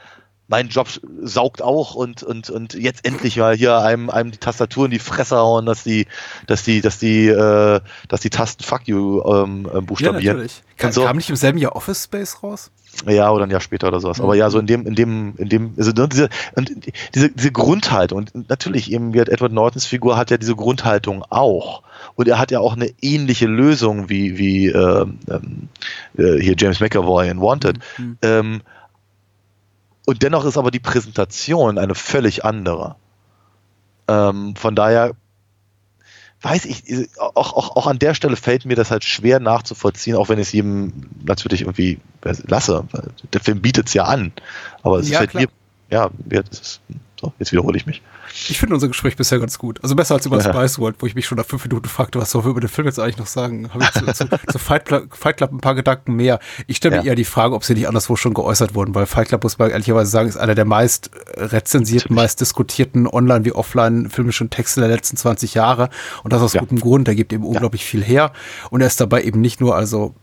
[0.46, 0.88] mein Job
[1.22, 4.98] saugt auch und, und, und jetzt endlich mal hier einem, einem die Tastatur in die
[4.98, 6.06] Fresse hauen, dass die,
[6.46, 10.22] dass die, dass die, äh, dass die Tasten Fuck you ähm, äh, buchstabieren.
[10.22, 10.62] Ja, natürlich.
[10.76, 11.04] Kam, so.
[11.04, 12.70] kam nicht im selben Jahr Office Space raus?
[13.06, 14.20] Ja, oder ein Jahr später oder sowas.
[14.20, 16.70] Aber ja, so in dem, in dem, in dem, also diese, und
[17.14, 18.18] diese, diese Grundhaltung.
[18.34, 21.82] Und natürlich eben wird Edward Nortons Figur hat ja diese Grundhaltung auch.
[22.14, 25.06] Und er hat ja auch eine ähnliche Lösung wie, wie äh,
[26.16, 27.78] äh, hier James McAvoy in Wanted.
[27.98, 28.18] Mhm.
[28.22, 28.62] Ähm,
[30.06, 32.96] und dennoch ist aber die Präsentation eine völlig andere.
[34.06, 35.12] Ähm, von daher
[36.44, 40.28] weiß ich, auch, auch, auch an der Stelle fällt mir das halt schwer nachzuvollziehen, auch
[40.28, 40.92] wenn ich es jedem
[41.24, 42.84] natürlich irgendwie lasse.
[43.32, 44.32] Der Film bietet es ja an.
[44.82, 45.42] Aber es ja, fällt klar.
[45.42, 45.48] mir,
[45.90, 46.10] ja,
[46.42, 46.80] das ist,
[47.24, 48.02] so, jetzt wiederhole ich mich.
[48.48, 49.82] Ich finde unser Gespräch bisher ganz gut.
[49.82, 50.52] Also besser als über ja.
[50.52, 52.68] Spice World, wo ich mich schon nach fünf Minuten fragte, was soll wir über den
[52.68, 53.72] Film jetzt eigentlich noch sagen?
[53.72, 56.38] Habe ich zu, zu, zu Fight, Club, Fight, Club, ein paar Gedanken mehr.
[56.66, 57.10] Ich stelle mir ja.
[57.10, 59.70] eher die Frage, ob sie nicht anderswo schon geäußert wurden, weil Fight Club, muss man
[59.70, 64.90] ehrlicherweise sagen, ist einer der meist rezensierten, meist diskutierten Online- wie Offline filmischen Texte der
[64.90, 65.88] letzten 20 Jahre.
[66.22, 66.60] Und das aus ja.
[66.60, 67.08] gutem Grund.
[67.08, 68.32] Der gibt eben unglaublich viel her.
[68.70, 70.14] Und er ist dabei eben nicht nur also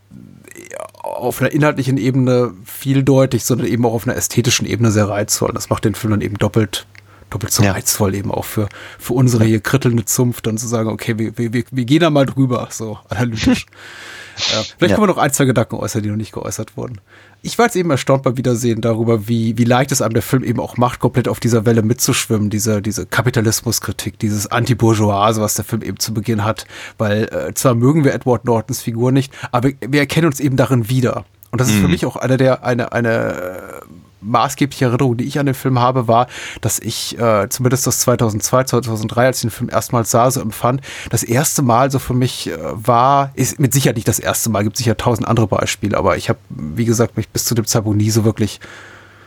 [1.02, 5.52] auf einer inhaltlichen Ebene vieldeutig, sondern eben auch auf einer ästhetischen Ebene sehr reizvoll.
[5.52, 6.86] Das macht den Film dann eben doppelt
[7.32, 7.72] doppelt so ja.
[7.72, 11.64] reizvoll eben auch für, für unsere hier krittelnde Zunft, dann zu sagen, okay, wir, wir,
[11.70, 13.66] wir gehen da mal drüber, so analytisch.
[14.36, 14.88] ja, vielleicht ja.
[14.88, 17.00] können wir noch ein, zwei Gedanken äußern, die noch nicht geäußert wurden.
[17.44, 20.44] Ich war jetzt eben erstaunt beim Wiedersehen darüber, wie, wie leicht es einem der Film
[20.44, 25.64] eben auch macht, komplett auf dieser Welle mitzuschwimmen, diese, diese Kapitalismuskritik, dieses Anti-Bourgeoise, was der
[25.64, 26.66] Film eben zu Beginn hat.
[26.98, 30.88] Weil äh, zwar mögen wir Edward Nortons Figur nicht, aber wir erkennen uns eben darin
[30.88, 31.24] wieder.
[31.50, 31.82] Und das ist mhm.
[31.82, 33.82] für mich auch einer der, eine, eine
[34.22, 36.26] maßgebliche Erinnerung, die ich an den Film habe, war,
[36.60, 40.80] dass ich äh, zumindest das 2002, 2003, als ich den Film erstmals sah, so empfand,
[41.10, 44.64] das erste Mal so für mich äh, war, ist mit Sicherheit nicht das erste Mal,
[44.64, 47.98] gibt sicher tausend andere Beispiele, aber ich habe, wie gesagt, mich bis zu dem Zeitpunkt
[47.98, 48.60] nie so wirklich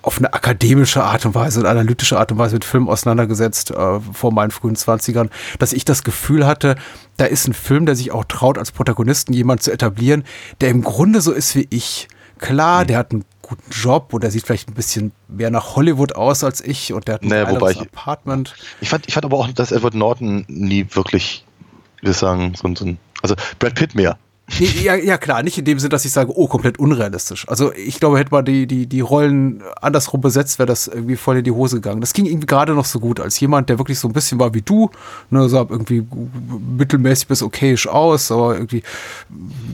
[0.05, 3.99] auf eine akademische Art und Weise und analytische Art und Weise mit Filmen auseinandergesetzt äh,
[3.99, 6.75] vor meinen frühen Zwanzigern, dass ich das Gefühl hatte,
[7.17, 10.23] da ist ein Film, der sich auch traut, als Protagonisten jemand zu etablieren,
[10.61, 12.07] der im Grunde so ist wie ich.
[12.37, 12.87] Klar, mhm.
[12.87, 16.61] der hat einen guten Job oder sieht vielleicht ein bisschen mehr nach Hollywood aus als
[16.61, 18.55] ich und der hat ein naja, wobei ich, Apartment.
[18.81, 21.45] Ich fand, ich fand aber auch, dass Edward Norton nie wirklich,
[22.01, 24.17] wie sagen, so, so ein, also Brad Pitt mehr.
[24.59, 27.47] Nee, ja, ja, klar, nicht in dem Sinn, dass ich sage, oh, komplett unrealistisch.
[27.49, 31.37] Also ich glaube, hätte man die, die, die Rollen andersrum besetzt, wäre das irgendwie voll
[31.37, 31.99] in die Hose gegangen.
[31.99, 34.53] Das ging irgendwie gerade noch so gut, als jemand, der wirklich so ein bisschen war
[34.53, 34.91] wie du,
[35.31, 36.05] ne, sah irgendwie
[36.77, 38.83] mittelmäßig bis okayisch aus, aber irgendwie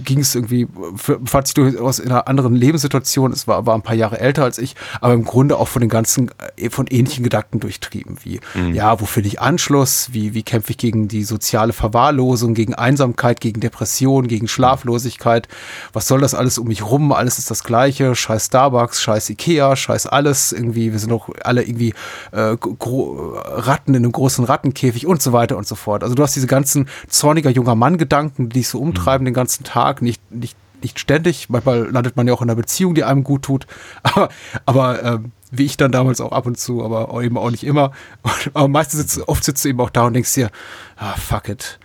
[0.06, 3.96] ging es irgendwie, fand sich durchaus in einer anderen Lebenssituation, es war, war ein paar
[3.96, 7.60] Jahre älter als ich, aber im Grunde auch von den ganzen, äh, von ähnlichen Gedanken
[7.60, 8.74] durchtrieben, wie, mhm.
[8.74, 13.42] ja, wo finde ich Anschluss, wie, wie kämpfe ich gegen die soziale Verwahrlosung, gegen Einsamkeit,
[13.42, 15.48] gegen Depression, gegen Schlaf Schlaflosigkeit.
[15.94, 17.12] Was soll das alles um mich rum?
[17.12, 18.16] Alles ist das Gleiche.
[18.16, 20.52] Scheiß Starbucks, scheiß Ikea, scheiß alles.
[20.52, 21.94] Irgendwie, wir sind doch alle irgendwie
[22.32, 26.04] äh, Ratten in einem großen Rattenkäfig und so weiter und so fort.
[26.04, 29.30] Also du hast diese ganzen zorniger junger Mann-Gedanken, die dich so umtreiben mhm.
[29.30, 32.96] den ganzen Tag, nicht, nicht nicht ständig, manchmal landet man ja auch in einer Beziehung,
[32.96, 33.68] die einem gut tut,
[34.04, 34.30] aber,
[34.66, 37.92] aber ähm, wie ich dann damals auch ab und zu, aber eben auch nicht immer.
[38.54, 40.50] Aber meistens sitzt, oft sitzt du eben auch da und denkst dir,
[40.96, 41.78] ah, fuck it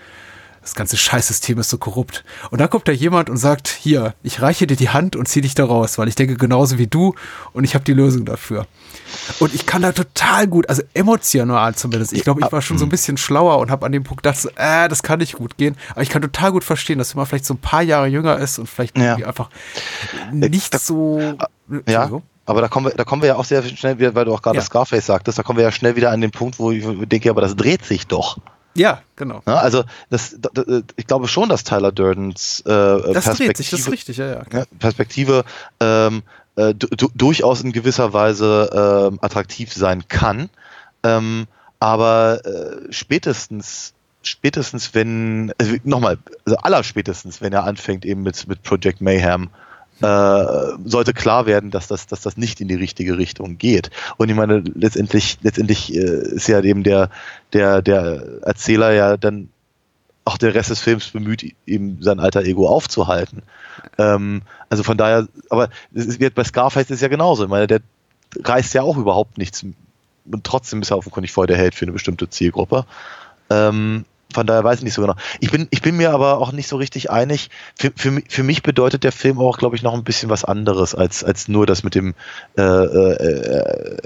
[0.67, 2.25] das ganze Scheißsystem ist so korrupt.
[2.51, 5.41] Und dann kommt da jemand und sagt, hier, ich reiche dir die Hand und zieh
[5.41, 7.15] dich da raus, weil ich denke genauso wie du
[7.53, 8.67] und ich habe die Lösung dafür.
[9.39, 12.13] Und ich kann da total gut, also emotional zumindest.
[12.13, 14.45] Ich glaube, ich war schon so ein bisschen schlauer und habe an dem Punkt gedacht,
[14.57, 15.77] äh, das kann nicht gut gehen.
[15.93, 18.59] Aber ich kann total gut verstehen, dass man vielleicht so ein paar Jahre jünger ist
[18.59, 19.15] und vielleicht ja.
[19.15, 19.51] einfach
[20.33, 21.37] nicht so.
[21.87, 22.11] Ja.
[22.45, 24.43] Aber da kommen wir, da kommen wir ja auch sehr schnell wieder, weil du auch
[24.43, 24.65] gerade ja.
[24.65, 27.41] Scarface sagtest, da kommen wir ja schnell wieder an den Punkt, wo ich denke, aber
[27.41, 28.39] das dreht sich doch.
[28.77, 29.43] Ja, genau.
[29.47, 33.81] Ja, also das, das, ich glaube schon, dass Tyler Durdens äh, das Perspektive, sich, das
[33.81, 34.65] ist richtig, ja, ja.
[34.79, 35.45] Perspektive
[35.81, 36.23] ähm,
[36.57, 40.51] äh, durchaus in gewisser Weise äh, attraktiv sein kann.
[41.03, 41.47] Ähm,
[41.81, 48.49] aber äh, spätestens spätestens wenn, also nochmal, also aller spätestens, wenn er anfängt eben mit,
[48.49, 49.51] mit Project Mayhem
[50.03, 50.45] äh,
[50.85, 53.91] sollte klar werden, dass das, dass das nicht in die richtige Richtung geht.
[54.17, 57.11] Und ich meine, letztendlich, letztendlich äh, ist ja eben der,
[57.53, 59.49] der, der Erzähler ja dann
[60.25, 63.43] auch der Rest des Films bemüht, eben sein alter Ego aufzuhalten.
[63.97, 67.45] Ähm, also von daher, aber es wird bei Scarface ist es ja genauso.
[67.45, 67.81] Ich meine, der
[68.43, 71.93] reißt ja auch überhaupt nichts und trotzdem ist er offenkundig voll der Held für eine
[71.93, 72.85] bestimmte Zielgruppe.
[73.51, 75.15] Ähm, von daher weiß ich nicht so genau.
[75.41, 77.49] Ich bin, ich bin mir aber auch nicht so richtig einig.
[77.77, 80.95] Für, für, für mich bedeutet der Film auch, glaube ich, noch ein bisschen was anderes
[80.95, 82.15] als, als nur das mit dem
[82.59, 83.97] äh, äh,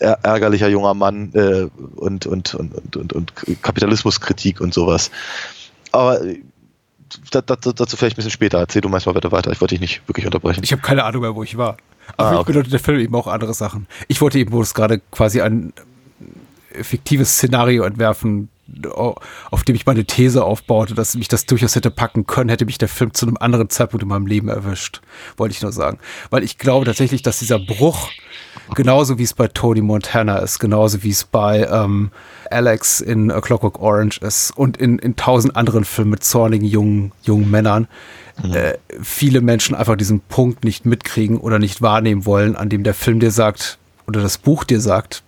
[0.00, 3.32] äh, ärgerlicher junger Mann äh, und, und, und, und, und
[3.62, 5.10] Kapitalismuskritik und sowas.
[5.92, 6.20] Aber
[7.30, 8.58] dazu, dazu vielleicht ein bisschen später.
[8.58, 9.52] Erzähl du meist mal weiter weiter.
[9.52, 10.62] Ich wollte dich nicht wirklich unterbrechen.
[10.64, 11.76] Ich habe keine Ahnung mehr, wo ich war.
[12.16, 12.52] Aber ah, okay.
[12.52, 13.86] bedeutet der Film eben auch andere Sachen.
[14.08, 15.72] Ich wollte eben, wo es gerade quasi ein
[16.82, 18.48] fiktives Szenario entwerfen,
[19.50, 22.78] auf dem ich meine These aufbaute, dass mich das durchaus hätte packen können, hätte mich
[22.78, 25.02] der Film zu einem anderen Zeitpunkt in meinem Leben erwischt.
[25.36, 25.98] Wollte ich nur sagen.
[26.30, 28.08] Weil ich glaube tatsächlich, dass dieser Bruch,
[28.74, 32.10] genauso wie es bei Tony Montana ist, genauso wie es bei ähm,
[32.50, 37.12] Alex in A Clockwork Orange ist und in, in tausend anderen Filmen mit zornigen jungen,
[37.22, 37.86] jungen Männern,
[38.42, 38.54] mhm.
[38.54, 42.94] äh, viele Menschen einfach diesen Punkt nicht mitkriegen oder nicht wahrnehmen wollen, an dem der
[42.94, 45.23] Film dir sagt, oder das Buch dir sagt,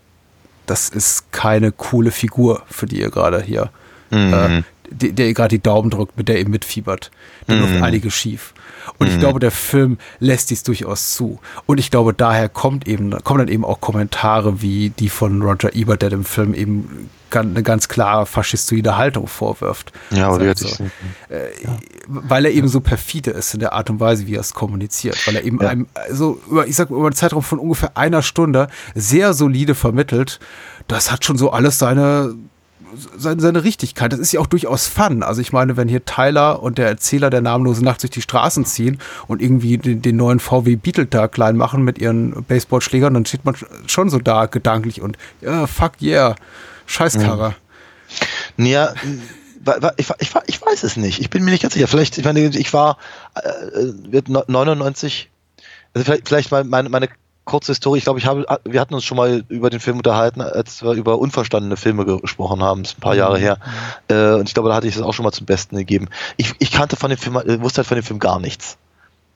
[0.66, 3.70] das ist keine coole Figur, für die ihr gerade hier,
[4.10, 4.34] mhm.
[4.34, 7.10] äh, der, der ihr gerade die Daumen drückt, mit der ihr mitfiebert.
[7.46, 7.60] Da mhm.
[7.60, 8.54] läuft einiges schief.
[8.98, 9.14] Und mhm.
[9.14, 11.40] ich glaube, der Film lässt dies durchaus zu.
[11.66, 15.74] Und ich glaube, daher kommt eben, kommen dann eben auch Kommentare wie die von Roger
[15.74, 19.92] Ebert, der dem Film eben eine ganz klare faschistoide Haltung vorwirft.
[20.10, 20.84] Ja, aber also, so.
[21.28, 21.76] äh, ja.
[22.06, 25.26] Weil er eben so perfide ist in der Art und Weise, wie er es kommuniziert.
[25.26, 25.68] Weil er eben ja.
[25.68, 30.38] einem, also über, ich sag über einen Zeitraum von ungefähr einer Stunde sehr solide vermittelt.
[30.88, 32.34] Das hat schon so alles seine
[33.16, 34.12] seine, seine Richtigkeit.
[34.12, 35.22] Das ist ja auch durchaus Fun.
[35.22, 38.64] Also ich meine, wenn hier Tyler und der Erzähler der namenlosen Nacht durch die Straßen
[38.64, 43.26] ziehen und irgendwie den, den neuen VW Beetle da klein machen mit ihren Baseballschlägern, dann
[43.26, 46.34] steht man schon so da gedanklich und ja, fuck yeah,
[46.86, 47.54] Scheißkarre.
[48.56, 48.94] Ja,
[49.96, 51.20] ich, ich, ich weiß es nicht.
[51.20, 51.88] Ich bin mir nicht ganz sicher.
[51.88, 52.98] Vielleicht, ich meine, ich war
[53.34, 55.30] äh, 99,
[55.94, 57.08] also vielleicht, vielleicht meine, meine
[57.46, 57.98] kurze Historie.
[57.98, 60.92] Ich glaube, ich habe, wir hatten uns schon mal über den Film unterhalten, als wir
[60.92, 62.82] über unverstandene Filme gesprochen haben.
[62.82, 63.58] Das ist ein paar Jahre her.
[64.10, 64.14] Mhm.
[64.14, 66.08] Äh, und ich glaube, da hatte ich das auch schon mal zum Besten gegeben.
[66.36, 68.76] Ich, ich kannte von dem Film, äh, wusste halt von dem Film gar nichts.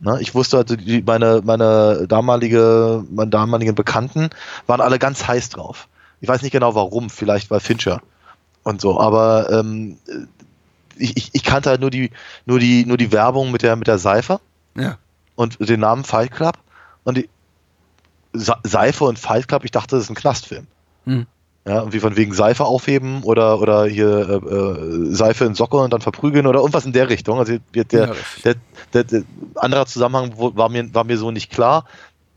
[0.01, 0.19] Ne?
[0.21, 4.31] Ich wusste also, die, meine, meine damalige, meine damaligen Bekannten
[4.67, 5.89] waren alle ganz heiß drauf.
[6.21, 8.03] Ich weiß nicht genau warum, vielleicht weil Fincher
[8.63, 9.97] und so, aber ähm,
[10.97, 12.11] ich, ich, ich kannte halt nur die,
[12.45, 14.41] nur die, nur die Werbung mit der, mit der Seife
[14.77, 14.99] Ja.
[15.35, 16.59] und den Namen Fight Club
[17.05, 17.29] und die
[18.33, 20.67] Seife und Fight Club, ich dachte, das ist ein Knastfilm.
[21.05, 21.27] Hm.
[21.67, 25.93] Ja, irgendwie von wegen Seife aufheben oder, oder hier äh, äh, Seife in Socke und
[25.93, 27.39] dann verprügeln oder irgendwas in der Richtung.
[27.39, 28.55] Also der, der, der,
[28.95, 29.23] der, der
[29.57, 31.85] anderer Zusammenhang war mir, war mir so nicht klar.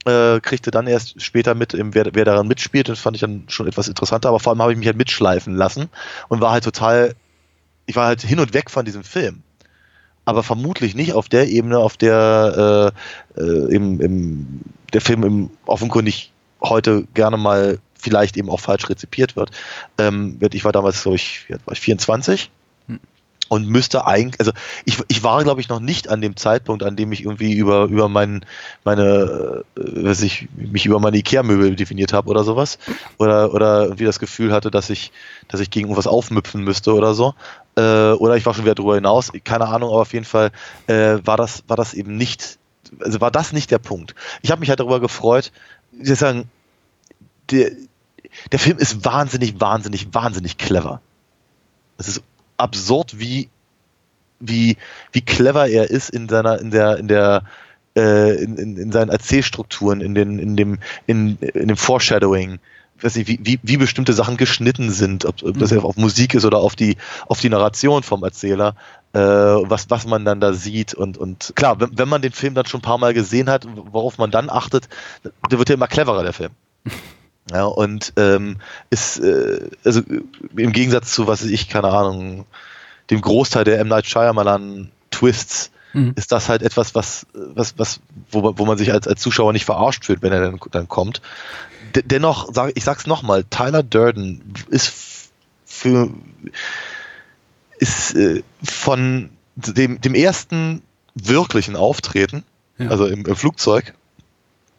[0.05, 3.67] Äh, kriegte dann erst später mit, wer, wer daran mitspielt, das fand ich dann schon
[3.67, 5.87] etwas interessanter, aber vor allem habe ich mich halt mitschleifen lassen
[6.27, 7.15] und war halt total,
[7.85, 9.43] ich war halt hin und weg von diesem Film.
[10.25, 12.93] Aber vermutlich nicht auf der Ebene, auf der
[13.37, 14.61] äh, äh, im, im,
[14.93, 16.31] der Film im, offenkundig
[16.61, 19.51] heute gerne mal vielleicht eben auch falsch rezipiert wird.
[19.97, 22.49] Ähm, ich war damals, glaube ich, war ich 24
[23.53, 24.51] und müsste eigentlich, also
[24.83, 27.83] ich, ich war, glaube ich, noch nicht an dem Zeitpunkt, an dem ich irgendwie über,
[27.83, 28.43] über mein,
[28.83, 32.79] meine, äh, weiß ich, mich über meine Ikea-Möbel definiert habe oder sowas.
[33.19, 35.11] Oder, oder irgendwie das Gefühl hatte, dass ich,
[35.49, 37.35] dass ich gegen irgendwas aufmüpfen müsste oder so.
[37.75, 40.49] Äh, oder ich war schon wieder drüber hinaus, keine Ahnung, aber auf jeden Fall
[40.87, 42.57] äh, war das, war das eben nicht,
[43.01, 44.15] also war das nicht der Punkt.
[44.41, 45.51] Ich habe mich halt darüber gefreut,
[46.01, 46.49] ich will sagen,
[47.51, 47.69] der,
[48.51, 51.01] der Film ist wahnsinnig, wahnsinnig, wahnsinnig clever.
[51.99, 52.23] Es ist
[52.63, 53.49] absurd, wie,
[54.39, 54.77] wie,
[55.11, 57.43] wie clever er ist in seiner, in der, in der,
[57.95, 62.59] äh, in, in, in seinen Erzählstrukturen, in den, in dem, in, in dem Foreshadowing.
[62.97, 65.79] Ich weiß nicht, wie, wie, wie bestimmte Sachen geschnitten sind, ob, ob das Mhm.
[65.79, 66.95] auf Musik ist oder auf die,
[67.27, 68.75] auf die Narration vom Erzähler,
[69.13, 72.53] äh, was, was man dann da sieht und, und klar, wenn, wenn man den Film
[72.53, 74.87] dann schon ein paar Mal gesehen hat, worauf man dann achtet,
[75.51, 76.51] der wird ja immer cleverer, der Film.
[77.51, 78.57] Ja, und ähm,
[78.89, 80.01] ist, äh, also
[80.55, 82.45] im Gegensatz zu, was ich, keine Ahnung,
[83.09, 83.87] dem Großteil der M.
[83.89, 86.13] Night Shyamalan Twists, Mhm.
[86.15, 87.99] ist das halt etwas, was, was, was,
[88.31, 90.87] wo, man- wo man sich als, als Zuschauer nicht verarscht fühlt, wenn er dann, dann
[90.87, 91.21] kommt.
[91.93, 94.91] De dennoch, sag, ich sag's nochmal, Tyler Durden ist
[95.65, 96.09] für,
[97.77, 100.81] ist äh, von dem, dem ersten
[101.15, 102.43] wirklichen Auftreten,
[102.79, 102.89] Ja.
[102.89, 103.93] also im, im Flugzeug,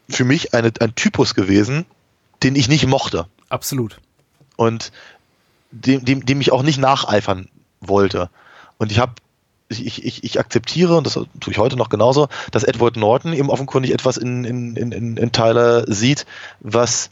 [0.09, 1.87] für mich eine, ein Typus gewesen,
[2.45, 3.99] den ich nicht mochte Absolut.
[4.57, 4.93] und
[5.71, 7.49] dem, dem, dem ich auch nicht nacheifern
[7.81, 8.31] wollte.
[8.79, 9.15] Und ich habe
[9.69, 13.51] ich, ich, ich akzeptiere, und das tue ich heute noch genauso, dass Edward Norton eben
[13.51, 16.27] offenkundig etwas in, in, in, in Tyler sieht,
[16.61, 17.11] was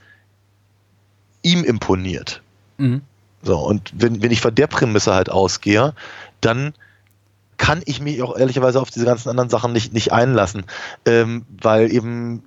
[1.43, 2.43] ihm imponiert.
[2.77, 3.03] Mhm.
[3.43, 5.95] So, und wenn, wenn ich von der Prämisse halt ausgehe,
[6.41, 6.75] dann
[7.57, 10.65] kann ich mich auch ehrlicherweise auf diese ganzen anderen Sachen nicht, nicht einlassen,
[11.07, 12.43] ähm, weil eben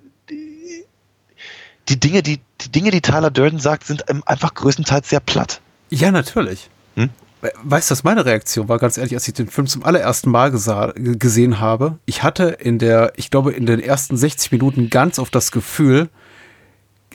[1.89, 5.61] die Dinge, die, die Dinge, die Tyler Durden sagt, sind einfach größtenteils sehr platt.
[5.89, 6.69] Ja, natürlich.
[6.95, 7.09] Hm?
[7.41, 10.29] We- Weißt du, was meine Reaktion war, ganz ehrlich, als ich den Film zum allerersten
[10.31, 11.97] Mal gesehen habe?
[12.05, 16.09] Ich hatte in der, ich glaube, in den ersten 60 Minuten ganz oft das Gefühl,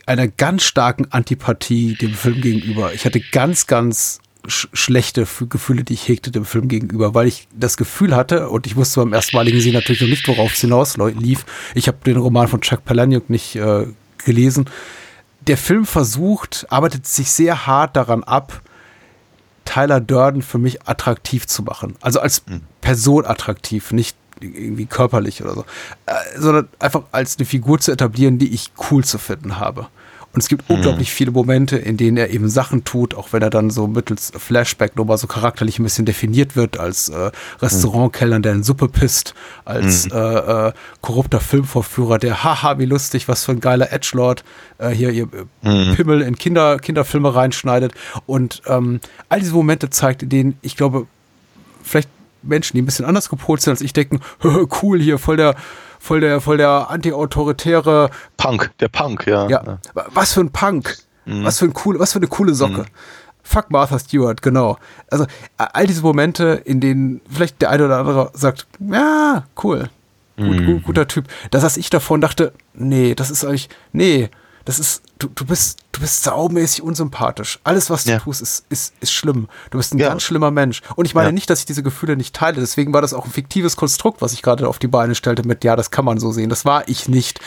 [0.06, 2.92] einer ganz starken Antipathie dem Film gegenüber.
[2.94, 7.46] Ich hatte ganz, ganz sch schlechte Gefühle, die ich hegte dem Film gegenüber, weil ich
[7.54, 10.96] das Gefühl hatte, und ich wusste beim erstmaligen Sehen natürlich noch nicht, worauf es hinaus
[10.96, 11.44] leu- lief.
[11.74, 13.86] Ich habe den Roman von Chuck Palahniuk nicht äh,
[14.24, 14.68] gelesen.
[15.40, 18.60] Der Film versucht, arbeitet sich sehr hart daran ab,
[19.64, 21.96] Tyler Durden für mich attraktiv zu machen.
[22.00, 22.42] Also als
[22.80, 25.64] Person attraktiv, nicht irgendwie körperlich oder so,
[26.06, 29.88] äh, sondern einfach als eine Figur zu etablieren, die ich cool zu finden habe.
[30.32, 33.50] Und es gibt unglaublich viele Momente, in denen er eben Sachen tut, auch wenn er
[33.50, 38.52] dann so mittels Flashback nochmal so charakterlich ein bisschen definiert wird, als äh, Restaurantkellner, der
[38.52, 39.34] in Suppe pisst,
[39.64, 44.44] als äh, äh, korrupter Filmvorführer, der, haha, wie lustig, was für ein geiler Edgelord,
[44.78, 45.26] äh, hier ihr
[45.64, 47.92] äh, Pimmel in Kinder, Kinderfilme reinschneidet.
[48.26, 51.08] Und ähm, all diese Momente zeigt, in denen, ich glaube,
[51.82, 52.08] vielleicht
[52.42, 54.20] Menschen, die ein bisschen anders gepolt sind als ich, denken,
[54.82, 55.56] cool hier, voll der,
[56.00, 59.48] voll der, voll der antiautoritäre, Punk, der Punk, ja.
[59.48, 60.96] ja, was für ein Punk,
[61.26, 62.86] was für ein cool, was für eine coole Socke.
[63.42, 64.78] Fuck Martha Stewart, genau.
[65.10, 69.88] Also all diese Momente, in denen vielleicht der eine oder andere sagt, ja, cool,
[70.36, 71.26] gut, gut, guter Typ.
[71.50, 74.30] Da saß ich davor und dachte, nee, das ist eigentlich, nee,
[74.70, 77.58] das ist, du, du bist, du bist saumäßig unsympathisch.
[77.64, 78.18] Alles, was du Ja.
[78.20, 79.48] tust, ist, ist, ist schlimm.
[79.70, 80.10] Du bist ein Ja.
[80.10, 80.80] ganz schlimmer Mensch.
[80.94, 81.32] Und ich meine Ja.
[81.32, 82.60] nicht, dass ich diese Gefühle nicht teile.
[82.60, 85.64] Deswegen war das auch ein fiktives Konstrukt, was ich gerade auf die Beine stellte mit,
[85.64, 86.50] ja, das kann man so sehen.
[86.50, 87.40] Das war ich nicht.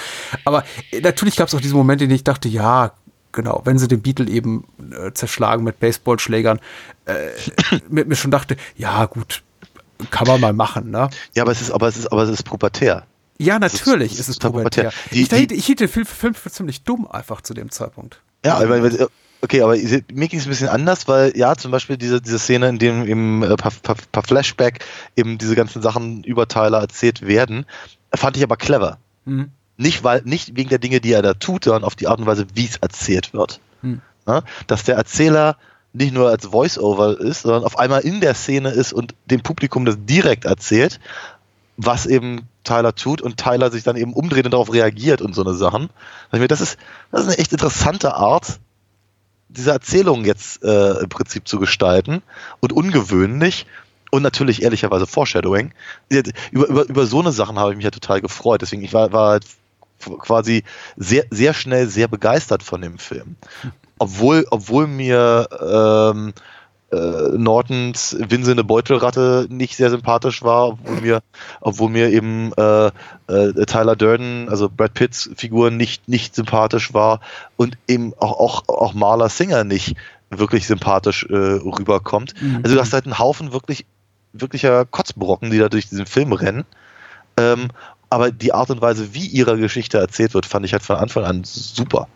[0.44, 2.92] Aber äh, natürlich gab es auch diese Momente, in denen ich dachte, ja,
[3.32, 6.60] genau, wenn sie den Beatle eben äh, zerschlagen mit Baseballschlägern,
[7.06, 7.30] äh,
[7.88, 9.44] mit mir schon dachte, ja, gut,
[10.12, 11.10] kann man mal machen, ne?
[11.36, 13.06] Ja, aber es ist, aber es ist, aber es ist pubertär.
[13.44, 14.92] Ja, natürlich ist es pubertär.
[15.12, 18.20] ich, die- ich hielt den Film, für ziemlich dumm einfach zu dem Zeitpunkt.
[18.46, 18.80] Ja, aber,
[19.42, 22.70] okay, aber mir ging es ein bisschen anders, weil ja, zum Beispiel diese, diese Szene,
[22.70, 24.84] in dem im äh, paar, paar, paar Flashback
[25.16, 27.66] eben diese ganzen Sachen über Tyler erzählt werden,
[28.14, 28.98] fand ich aber clever.
[29.26, 29.50] Mhm.
[29.78, 32.26] Nicht, weil, nicht wegen der Dinge, die er da tut, sondern auf die Art und
[32.26, 33.60] Weise, wie es erzählt wird.
[33.82, 34.02] Hm.
[34.28, 35.58] Ja, dass der Erzähler
[35.94, 39.84] nicht nur als Voice-Over ist, sondern auf einmal in der Szene ist und dem Publikum
[39.86, 41.00] das direkt erzählt,
[41.78, 45.44] was eben Tyler tut und Tyler sich dann eben umdreht und darauf reagiert und so
[45.44, 45.90] eine Sachen.
[46.32, 46.78] Das ist,
[47.12, 48.60] das ist eine echt interessante Art,
[49.50, 52.24] diese Erzählung jetzt äh, im Prinzip zu gestalten
[52.60, 53.66] und ungewöhnlich
[54.12, 55.74] und natürlich ehrlicherweise Foreshadowing.
[56.52, 58.62] Über, über, über so eine Sachen habe ich mich ja total gefreut.
[58.62, 59.46] Deswegen, ich war, war halt
[60.20, 60.64] quasi
[60.98, 63.36] sehr, sehr schnell sehr begeistert von dem Film.
[64.00, 66.34] Obwohl, obwohl mir ähm,
[66.94, 71.20] äh, Nortons winselnde Beutelratte nicht sehr sympathisch war, obwohl mir,
[71.62, 72.88] obwohl mir eben äh,
[73.28, 77.20] äh, Tyler Durden, also Brad Pitts Figur nicht, nicht sympathisch war
[77.58, 79.96] und eben auch, auch, auch Marla Singer nicht
[80.30, 82.34] wirklich sympathisch äh, rüberkommt.
[82.42, 82.62] Mhm.
[82.64, 83.86] Also du hast halt einen Haufen wirklich,
[84.32, 86.66] wirklicher Kotzbrocken, die da durch diesen Film rennen.
[87.38, 87.70] Ähm,
[88.10, 91.24] aber die Art und Weise, wie ihre Geschichte erzählt wird, fand ich halt von Anfang
[91.24, 92.08] an super.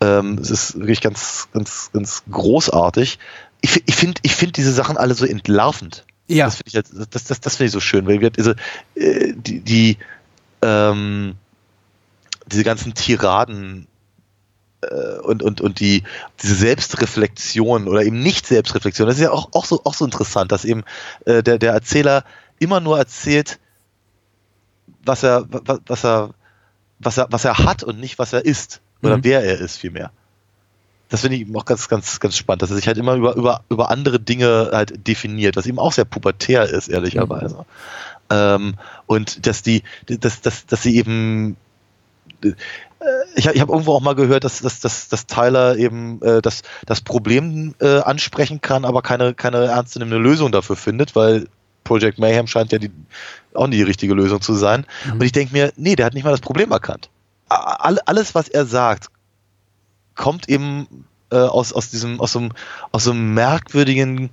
[0.00, 3.18] Ähm, es ist wirklich ganz, ganz, ganz großartig.
[3.62, 6.04] Ich, ich finde ich find diese Sachen alle so entlarvend.
[6.28, 6.44] Ja.
[6.46, 8.52] Das finde ich, halt- das, das, das finde ich so schön, weil wir also,
[8.94, 9.96] äh, die, die
[10.62, 11.34] ähm,
[12.46, 13.86] diese ganzen Tiraden
[14.82, 16.02] äh, und, und, und die,
[16.42, 20.52] diese Selbstreflexion oder eben nicht Selbstreflexion, das ist ja auch, auch, so, auch so interessant,
[20.52, 20.82] dass eben
[21.24, 22.24] äh, der, der Erzähler
[22.58, 23.58] immer nur erzählt,
[25.04, 26.34] was er, was, was er,
[26.98, 28.80] was er, was er hat und nicht was er ist.
[29.02, 29.24] Oder Mhm.
[29.24, 30.12] wer er ist, vielmehr.
[31.12, 33.64] Das finde ich auch ganz, ganz, ganz spannend, dass er sich halt immer über, über,
[33.68, 37.66] über andere Dinge halt definiert, was ihm auch sehr pubertär ist, ehrlicherweise.
[38.30, 41.58] Ähm, und dass die, dass, dass, dass sie eben
[42.42, 42.54] äh,
[43.34, 46.62] ich, ich habe irgendwo auch mal gehört, dass, dass, dass, dass Tyler eben äh, das,
[46.86, 51.46] das Problem äh, ansprechen kann, aber keine, keine ernstzunehmende Lösung dafür findet, weil
[51.84, 52.90] Project Mayhem scheint ja die,
[53.52, 54.86] auch nicht die richtige Lösung zu sein.
[55.12, 57.10] Und ich denke mir, nee, der hat nicht mal das Problem erkannt.
[57.50, 59.08] All, alles, was er sagt,
[60.14, 60.86] kommt eben
[61.30, 62.52] äh, aus, aus, diesem, aus, so einem,
[62.90, 64.30] aus einem merkwürdigen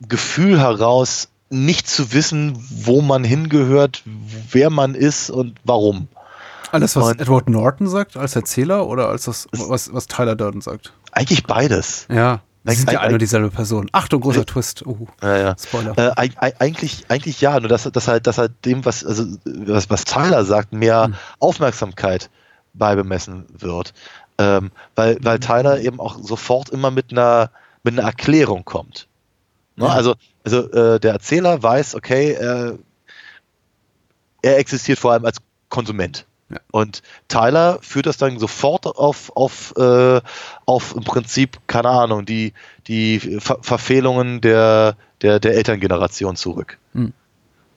[0.00, 6.08] Gefühl heraus, nicht zu wissen, wo man hingehört, wer man ist und warum.
[6.72, 10.60] Alles, was Und- Edward Norton sagt als Erzähler oder als das, was, was Tyler Durden
[10.60, 10.92] sagt?
[11.12, 12.06] Eigentlich beides.
[12.10, 12.40] Ja.
[12.66, 13.88] Eig- sind ja eine und dieselbe Person.
[13.92, 14.84] Achtung, großer Twist.
[14.84, 15.56] Oh, Ja, ja.
[15.56, 15.96] Spoiler.
[15.96, 19.24] Äh, eig- eig- eigentlich, eigentlich ja, nur dass, dass halt, dass halt dem, was, also,
[19.44, 22.28] was, was Tyler sagt, mehr Aufmerksamkeit
[22.74, 23.94] beibemessen wird.
[24.38, 27.50] Ähm, weil, weil Tyler eben auch sofort immer mit einer,
[27.82, 29.08] mit einer Erklärung kommt.
[29.76, 29.86] Ne?
[29.86, 29.92] Ja.
[29.92, 30.14] Also,
[30.44, 32.78] also äh, der Erzähler weiß, okay, äh,
[34.42, 35.38] er existiert vor allem als
[35.68, 36.26] Konsument.
[36.48, 36.58] Ja.
[36.70, 40.20] Und Tyler führt das dann sofort auf, auf, äh,
[40.64, 42.52] auf im Prinzip, keine Ahnung, die,
[42.86, 46.78] die Ver Verfehlungen der, der, der Elterngeneration zurück.
[46.92, 47.12] Hm.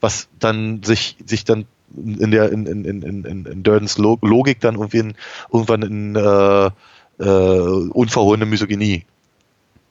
[0.00, 1.66] Was dann sich, sich dann
[1.96, 5.14] in der in, in, in, in, in Durdens Lo- Logik dann irgendwie in,
[5.52, 6.70] irgendwann in äh,
[7.18, 9.04] äh, unverhohlene Misogynie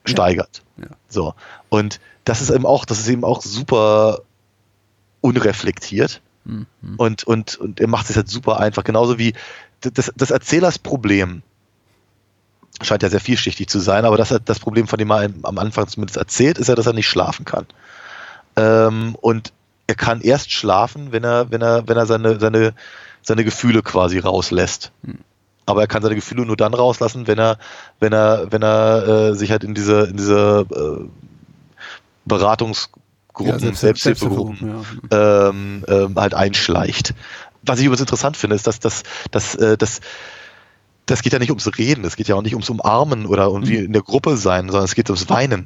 [0.06, 0.64] steigert.
[0.78, 0.88] Ja.
[1.08, 1.34] So.
[1.70, 4.20] Und das ist eben auch, das ist eben auch super
[5.22, 6.22] unreflektiert.
[6.46, 6.66] Mhm.
[6.98, 8.84] Und, und, und er macht es halt super einfach.
[8.84, 9.34] Genauso wie
[9.82, 11.42] das, das Erzählersproblem
[12.82, 15.88] scheint ja sehr vielschichtig zu sein, aber das, das Problem, von dem er am Anfang
[15.88, 17.66] zumindest erzählt, ist ja, dass er nicht schlafen kann.
[18.56, 19.52] Ähm, und
[19.90, 22.76] er kann erst schlafen, wenn er, wenn er, wenn er seine, seine,
[23.24, 24.92] seine Gefühle quasi rauslässt.
[25.66, 27.58] Aber er kann seine Gefühle nur dann rauslassen, wenn er,
[28.00, 31.06] wenn er, wenn er äh, sich halt in diese, in diese äh,
[32.26, 35.50] Beratungsgruppen, Selbst- Selbsthilfegruppen ja.
[35.50, 37.16] ähm, ähm, halt einschleicht.
[37.64, 39.02] Was ich übrigens interessant finde, ist, dass das,
[39.32, 40.02] dass, äh, das,
[41.08, 43.78] das geht ja nicht ums Reden, es geht ja auch nicht ums Umarmen oder irgendwie
[43.78, 45.66] in der Gruppe sein, sondern es geht ums Weinen.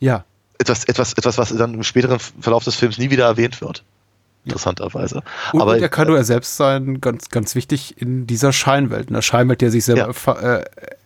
[0.00, 0.24] Ja.
[0.58, 3.82] Etwas, etwas, etwas, was dann im späteren Verlauf des Films nie wieder erwähnt wird.
[4.44, 5.22] Interessanterweise.
[5.52, 9.08] Und, Aber und er kann nur er selbst sein, ganz, ganz wichtig in dieser Scheinwelt,
[9.08, 10.56] in der Scheinwelt, die er sich selber Ja.
[10.58, 10.64] äh,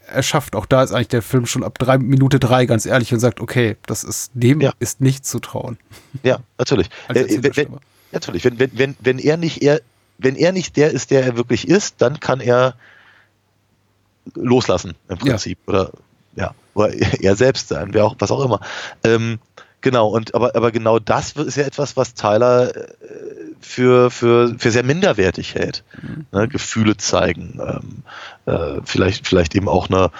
[0.08, 0.54] erschafft.
[0.54, 3.40] Auch da ist eigentlich der Film schon ab drei, Minute drei ganz ehrlich und sagt,
[3.40, 4.72] okay, das ist, dem Ja.
[4.78, 5.78] ist nicht zu trauen.
[6.22, 6.88] Ja, natürlich.
[7.08, 7.68] Äh, wenn, wenn,
[8.12, 8.44] natürlich.
[8.44, 9.80] Wenn, wenn, wenn, wenn er nicht er,
[10.18, 12.74] wenn er nicht der ist, der er wirklich ist, dann kann er
[14.34, 15.18] loslassen im.
[15.18, 15.58] Prinzip.
[15.66, 15.90] Ja, oder
[17.20, 18.60] er selbst sein, wer auch, was auch immer.
[19.04, 19.38] Ähm,
[19.80, 22.88] genau, und aber, aber genau das ist ja etwas, was Tyler äh,
[23.60, 25.84] für, für, für sehr minderwertig hält.
[26.32, 28.02] Ne, Gefühle zeigen, ähm,
[28.52, 30.10] äh, vielleicht, vielleicht eben auch eine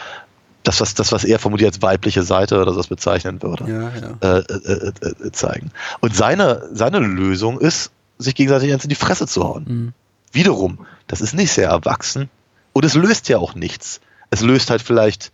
[0.63, 4.39] das, was, das, was er vermutlich als weibliche Seite oder so bezeichnen würde Ja, ja.
[4.39, 5.71] äh, äh, äh, äh, zeigen.
[6.01, 9.65] Und seine, seine Lösung ist, sich gegenseitig in die Fresse zu hauen.
[9.67, 9.93] Mhm.
[10.33, 12.29] Wiederum, das ist nicht sehr erwachsen
[12.73, 14.01] und es löst ja auch nichts.
[14.31, 15.33] Es löst halt vielleicht,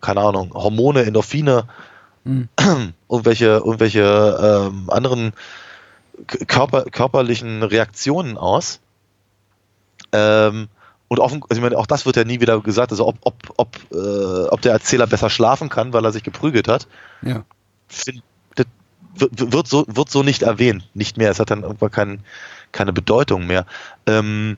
[0.00, 1.64] keine Ahnung, Hormone, Endorphine,
[2.24, 2.48] Mhm.
[3.08, 5.32] irgendwelche, irgendwelche ähm, anderen
[6.46, 8.80] körper, körperlichen Reaktionen aus.
[10.12, 10.68] Ähm,
[11.08, 13.34] und offen, also ich meine, auch das wird ja nie wieder gesagt, also ob, ob,
[13.56, 16.86] ob, äh, ob der Erzähler besser schlafen kann, weil er sich geprügelt hat,
[17.22, 17.44] Ja.
[17.88, 18.22] find,
[18.54, 18.66] das
[19.16, 21.30] wird, wird, so, wird so nicht erwähnt, nicht mehr.
[21.30, 22.20] Es hat dann irgendwann kein,
[22.70, 23.66] keine Bedeutung mehr.
[24.06, 24.56] Ähm,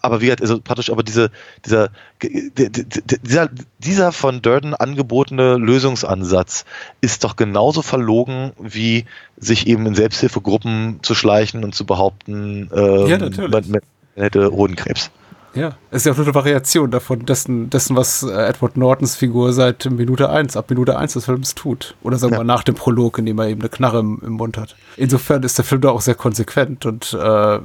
[0.00, 1.30] aber wie gesagt, also praktisch, aber diese,
[1.64, 1.90] dieser,
[2.22, 6.64] dieser, dieser von Durden angebotene Lösungsansatz
[7.00, 9.06] ist doch genauso verlogen, wie
[9.36, 13.18] sich eben in Selbsthilfegruppen zu schleichen und zu behaupten, ähm, Ja,
[13.48, 13.80] man, man
[14.14, 15.10] hätte Hodenkrebs.
[15.58, 19.16] Ja, es ist ja auch nur eine Variation davon, dessen, dessen was äh, Edward Nortons
[19.16, 21.96] Figur seit Minute 1, ab Minute 1 des Films tut.
[22.02, 22.44] Oder sagen wir Ja.
[22.44, 24.76] mal nach dem Prolog, in dem er eben eine Knarre im, im Mund hat.
[24.96, 27.58] Insofern ist der Film da auch sehr konsequent und äh,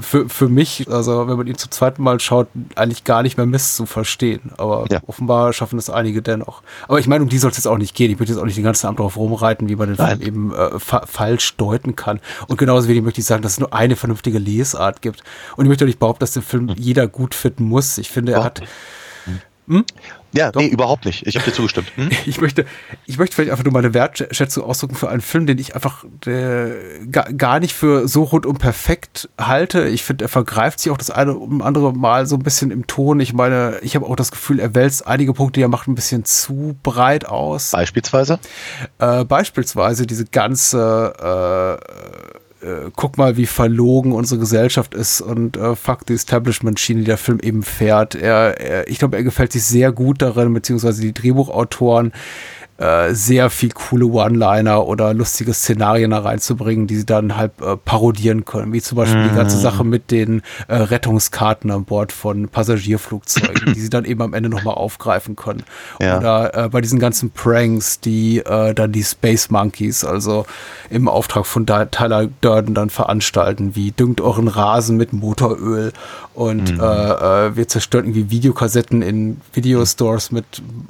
[0.00, 3.46] für, für mich, also wenn man ihn zum zweiten Mal schaut, eigentlich gar nicht mehr
[3.46, 4.52] Mist zu verstehen.
[4.56, 5.00] Aber Ja.
[5.06, 6.62] offenbar schaffen es einige dennoch.
[6.88, 8.10] Aber ich meine, um die soll es jetzt auch nicht gehen.
[8.10, 10.18] Ich möchte jetzt auch nicht den ganzen Abend drauf rumreiten, wie man den Nein.
[10.20, 12.20] Film eben äh, fa falsch deuten kann.
[12.48, 15.22] Und genauso wenig möchte ich sagen, dass es nur eine vernünftige Lesart gibt.
[15.56, 17.98] Und ich möchte auch nicht behaupten, dass der Film jeder gut finden muss.
[17.98, 18.62] Ich finde, er hat,
[20.34, 20.60] Ja, Doch.
[20.60, 21.26] nee, überhaupt nicht.
[21.26, 21.92] Ich habe dir zugestimmt.
[21.94, 22.10] Hm?
[22.26, 22.66] ich möchte,
[23.06, 27.06] ich möchte vielleicht einfach nur meine Wertschätzung ausdrücken für einen Film, den ich einfach äh,
[27.10, 29.86] gar, gar nicht für so rundum perfekt halte.
[29.86, 32.86] Ich finde, er vergreift sich auch das eine und andere Mal so ein bisschen im
[32.86, 33.20] Ton.
[33.20, 35.94] Ich meine, ich habe auch das Gefühl, er wälzt einige Punkte, die er macht, ein
[35.94, 37.70] bisschen zu breit aus.
[37.70, 38.40] Beispielsweise.
[38.98, 42.34] Äh, beispielsweise diese ganze äh,
[42.64, 47.18] äh, guck mal, wie verlogen unsere Gesellschaft ist und äh, fuck die Establishment-Schiene, die der
[47.18, 48.14] Film eben fährt.
[48.14, 52.12] Er, er, ich glaube, er gefällt sich sehr gut darin, beziehungsweise die Drehbuchautoren
[52.78, 57.76] äh, sehr viel coole One-Liner oder lustige Szenarien da reinzubringen, die sie dann halt äh,
[57.76, 62.48] parodieren können, wie zum Beispiel die ganze Sache mit den äh, Rettungskarten an Bord von
[62.48, 65.62] Passagierflugzeugen, die sie dann eben am Ende nochmal aufgreifen können.
[66.00, 66.18] Ja.
[66.18, 70.44] Oder äh, bei diesen ganzen Pranks, die äh, dann die Space Monkeys, also
[70.90, 75.92] im Auftrag von Tyler Durden dann veranstalten, wie düngt euren Rasen mit Motoröl
[76.34, 80.44] und äh, äh, wir zerstören irgendwie Videokassetten in Videostores mit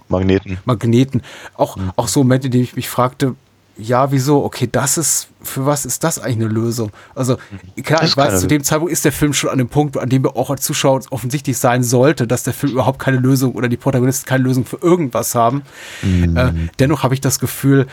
[0.09, 0.59] Magneten.
[0.65, 1.23] Magneten.
[1.57, 3.35] Auch, auch so Momente, in denen ich mich fragte,
[3.77, 4.45] ja, wieso?
[4.45, 6.91] Okay, das ist, für was ist das eigentlich eine Lösung?
[7.15, 7.39] Also,
[7.83, 10.09] klar, Das ich weiß, zu dem Zeitpunkt ist der Film schon an dem Punkt, an
[10.09, 13.69] dem wir auch als Zuschauer offensichtlich sein sollte, dass der Film überhaupt keine Lösung oder
[13.69, 15.63] die Protagonisten keine Lösung für irgendwas haben.
[16.03, 17.87] Äh, dennoch habe ich das Gefühl,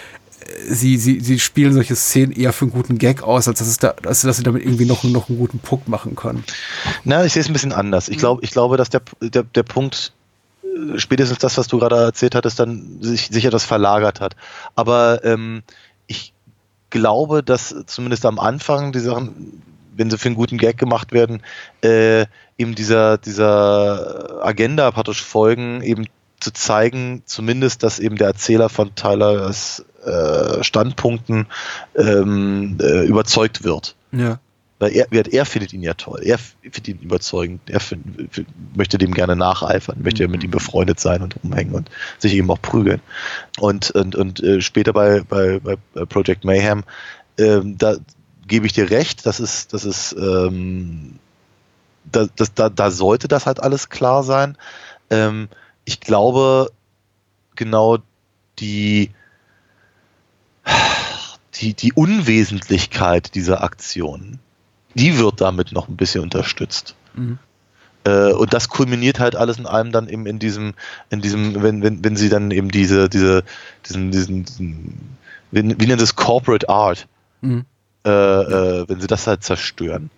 [0.67, 3.77] sie, sie, sie spielen solche Szenen eher für einen guten Gag aus, als dass, es
[3.77, 6.43] da, als dass sie damit irgendwie noch, noch einen guten Punkt machen können.
[7.03, 8.09] Na, ich sehe es ein bisschen anders.
[8.09, 10.13] Ich glaube, ich glaube, dass der, der, der Punkt,
[10.63, 14.35] äh, spätestens das, was du gerade erzählt hattest, dann sich, sich etwas verlagert hat.
[14.75, 15.63] Aber ähm,
[16.07, 16.33] ich
[16.89, 19.61] glaube, dass zumindest am Anfang die Sachen,
[19.95, 21.41] wenn sie für einen guten Gag gemacht werden,
[21.81, 22.25] äh,
[22.57, 26.05] eben dieser, dieser Agenda praktisch folgen, eben
[26.39, 31.47] zu zeigen, zumindest, dass eben der Erzähler von Tylers äh, Standpunkten
[31.95, 33.95] ähm, äh, überzeugt wird.
[34.11, 34.39] Ja.
[34.79, 36.21] Weil er, er, findet ihn ja toll.
[36.23, 37.61] Er findet ihn überzeugend.
[37.69, 38.03] Er find,
[38.75, 42.59] möchte dem gerne nacheifern, möchte mit ihm befreundet sein und rumhängen und sich eben auch
[42.59, 42.99] prügeln.
[43.59, 46.83] Und, und, und äh, später bei, bei, bei Project Mayhem,
[47.37, 47.97] ähm, da
[48.47, 51.19] gebe ich dir recht, das ist, das ist, ähm,
[52.11, 54.57] da, das, da, da sollte das halt alles klar sein.
[55.11, 55.47] Ähm,
[55.85, 56.71] ich glaube,
[57.55, 57.99] genau
[58.57, 59.11] die,
[61.56, 64.39] die, die Unwesentlichkeit dieser Aktion,
[64.93, 66.95] die wird damit noch ein bisschen unterstützt.
[67.14, 67.38] Mhm.
[68.03, 70.73] Äh, und das kulminiert halt alles in allem dann eben in diesem,
[71.10, 73.43] in diesem, wenn, wenn, wenn sie dann eben diese, diese,
[73.88, 75.18] diesen, diesen, diesen
[75.52, 77.07] wie, wie nennt es Corporate Art,
[77.41, 77.65] Mhm.
[78.06, 80.11] äh, äh, wenn sie das halt zerstören.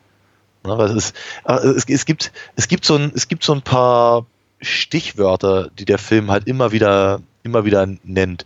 [0.65, 1.15] Ja, weil es, ist,
[1.45, 4.25] es, es, gibt, es, gibt so ein, es gibt so ein paar
[4.61, 8.45] Stichwörter, die der Film halt immer wieder, immer wieder nennt.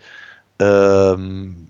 [0.60, 1.68] Ähm,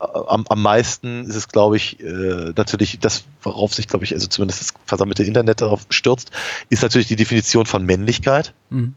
[0.00, 4.26] am, am meisten ist es, glaube ich, äh, natürlich das, worauf sich, glaube ich, also
[4.26, 6.30] zumindest das versammelte Internet darauf stürzt,
[6.68, 8.52] ist natürlich die Definition von Männlichkeit.
[8.70, 8.94] Mhm.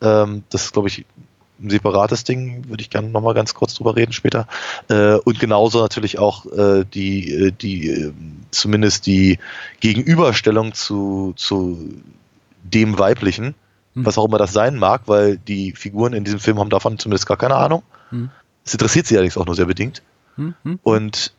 [0.00, 1.04] Ähm, das ist, glaube ich,
[1.62, 4.48] ein separates Ding, würde ich gerne nochmal ganz kurz drüber reden später.
[4.88, 8.12] Äh, und genauso natürlich auch äh, die, äh, die äh,
[8.50, 9.38] zumindest die
[9.80, 12.00] Gegenüberstellung zu, zu
[12.64, 13.54] dem Weiblichen,
[13.94, 14.06] Mhm.
[14.06, 17.26] was auch immer das sein mag, weil die Figuren in diesem Film haben davon zumindest
[17.26, 17.82] gar keine Ahnung.
[18.10, 18.30] Mhm.
[18.64, 20.02] Es interessiert sie allerdings auch nur sehr bedingt.
[20.36, 20.78] Mhm.
[20.82, 21.32] Und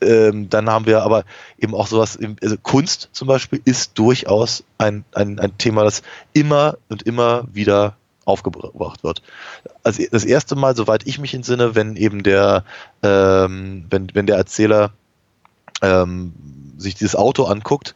[0.00, 1.24] ähm, dann haben wir aber
[1.58, 6.02] eben auch sowas, also Kunst zum Beispiel ist durchaus ein, ein, ein Thema, das
[6.32, 7.96] immer und immer wieder
[8.26, 9.22] aufgebracht wird.
[9.84, 12.64] Also das erste Mal, soweit ich mich entsinne, wenn eben der,
[13.02, 14.90] ähm, wenn, wenn der Erzähler
[15.80, 16.34] ähm,
[16.76, 17.94] sich dieses Auto anguckt,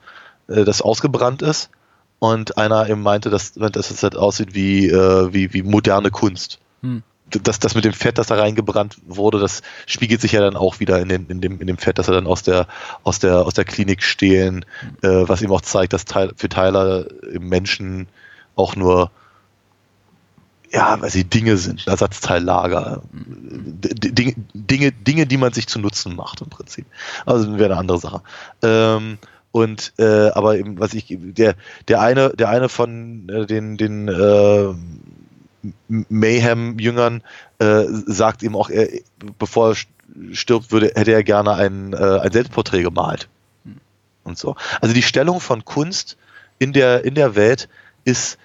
[0.49, 1.71] äh, das ausgebrannt ist
[2.19, 6.61] und einer eben meinte, dass, dass es halt aussieht wie, äh, wie, wie moderne Kunst.
[6.83, 7.03] Hm.
[7.31, 10.81] Das, das mit dem Fett, das da reingebrannt wurde, das spiegelt sich ja dann auch
[10.81, 12.67] wieder in, den, in, dem, in dem Fett, das er dann aus der,
[13.05, 14.65] aus der, aus der Klinik stehlen,
[15.03, 18.09] äh, was ihm auch zeigt, dass Tyler, für Tyler im Menschen
[18.57, 19.11] auch nur
[20.73, 26.43] ja, weil sie Dinge sind, Ersatzteillager, Dinge, Dinge, Dinge, die man sich zu Nutzen macht
[26.43, 26.87] im Prinzip.
[27.27, 28.23] Also wäre eine andere Sache.
[28.63, 29.19] Ähm,
[29.53, 31.57] und äh, aber eben, was ich, der,
[31.89, 34.75] der eine, der eine von äh, den, den äh,
[35.89, 37.23] Mayhem-Jüngern
[37.59, 38.89] äh, sagt ihm auch, er,
[39.39, 39.77] bevor er
[40.35, 43.29] stirbt, würde, hätte er gerne ein, äh, ein Selbstporträt gemalt.
[44.25, 44.57] Und so.
[44.81, 46.17] Also die Stellung von Kunst
[46.59, 47.69] in der, in der Welt
[48.05, 48.39] ist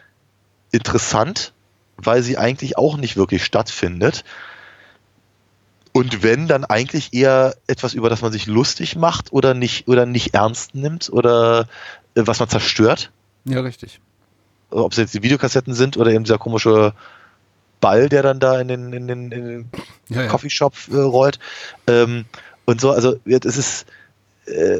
[0.71, 1.53] interessant,
[1.97, 4.23] weil sie eigentlich auch nicht wirklich stattfindet.
[5.93, 10.05] Und wenn, dann eigentlich eher etwas, über das man sich lustig macht oder nicht, oder
[10.05, 11.69] nicht ernst nimmt oder
[12.15, 13.11] äh, was man zerstört.
[13.45, 14.01] Ja, richtig.
[14.84, 16.93] Ob es jetzt die Videokassetten sind oder eben dieser komische
[17.81, 19.69] Ball, der dann da in den, in den, in den
[20.10, 20.27] Ja, ja.
[20.27, 21.39] Coffeeshop äh, rollt.
[21.88, 22.26] Ähm,
[22.65, 23.85] und so, also es ist
[24.47, 24.80] äh,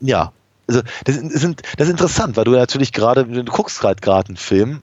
[0.00, 0.32] ja,
[0.68, 4.36] also das, sind, das ist interessant, weil du natürlich gerade, du guckst gerade gerade einen
[4.36, 4.82] Film,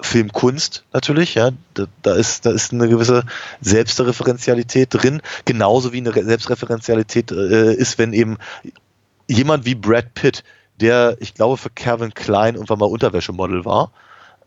[0.00, 3.24] Filmkunst natürlich, ja, da, da ist da ist eine gewisse
[3.60, 8.38] Selbstreferenzialität drin, genauso wie eine Re- Selbstreferenzialität äh, ist, wenn eben
[9.26, 10.44] jemand wie Brad Pitt,
[10.80, 13.92] der ich glaube für Calvin Klein irgendwann mal Unterwäschemodel war,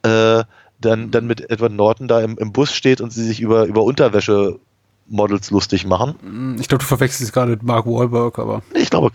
[0.04, 0.44] äh,
[0.80, 3.84] dann dann mit Edward Norton da im, im Bus steht und sie sich über über
[3.84, 6.58] Unterwäschemodels lustig machen.
[6.60, 9.12] Ich glaube, du verwechselst es gerade mit Mark Wahlberg, aber Ich glaube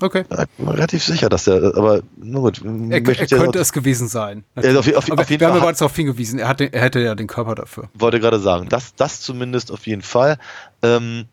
[0.00, 0.24] okay.
[0.30, 2.62] ja, ich bin mir relativ sicher, dass der, aber nur gut.
[2.64, 4.44] Er, er könnte es gewesen sein.
[4.60, 6.72] Ja, auf, auf, auf jeden wir haben Fall aber hat, jetzt darauf hingewiesen, er, hatte,
[6.72, 7.88] er hätte ja den Körper dafür.
[7.94, 10.38] wollte gerade sagen, das, das zumindest auf jeden Fall.
[10.82, 11.26] Ähm,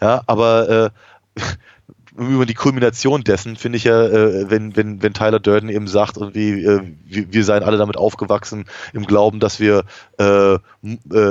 [0.00, 0.92] ja, aber
[1.36, 1.40] äh,
[2.18, 6.16] über die Kulmination dessen finde ich ja, äh, wenn, wenn, wenn Tyler Durden eben sagt,
[6.16, 9.84] irgendwie, äh, wir, wir seien alle damit aufgewachsen, im Glauben, dass wir
[10.18, 10.60] äh, äh,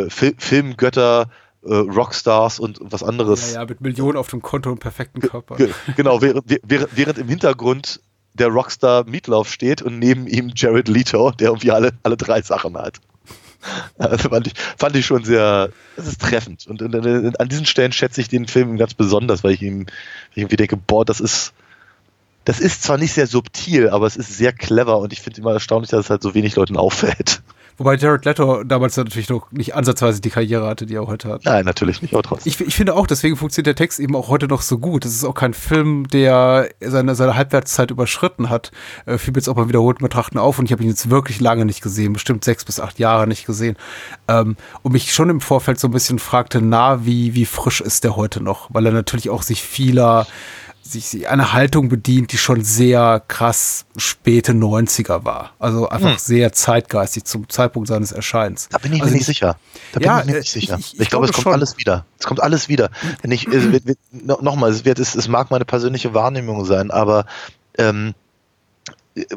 [0.10, 1.30] Fil Filmgötter,
[1.64, 5.56] äh, Rockstars und was anderes Ja, ja, mit Millionen auf dem Konto und perfekten Körper.
[5.56, 8.02] Ge genau, während, während, während im Hintergrund
[8.34, 12.78] der Rockstar Meatloaf steht und neben ihm Jared Leto, der irgendwie alle, alle drei Sachen
[12.78, 13.00] hat.
[13.98, 16.68] Also fand ich, fand ich schon sehr, das ist treffend.
[16.68, 19.86] Und, und, und an diesen Stellen schätze ich den Film ganz besonders, weil ich ihm
[20.34, 21.54] irgendwie denke, boah, das ist,
[22.44, 25.54] das ist zwar nicht sehr subtil, aber es ist sehr clever und ich finde immer
[25.54, 27.42] erstaunlich, dass es halt so wenig Leuten auffällt.
[27.78, 31.46] Wobei Jared Leto damals natürlich noch nicht ansatzweise die Karriere hatte, die er heute hat.
[31.46, 32.50] Nein, natürlich nicht, aber trotzdem.
[32.50, 35.06] Ich, ich finde auch, deswegen funktioniert der Text eben auch heute noch so gut.
[35.06, 38.72] Es ist auch kein Film, der seine, seine Halbwertszeit überschritten hat.
[39.06, 41.42] Äh, fiel mir jetzt auch mal wiederholt betrachten auf und ich habe ihn jetzt wirklich
[41.42, 43.76] lange nicht gesehen, bestimmt sechs bis acht Jahre nicht gesehen.
[44.28, 48.04] Ähm, und mich schon im Vorfeld so ein bisschen fragte, na, wie, wie frisch ist
[48.04, 48.70] der heute noch?
[48.72, 50.28] Weil er natürlich auch sich vieler
[50.88, 55.54] sich sich eine Haltung bedient, die schon sehr krass späte 90er war.
[55.58, 58.70] Also einfach sehr zeitgeistig zum Zeitpunkt seines Erscheins.
[58.70, 59.58] Da bin ich also mir nicht sicher.
[59.94, 60.78] Da bin Ja, ich mir äh, nicht sicher.
[60.80, 61.54] ich- Ich, ich glaube, es kommt schon.
[61.54, 62.06] alles wieder.
[62.20, 62.92] Es kommt alles wieder.
[63.24, 66.66] Wenn ich, es wird, wird, no- nochmal, es, wird, es, es mag meine persönliche Wahrnehmung
[66.66, 67.26] sein, aber
[67.80, 68.14] ähm,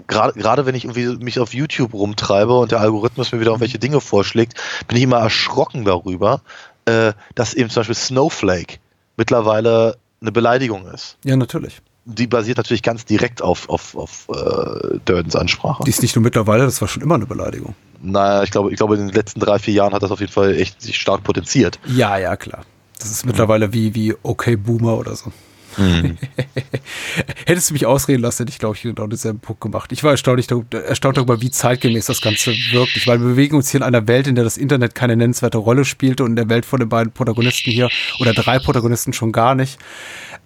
[0.06, 3.78] gerade gerade wenn ich irgendwie mich auf YouTube rumtreibe und der Algorithmus mir wieder irgendwelche
[3.78, 4.54] Dinge vorschlägt,
[4.86, 6.42] bin ich immer erschrocken darüber,
[6.84, 8.78] äh, dass eben zum Beispiel Snowflake
[9.16, 11.16] mittlerweile eine Beleidigung ist.
[11.24, 11.80] Ja, natürlich.
[12.04, 15.84] Die basiert natürlich ganz direkt auf, auf, auf äh, Durdens Ansprache.
[15.84, 17.74] Die ist nicht nur mittlerweile, das war schon immer eine Beleidigung.
[18.00, 20.32] Naja, ich glaube, ich glaube, in den letzten drei, vier Jahren hat das auf jeden
[20.32, 21.78] Fall echt sich stark potenziert.
[21.86, 22.64] Ja, ja, klar.
[22.98, 25.32] Das ist mittlerweile wie, wie okay Boomer oder so.
[27.46, 29.92] Hättest du mich ausreden lassen, hätte ich, glaube ich, genau denselben Punkt gemacht.
[29.92, 33.70] Ich war erstaunlich, darüber- erstaunt darüber, wie zeitgemäß das Ganze wirklich, weil wir bewegen uns
[33.70, 36.48] hier in einer Welt, in der das Internet keine nennenswerte Rolle spielte und in der
[36.48, 37.88] Welt von den beiden Protagonisten hier
[38.20, 39.78] oder drei Protagonisten schon gar nicht.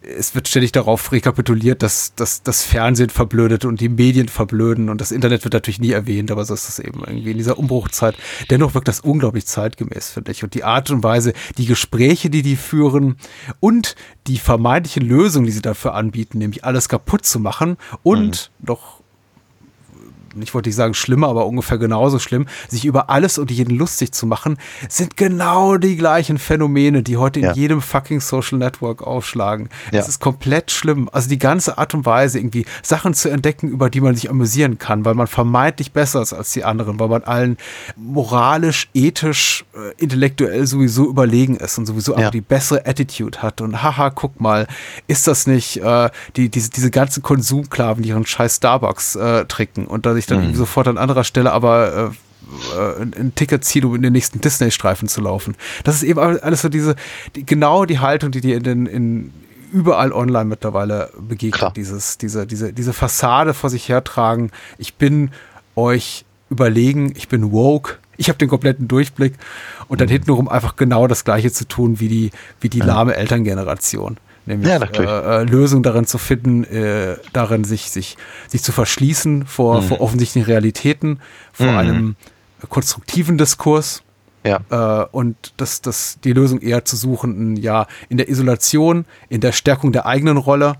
[0.04, 5.00] Es wird ständig darauf rekapituliert, dass, dass das Fernsehen verblödet und die Medien verblöden und
[5.00, 8.16] das Internet wird natürlich nie erwähnt, aber so ist das eben irgendwie in dieser Umbruchzeit.
[8.50, 10.42] Dennoch wirkt das unglaublich zeitgemäß, finde ich.
[10.42, 13.16] Und die Art und Weise, die Gespräche, die die führen
[13.60, 13.94] und
[14.26, 19.01] die vermeintlichen Lösungen, die sie dafür anbieten, nämlich alles kaputt zu machen und noch
[20.40, 24.12] ich wollte nicht sagen schlimmer, aber ungefähr genauso schlimm, sich über alles und jeden lustig
[24.12, 24.56] zu machen,
[24.88, 27.52] sind genau die gleichen Phänomene, die heute in Ja.
[27.52, 29.68] jedem fucking Social Network aufschlagen.
[29.90, 30.00] Ja.
[30.00, 31.08] Es ist komplett schlimm.
[31.12, 34.78] Also die ganze Art und Weise, irgendwie Sachen zu entdecken, über die man sich amüsieren
[34.78, 37.56] kann, weil man vermeintlich besser ist als die anderen, weil man allen
[37.96, 42.18] moralisch, ethisch, äh, intellektuell sowieso überlegen ist und sowieso Ja.
[42.18, 43.60] einfach die bessere Attitude hat.
[43.60, 44.66] Und haha, guck mal,
[45.06, 49.86] ist das nicht äh, die, diese, diese ganzen Konsumklaven, die ihren scheiß Starbucks äh, trinken
[49.86, 53.64] und da sich dann irgendwie sofort an anderer Stelle aber äh, äh, ein ein Ticket
[53.64, 55.54] ziehen, um in den nächsten Disney-Streifen zu laufen.
[55.84, 56.96] Das ist eben alles so diese,
[57.36, 59.32] die, genau die Haltung, die dir in den, in,
[59.72, 61.58] überall online mittlerweile begegnet.
[61.58, 61.72] Klar.
[61.74, 64.50] Dieses, diese, diese, diese Fassade vor sich hertragen.
[64.78, 65.30] Ich bin
[65.76, 69.34] euch überlegen, ich bin woke, ich habe den kompletten Durchblick
[69.88, 72.30] und dann hintenrum einfach genau das Gleiche zu tun wie die,
[72.60, 74.18] wie die lahme Elterngeneration.
[74.46, 78.16] Nämlich Ja, äh, äh, Lösungen darin zu finden, äh, darin sich, sich,
[78.48, 81.20] sich zu verschließen vor, vor offensichtlichen Realitäten,
[81.52, 81.76] vor Mhm.
[81.78, 82.16] einem
[82.68, 84.02] konstruktiven Diskurs
[84.44, 84.60] Ja.
[84.70, 89.52] äh, und das, das, die Lösung eher zu suchen, ja, in der Isolation, in der
[89.52, 90.74] Stärkung der eigenen Rolle,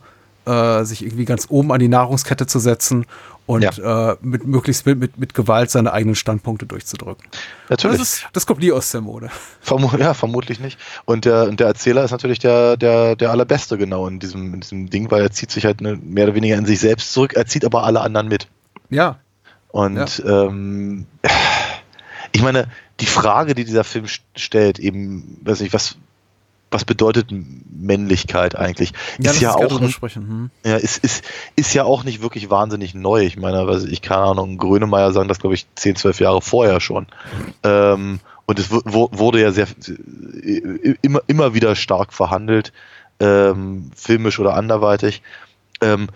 [0.45, 3.07] äh, sich irgendwie ganz oben an die Nahrungskette zu setzen
[3.47, 7.25] und äh, mit möglichst mit, mit, mit Gewalt seine eigenen Standpunkte durchzudrücken.
[7.69, 7.99] Natürlich.
[7.99, 9.31] Das, ist, das kommt nie aus der Mode.
[9.61, 10.79] Vermu ja, vermutlich nicht.
[11.05, 14.61] Und der, und der Erzähler ist natürlich der, der, der allerbeste genau in diesem, in
[14.61, 17.35] diesem Ding, weil er zieht sich halt ne, mehr oder weniger in sich selbst zurück,
[17.35, 18.49] er zieht aber alle anderen mit.
[18.91, 19.19] Ja,
[19.73, 21.07] Und ähm,
[22.31, 22.69] ich meine,
[23.01, 25.97] die Frage, die dieser Film st- stellt, eben, weiß nicht, was,
[26.73, 27.29] was bedeutet
[27.71, 29.61] Männlichkeit eigentlich, ja, ist ja auch.
[29.63, 30.51] Hm.
[30.65, 31.25] ja, ist, ist,
[31.57, 33.23] ist ja auch nicht wirklich wahnsinnig neu.
[33.25, 37.07] Ich meine, ich, keine Ahnung, Grönemeyer sagen das, glaube ich, 10, 12 Jahre vorher schon.
[37.63, 42.73] Ähm, und es wu- wu- wurde ja sehr äh, immer, immer wieder stark verhandelt,
[43.21, 45.23] ähm, filmisch oder anderweitig.
[45.81, 46.09] Ähm,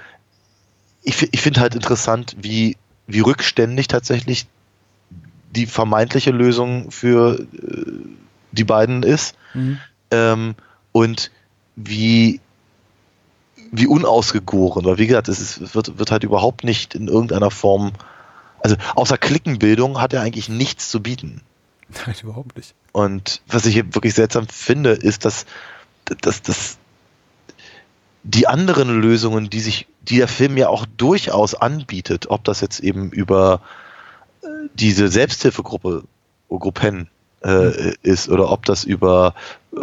[1.03, 2.77] ich ich finde halt interessant, wie,
[3.07, 4.47] wie rückständig tatsächlich
[5.55, 7.47] die vermeintliche Lösung für äh,
[8.53, 9.79] die beiden ist Mhm.
[10.11, 10.55] Ähm,
[10.93, 11.31] und
[11.77, 12.41] wie,
[13.71, 17.93] wie unausgegoren, weil wie gesagt, es, ist, wird, wird halt überhaupt nicht in irgendeiner Form,
[18.61, 21.43] also außer Klickenbildung hat er eigentlich nichts zu bieten.
[21.89, 22.75] Nein, überhaupt nicht.
[22.93, 25.47] Und was ich hier wirklich seltsam finde, ist, dass,
[26.21, 26.79] dass, dass
[28.23, 32.81] die anderen Lösungen, die sich, die der Film ja auch durchaus anbietet, ob das jetzt
[32.81, 33.61] eben über
[34.43, 36.05] äh, diese Selbsthilfegruppe,
[36.49, 37.09] Gruppen
[37.45, 39.35] äh, ist, oder ob das über
[39.75, 39.79] äh,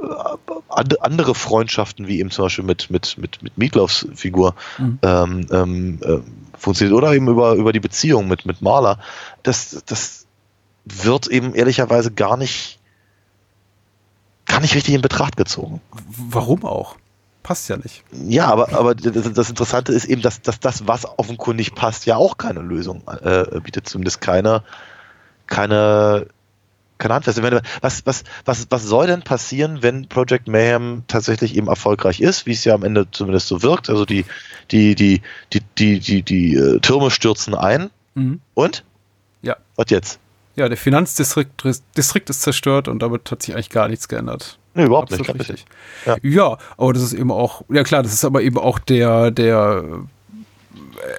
[0.69, 4.99] and- andere Freundschaften, wie eben zum Beispiel mit, mit, mit, mit Meatloafs Figur, Mhm.
[5.01, 6.17] ähm, ähm, äh,
[6.57, 8.99] funktioniert, oder eben über, über die Beziehung mit, mit Marla,
[9.43, 10.25] das, das
[10.85, 12.79] wird eben ehrlicherweise gar nicht,
[14.45, 15.81] gar nicht richtig in Betracht gezogen.
[16.29, 16.97] Warum auch?
[17.43, 18.03] Passt ja nicht.
[18.11, 22.15] Ja, aber, aber das, das Interessante ist eben, dass, dass das, was offenkundig passt, ja
[22.15, 24.63] auch keine Lösung äh, bietet, zumindest keine,
[25.47, 26.27] keine,
[27.37, 32.19] Ich meine, Was, was, was, was soll denn passieren, wenn Project Mayhem tatsächlich eben erfolgreich
[32.21, 33.89] ist, wie es ja am Ende zumindest so wirkt?
[33.89, 34.25] Also die,
[34.71, 35.21] die, die,
[35.51, 38.41] die, die, die, die äh, Türme stürzen ein Mhm.
[38.53, 38.83] und?
[39.41, 39.57] Ja.
[39.75, 40.19] Was jetzt?
[40.55, 41.63] Ja, der Finanzdistrikt
[41.97, 44.59] Distrikt ist zerstört und damit hat sich eigentlich gar nichts geändert.
[44.75, 45.49] Nee, überhaupt Absolut nicht.
[45.49, 45.65] richtig.
[46.05, 46.17] Ja.
[46.21, 46.57] Ja.
[46.77, 49.83] aber das ist eben auch, ja klar, das ist aber eben auch der, der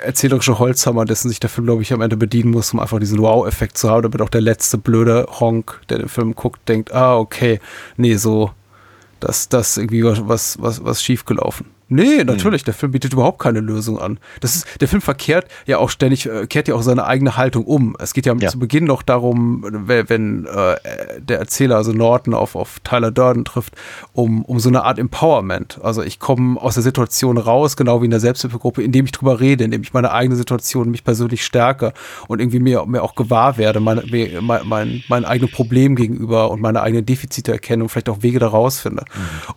[0.04, 3.18] erzählerische Holzhammer, dessen sich der Film, glaube ich, am Ende bedienen muss, um einfach diesen
[3.18, 7.16] Wow-Effekt zu haben, damit auch der letzte blöde Honk, der den Film guckt, denkt, ah,
[7.16, 7.60] okay,
[7.96, 8.50] nee, so,
[9.20, 11.66] das, das irgendwie was, was, was, was schiefgelaufen.
[11.88, 14.18] Nee, natürlich, der Film bietet überhaupt keine Lösung an.
[14.40, 17.64] Das ist, der Film verkehrt ja auch ständig, äh, kehrt ja auch seine eigene Haltung
[17.64, 17.94] um.
[17.98, 18.48] Es geht ja, Ja.
[18.48, 20.76] zu Beginn noch darum, wenn, wenn äh,
[21.20, 23.74] der Erzähler, also Norton, auf, auf Tyler Durden trifft,
[24.12, 25.78] um, um so eine Art Empowerment.
[25.82, 29.40] Also ich komme aus der Situation raus, genau wie in der Selbsthilfegruppe, indem ich drüber
[29.40, 31.92] rede, indem ich meine eigene Situation mich persönlich stärke
[32.28, 36.50] und irgendwie mir, mir auch gewahr werde, meine, mir, mein, mein, mein eigenes Problem gegenüber
[36.50, 39.04] und meine eigenen Defizite erkenne und vielleicht auch Wege daraus finde.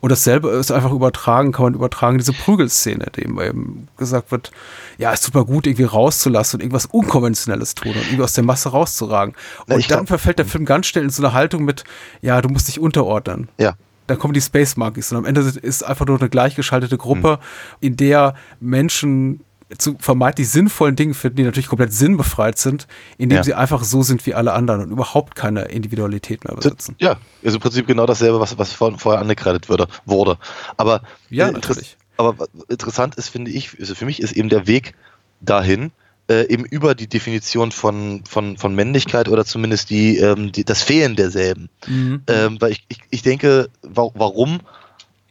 [0.01, 4.51] Und dasselbe ist einfach übertragen, kann man übertragen, diese Prügelszene, dem eben gesagt wird,
[4.97, 8.43] ja, es tut mal gut, irgendwie rauszulassen und irgendwas Unkonventionelles tun und irgendwie aus der
[8.43, 9.35] Masse rauszuragen.
[9.67, 11.83] Na, Und ich dann glaub- verfällt der Film ganz schnell in so eine Haltung mit,
[12.21, 13.49] ja, du musst dich unterordnen.
[13.57, 13.75] Ja.
[14.07, 17.37] Dann kommen die Space Monkeys und am Ende ist einfach nur eine gleichgeschaltete Gruppe, Hm.
[17.81, 19.41] in der Menschen
[19.77, 22.87] zu vermeintlich sinnvollen Dingen finden, die natürlich komplett sinnbefreit sind,
[23.17, 23.43] indem Ja.
[23.43, 26.95] sie einfach so sind wie alle anderen und überhaupt keine Individualität mehr besitzen.
[26.99, 30.37] Ja, also im Prinzip genau dasselbe, was, was vor, vorher angekreidet würde, wurde.
[30.77, 31.97] Aber, Ja, äh, natürlich.
[32.17, 34.93] Aber interessant ist, finde ich, also für mich ist eben der Weg
[35.39, 35.91] dahin,
[36.29, 40.83] äh, eben über die Definition von, von, von Männlichkeit oder zumindest die, ähm, die, das
[40.83, 41.69] Fehlen derselben.
[41.87, 42.23] Mhm.
[42.27, 44.59] Ähm, weil ich, ich, ich denke, wa warum,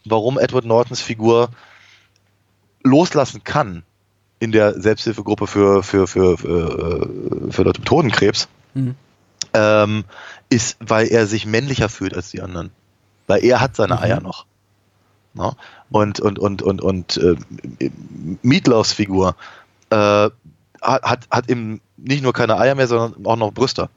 [0.05, 1.49] warum Edward Nortons Figur
[2.83, 3.83] loslassen kann
[4.39, 8.95] in der Selbsthilfegruppe für, für, für, für, äh, für Leute mit Hodenkrebs, Mhm.
[9.53, 10.03] ähm,
[10.49, 12.69] ist, weil er sich männlicher fühlt als die anderen.
[13.25, 14.01] Weil er hat seine Mhm.
[14.01, 14.45] Eier noch.
[15.37, 15.53] Ne?
[15.89, 17.35] Und, und, und, und, und äh,
[18.41, 19.35] Meatloafs Figur
[19.89, 20.29] äh,
[20.81, 23.89] hat, hat, eben nicht nur keine Eier mehr, sondern auch noch Brüste.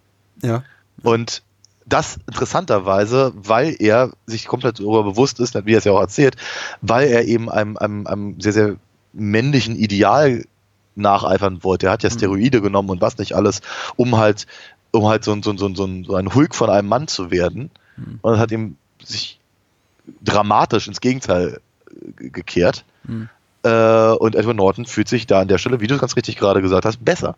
[0.43, 0.62] Ja.
[1.03, 1.43] Und
[1.87, 6.37] das interessanterweise, weil er sich komplett darüber bewusst ist, wie er es ja auch erzählt,
[6.81, 8.77] weil er eben einem, einem, einem sehr, sehr
[9.12, 10.45] männlichen Ideal
[10.95, 11.87] nacheifern wollte.
[11.87, 13.61] Er hat ja Steroide genommen und was nicht alles,
[13.97, 14.47] um halt,
[14.93, 17.31] um halt so, ein- so, so, so, ein- so ein Hulk von einem Mann zu
[17.31, 17.71] werden.
[18.23, 19.40] Und hat ihm sich
[20.23, 21.61] dramatisch ins Gegenteil
[21.91, 22.85] äh, gekehrt.
[23.05, 23.28] Mhm.
[23.62, 26.62] Äh, und Edward Norton fühlt sich da an der Stelle, wie du ganz richtig gerade
[26.62, 27.37] gesagt hast, besser.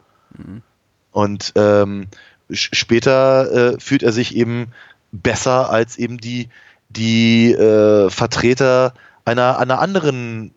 [1.11, 2.07] Und ähm,
[2.51, 4.69] später äh, fühlt er sich eben
[5.11, 6.49] besser als eben die,
[6.89, 8.95] die äh, Vertreter
[9.25, 10.53] einer, einer anderen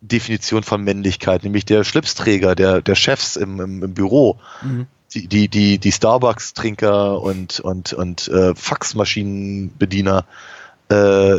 [0.00, 4.38] Definition von Männlichkeit, nämlich der Schlipsträger, der, der Chefs im, im, im Büro.
[4.62, 4.86] Mhm.
[5.14, 10.26] Die, die, die, die Starbucks-Trinker und, und, und äh, Faxmaschinenbediener.
[10.88, 11.36] Äh,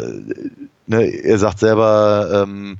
[0.88, 2.78] ne, er sagt selber, ähm,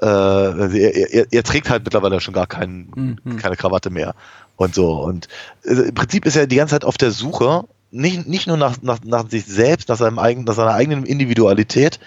[0.00, 3.36] äh, er, er, er, trägt halt mittlerweile schon gar kein, mhm.
[3.36, 4.14] keine Krawatte mehr
[4.56, 4.92] und so.
[4.92, 5.28] Und
[5.66, 8.80] also im Prinzip ist er die ganze Zeit auf der Suche, nicht, nicht nur nach,
[8.82, 11.98] nach, nach sich selbst, nach, seinem eigenen, nach seiner eigenen Individualität,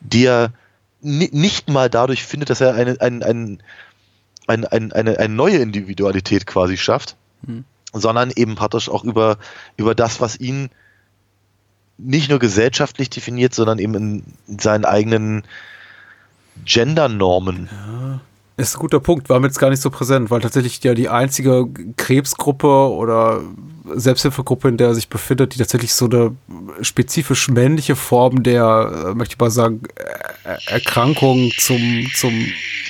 [0.00, 0.52] die er
[1.00, 3.62] nicht mal dadurch findet, dass er eine, ein, ein,
[4.46, 7.64] ein, ein, eine, eine neue Individualität quasi schafft, mhm.
[7.92, 9.38] sondern eben praktisch auch über,
[9.76, 10.70] über das, was ihn
[11.98, 15.44] nicht nur gesellschaftlich definiert, sondern eben in seinen eigenen
[16.64, 17.68] Gendernormen.
[17.70, 18.20] Ja.
[18.58, 21.10] Ist ein guter Punkt, war mir jetzt gar nicht so präsent, weil tatsächlich ja die
[21.10, 21.66] einzige
[21.96, 23.42] Krebsgruppe oder
[23.94, 26.34] Selbsthilfegruppe, in der er sich befindet, die tatsächlich so eine
[26.80, 29.82] spezifisch männliche Form der, äh, möchte ich mal sagen,
[30.66, 32.46] Erkrankung zum, zum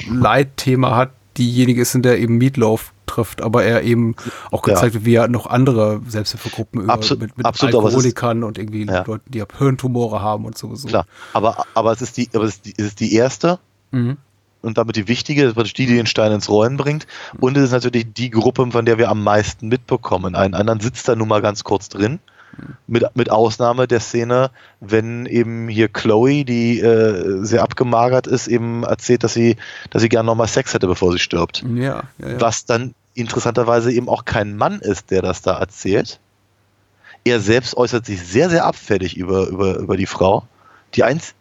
[0.09, 4.15] Leitthema hat, diejenige ist, in der eben Meatloaf trifft, aber er eben
[4.51, 8.59] auch gezeigt wird, wie er noch andere Selbsthilfegruppen über, absolut, mit, mit absolut, Alkoholikern und
[8.59, 9.05] irgendwie ja.
[9.07, 10.89] Leuten, die Hirntumore haben und sowieso.
[10.89, 13.59] Klar, aber, aber es ist die, aber es ist die, es ist die erste,
[13.91, 14.19] mhm
[14.67, 17.07] und damit die wichtige, die, die den Stein ins Rollen bringt.
[17.39, 20.35] Und es ist natürlich die Gruppe, von der wir am meisten mitbekommen.
[20.35, 22.19] Einen anderen sitzt da nun mal ganz kurz drin.
[22.87, 28.83] Mit, mit Ausnahme der Szene, wenn eben hier Chloe, die äh, sehr abgemagert ist, eben
[28.83, 29.57] erzählt, dass sie,
[29.91, 31.63] dass sie gerne nochmal Sex hätte, bevor sie stirbt.
[31.75, 32.41] Ja, ja, ja.
[32.41, 36.21] Was dann interessanterweise eben auch kein Mann ist, der das da erzählt.
[37.25, 40.45] Er selbst äußert sich sehr, sehr abfällig über, über, über die Frau.
[40.95, 41.35] Die, einz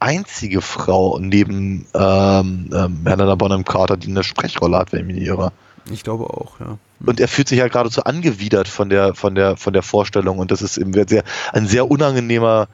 [0.00, 5.16] einzige Frau neben ähm, ähm, Helena Bonham Carter, die eine Sprechrolle hat, wenn ich mich
[5.16, 5.50] nicht irre.
[5.90, 6.78] Ich glaube auch, ja.
[7.04, 10.50] Und er fühlt sich ja geradezu angewidert von der, von der, von der Vorstellung und
[10.50, 12.68] das ist eben sehr, ein sehr unangenehmer,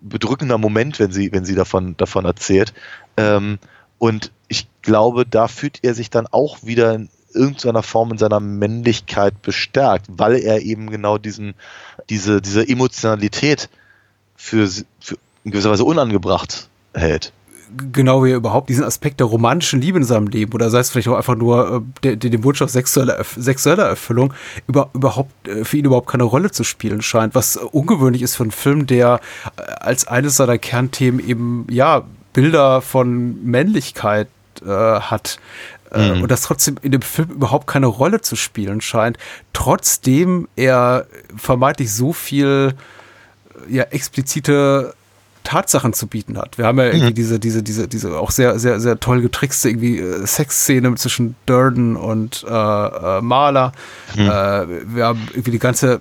[0.00, 2.74] bedrückender Moment, wenn sie, wenn sie davon, davon erzählt.
[3.16, 3.58] Ähm,
[3.98, 7.00] und ich glaube, da fühlt er sich dann auch wieder
[7.36, 11.54] irgendeiner Form in seiner Männlichkeit bestärkt, weil er eben genau diesen,
[12.08, 13.68] diese, diese Emotionalität
[14.36, 14.68] für,
[15.00, 17.32] für in gewisser Weise unangebracht hält.
[17.92, 20.90] Genau wie er überhaupt diesen Aspekt der romantischen Liebe in seinem Leben oder sei es
[20.90, 24.32] vielleicht auch einfach nur äh, den Wunsch auf sexuelle, sexuelle Erfüllung
[24.68, 28.44] über, überhaupt äh, für ihn überhaupt keine Rolle zu spielen scheint, was ungewöhnlich ist für
[28.44, 29.20] einen Film, der
[29.56, 34.28] äh, als eines seiner Kernthemen eben ja Bilder von Männlichkeit
[34.64, 35.38] äh, hat.
[35.94, 36.22] Mhm.
[36.22, 39.18] Und das trotzdem in dem Film überhaupt keine Rolle zu spielen scheint,
[39.52, 41.06] trotzdem er
[41.36, 42.74] vermeintlich so viel
[43.68, 44.94] ja, explizite
[45.46, 46.58] Tatsachen zu bieten hat.
[46.58, 47.14] Wir haben ja irgendwie mhm.
[47.14, 51.94] diese, diese, diese, diese auch sehr, sehr, sehr toll getrickste irgendwie äh, Sexszene zwischen Durden
[51.96, 53.72] und äh, äh, Mahler.
[54.16, 54.22] Mhm.
[54.22, 56.00] Äh, wir haben irgendwie die ganze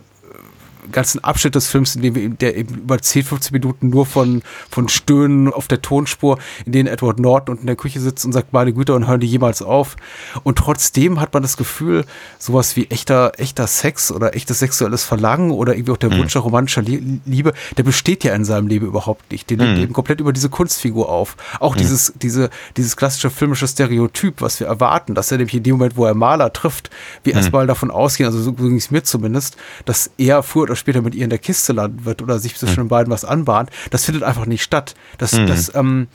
[0.92, 4.42] ganzen Abschnitt des Films, in dem wir, der eben über 10, 15 Minuten nur von,
[4.70, 8.32] von Stöhnen auf der Tonspur, in denen Edward Norton unten in der Küche sitzt und
[8.32, 9.96] sagt, meine Güte, und hören die jemals auf.
[10.44, 12.06] Und trotzdem hat man das Gefühl,
[12.40, 16.20] sowas wie echter, echter Sex oder echtes sexuelles Verlangen oder irgendwie auch der mhm.
[16.20, 19.50] Wunsch nach romantischer Liebe, der besteht ja in seinem Leben überhaupt nicht.
[19.50, 19.82] Den mhm.
[19.82, 21.38] eben komplett über diese Kunstfigur auf.
[21.60, 21.80] Auch mhm.
[21.80, 25.98] dieses, diese, dieses klassische filmische Stereotyp, was wir erwarten, dass er nämlich in dem Moment,
[25.98, 26.90] wo er Maler trifft,
[27.24, 27.40] wir mhm.
[27.40, 31.16] erstmal davon ausgehen, also so ging es mir zumindest, dass er früher oder später mit
[31.16, 34.24] ihr in der Kiste landen wird oder sich zwischen den beiden was anbahnt, das findet
[34.24, 34.96] einfach nicht statt.
[35.18, 35.48] Das, mhm.
[35.48, 36.08] das, ähm,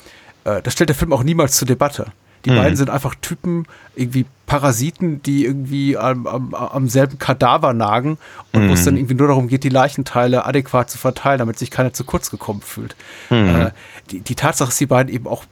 [0.45, 2.07] äh, das stellt der Film auch niemals zur Debatte.
[2.45, 2.57] Die mhm.
[2.57, 3.67] beiden sind einfach Typen,
[3.97, 8.19] irgendwie Parasiten, die irgendwie am, am, am selben Kadaver nagen
[8.53, 8.69] und mhm.
[8.71, 11.93] wo es dann irgendwie nur darum geht, die Leichenteile adäquat zu verteilen, damit sich keiner
[11.93, 12.97] zu kurz gekommen fühlt.
[13.29, 13.49] Mhm.
[13.49, 13.71] Äh,
[14.11, 15.45] die, die Tatsache, dass die beiden eben auch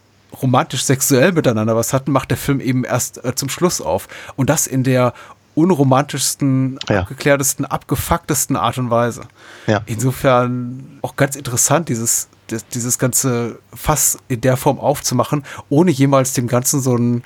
[0.42, 4.08] romantisch sexuell miteinander was hatten, macht der Film eben erst äh, zum Schluss auf.
[4.36, 5.14] Und das in der
[5.58, 7.00] unromantischsten, ja.
[7.00, 9.22] abgeklärtesten, abgefucktesten Art und Weise.
[9.66, 9.82] Ja.
[9.86, 12.28] Insofern auch ganz interessant, dieses,
[12.72, 17.24] dieses ganze Fass in der Form aufzumachen, ohne jemals dem Ganzen so einen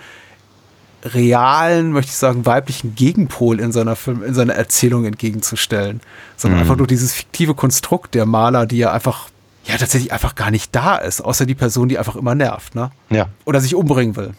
[1.04, 6.00] realen, möchte ich sagen, weiblichen Gegenpol in seiner Film, in seiner Erzählung entgegenzustellen.
[6.36, 6.62] Sondern mhm.
[6.62, 9.28] einfach nur dieses fiktive Konstrukt der Maler, die ja einfach,
[9.64, 12.92] ja, tatsächlich einfach gar nicht da ist, außer die Person, die einfach immer nervt, ne?
[13.10, 13.26] Ja.
[13.44, 14.32] Oder sich umbringen will.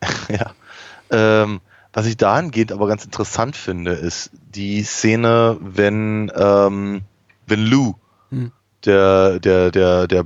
[0.28, 0.52] Ja.
[1.10, 1.60] Ähm,
[1.98, 7.00] was ich dahingehend aber ganz interessant finde, ist die Szene, wenn, ähm,
[7.48, 7.94] wenn Lou,
[8.30, 8.52] hm.
[8.84, 10.24] der, der, der, der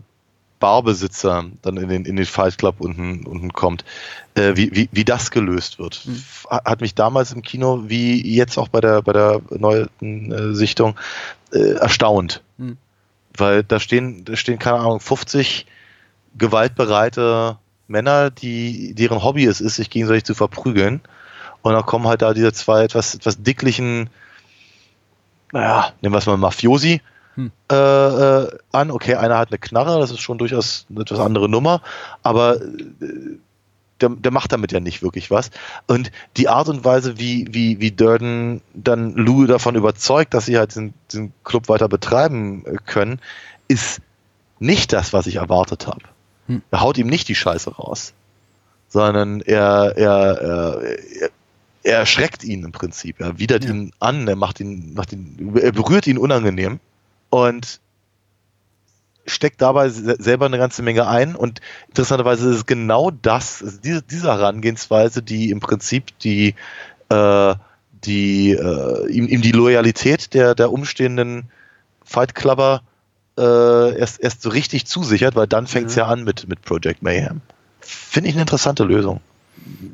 [0.60, 3.86] Barbesitzer, dann in den, in den Fight Club unten, unten kommt,
[4.34, 5.94] äh, wie, wie, wie das gelöst wird.
[6.04, 6.22] Hm.
[6.50, 9.88] Hat mich damals im Kino, wie jetzt auch bei der, bei der neuen
[10.30, 10.94] äh, Sichtung,
[11.54, 12.42] äh, erstaunt.
[12.58, 12.76] Hm.
[13.34, 15.64] Weil da stehen, da stehen, keine Ahnung, 50
[16.36, 17.56] gewaltbereite
[17.88, 21.00] Männer, die, deren Hobby es ist, sich gegenseitig zu verprügeln.
[21.62, 24.10] Und dann kommen halt da diese zwei etwas, etwas dicklichen
[25.52, 27.00] naja, nehmen wir es mal Mafiosi
[27.70, 28.90] äh, äh, an.
[28.90, 31.82] Okay, einer hat eine Knarre, das ist schon durchaus eine etwas andere Nummer,
[32.22, 33.38] aber äh,
[34.00, 35.50] der, der macht damit ja nicht wirklich was.
[35.86, 40.58] Und die Art und Weise, wie, wie, wie Durden dann Lou davon überzeugt, dass sie
[40.58, 43.20] halt diesen, diesen Club weiter betreiben äh, können,
[43.68, 44.00] ist
[44.58, 46.02] nicht das, was ich erwartet habe.
[46.70, 48.12] Er haut ihm nicht die Scheiße raus,
[48.88, 50.82] sondern er, er, er,
[51.20, 51.30] er
[51.84, 55.72] er erschreckt ihn im Prinzip, er widert ihn an, er macht ihn, macht ihn, er
[55.72, 56.80] berührt ihn unangenehm
[57.30, 57.80] und
[59.26, 63.78] steckt dabei se- selber eine ganze Menge ein und interessanterweise ist es genau das, also
[63.78, 66.54] diese, diese Herangehensweise, die im Prinzip die,
[67.08, 67.54] äh,
[68.04, 71.44] die äh, ihm, ihm die Loyalität der, der umstehenden
[72.04, 72.82] Fight Clubber
[73.38, 77.02] äh, erst, erst so richtig zusichert, weil dann fängt es ja an mit, mit Project
[77.02, 77.40] Mayhem.
[77.80, 79.20] Finde ich eine interessante Lösung.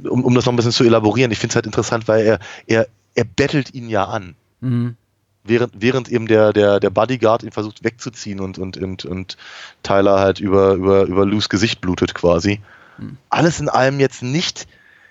[0.04, 2.38] Um, um das noch ein bisschen zu elaborieren, ich finde es halt interessant, weil er,
[2.66, 4.96] er, er bettelt ihn ja an Mhm.
[5.44, 9.36] während, während eben der, der, der Bodyguard ihn versucht wegzuziehen und, und, und, und
[9.82, 12.60] Tyler halt über, über, über Lou's Gesicht blutet quasi.
[13.30, 14.66] Alles in allem jetzt nicht,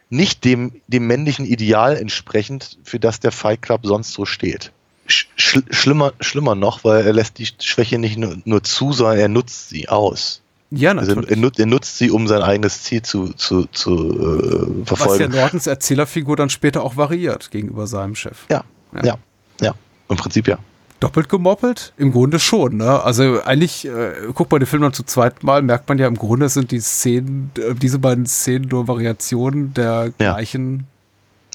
[0.09, 4.71] nicht dem, dem männlichen Ideal entsprechend, für das der Fight Club sonst so steht.
[5.07, 9.17] Sch schl schlimmer, schlimmer noch, weil er lässt die Schwäche nicht nur, nur zu, sondern
[9.17, 10.41] er nutzt sie aus.
[10.69, 11.29] Ja, Also natürlich.
[11.31, 14.95] er, nut, er nutzt sie, um sein eigenes Ziel zu, zu, zu äh, Was ja
[14.97, 15.31] verfolgen.
[15.33, 18.45] Nortons Erzählerfigur dann später auch variiert gegenüber seinem Chef.
[18.49, 18.63] Ja,
[18.93, 19.03] Ja.
[19.05, 19.17] ja,
[19.61, 19.73] ja,
[20.09, 20.57] Im Prinzip ja.
[20.99, 21.93] Doppelt gemoppelt?
[21.97, 23.01] Im Grunde schon, ne?
[23.03, 26.15] Also eigentlich, äh, guckt man den Film dann zum zweiten Mal, merkt man ja im
[26.17, 30.33] Grunde sind die Szenen, äh, diese beiden Szenen nur Variationen der Ja.
[30.33, 30.87] gleichen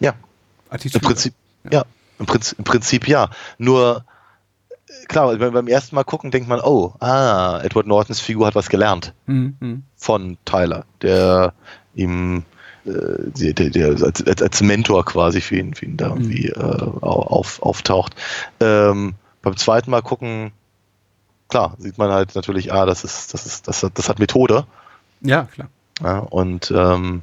[0.00, 0.14] Ja.
[0.70, 1.00] Attitüde.
[1.00, 1.34] Im Prinzip,
[1.70, 1.84] ja,
[2.18, 3.30] im, Prinzip, im Prinzip ja.
[3.58, 4.04] Nur,
[5.12, 8.68] klar, beim, beim ersten Mal gucken denkt man, oh, ah, Edward Nortons Figur hat was
[8.68, 9.82] gelernt Mhm, mhm.
[9.96, 11.52] von Tyler, der
[11.94, 12.44] ihm
[12.84, 17.26] äh, der, der, als, als, Mentor quasi für ihn, für ihn da irgendwie äh, au-
[17.28, 18.14] auf, auftaucht.
[18.60, 20.52] Ähm, beim zweiten Mal gucken,
[21.48, 24.66] klar, sieht man halt natürlich, ah, das ist, das ist, das hat, das hat Methode.
[25.20, 25.68] Ja, klar.
[26.02, 27.22] Ja, und, ähm,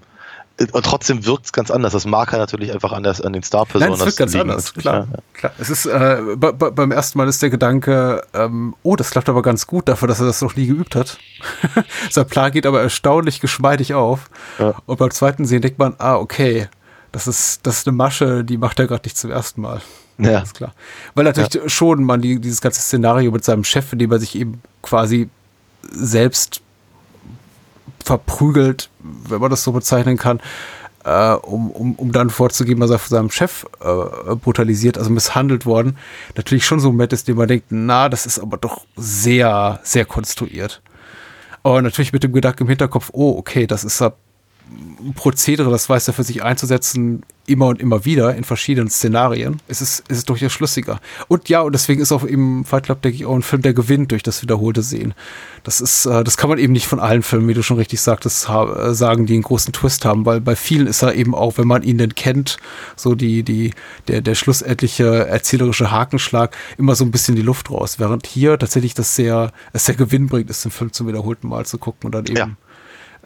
[0.71, 1.93] und trotzdem wirkt es ganz anders.
[1.93, 3.93] Das mag halt natürlich einfach anders an den Nein, Star-Personen.
[3.93, 5.07] es wird ganz anders, Das- klar.
[5.11, 5.51] ja, klar.
[5.57, 9.29] Es ist, äh, bei, bei, beim ersten Mal ist der Gedanke, ähm, oh, das klappt
[9.29, 11.17] aber ganz gut dafür, dass er das noch nie geübt hat.
[12.09, 14.29] Sein Plan geht aber erstaunlich geschmeidig auf.
[14.57, 14.73] Ja.
[14.85, 16.67] Und beim zweiten Sehen denkt man, ah, okay,
[17.11, 19.81] das ist, das ist eine Masche, die macht er gerade nicht zum ersten Mal.
[20.17, 20.39] Ja.
[20.39, 20.73] Ist klar.
[21.15, 24.35] Weil natürlich schon man die, dieses ganze Szenario mit seinem Chef, in dem er sich
[24.35, 25.29] eben quasi
[25.89, 26.61] selbst
[28.09, 30.39] verprügelt, wenn man das so bezeichnen kann,
[31.05, 35.67] äh, um, um, um dann vorzugeben, dass er von seinem Chef äh, brutalisiert, also misshandelt
[35.67, 35.95] worden,
[36.35, 39.79] natürlich schon so ein Moment ist, dem man denkt, na, das ist aber doch sehr,
[39.83, 40.81] sehr konstruiert.
[41.61, 44.01] Aber natürlich mit dem Gedanken im Hinterkopf, oh, okay, das ist
[45.15, 49.81] Prozedere, das weiß er für sich einzusetzen, immer und immer wieder in verschiedenen Szenarien, ist
[49.81, 50.99] es, ist es durchaus schlüssiger.
[51.27, 53.73] Und ja, und deswegen ist auch eben Fight Club, denke ich, auch ein Film, der
[53.73, 55.15] gewinnt durch das wiederholte Sehen.
[55.63, 58.01] Das ist, äh, das kann man eben nicht von allen Filmen, wie du schon richtig
[58.01, 61.57] sagtest, äh, sagen, die einen großen Twist haben, weil bei vielen ist er eben auch,
[61.57, 62.57] wenn man ihn denn kennt,
[62.95, 63.73] so die, die,
[64.07, 67.97] der, der schlussendliche erzählerische Hakenschlag immer so ein bisschen die Luft raus.
[67.97, 71.79] Während hier tatsächlich das sehr, es sehr gewinnbringend ist, den Film zum wiederholten Mal zu
[71.79, 72.49] gucken und dann eben Ja.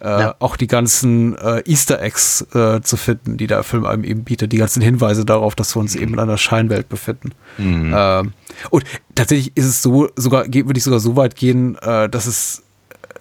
[0.04, 0.34] Äh, Ja.
[0.38, 4.52] auch die ganzen äh, Easter Eggs äh, zu finden, die der Film einem eben bietet,
[4.52, 7.32] die ganzen Hinweise darauf, dass wir uns eben in einer Scheinwelt befinden.
[7.58, 8.32] Ähm,
[8.70, 12.62] und tatsächlich ist es so, sogar würde ich sogar so weit gehen, äh, dass es,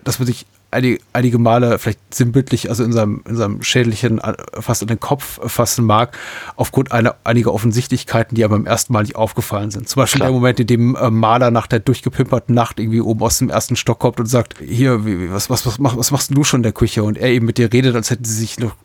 [0.04, 4.34] dass man sich einige, einige Male vielleicht sinnbildlich, also in seinem, in seinem Schädelchen äh,
[4.60, 6.18] fast in den Kopf fassen mag,
[6.56, 9.88] aufgrund einer, einiger Offensichtlichkeiten, die aber beim ersten Mal nicht aufgefallen sind.
[9.90, 10.30] Zum Beispiel Klar.
[10.30, 13.76] der Moment, in dem äh, Maler nach der durchgepimperten Nacht irgendwie oben aus dem ersten
[13.76, 16.74] Stock kommt und sagt, hier, wie, was, was, was, was machst du schon in der
[16.74, 17.04] Küche?
[17.04, 18.76] Und er eben mit dir redet, als hätten sie sich noch,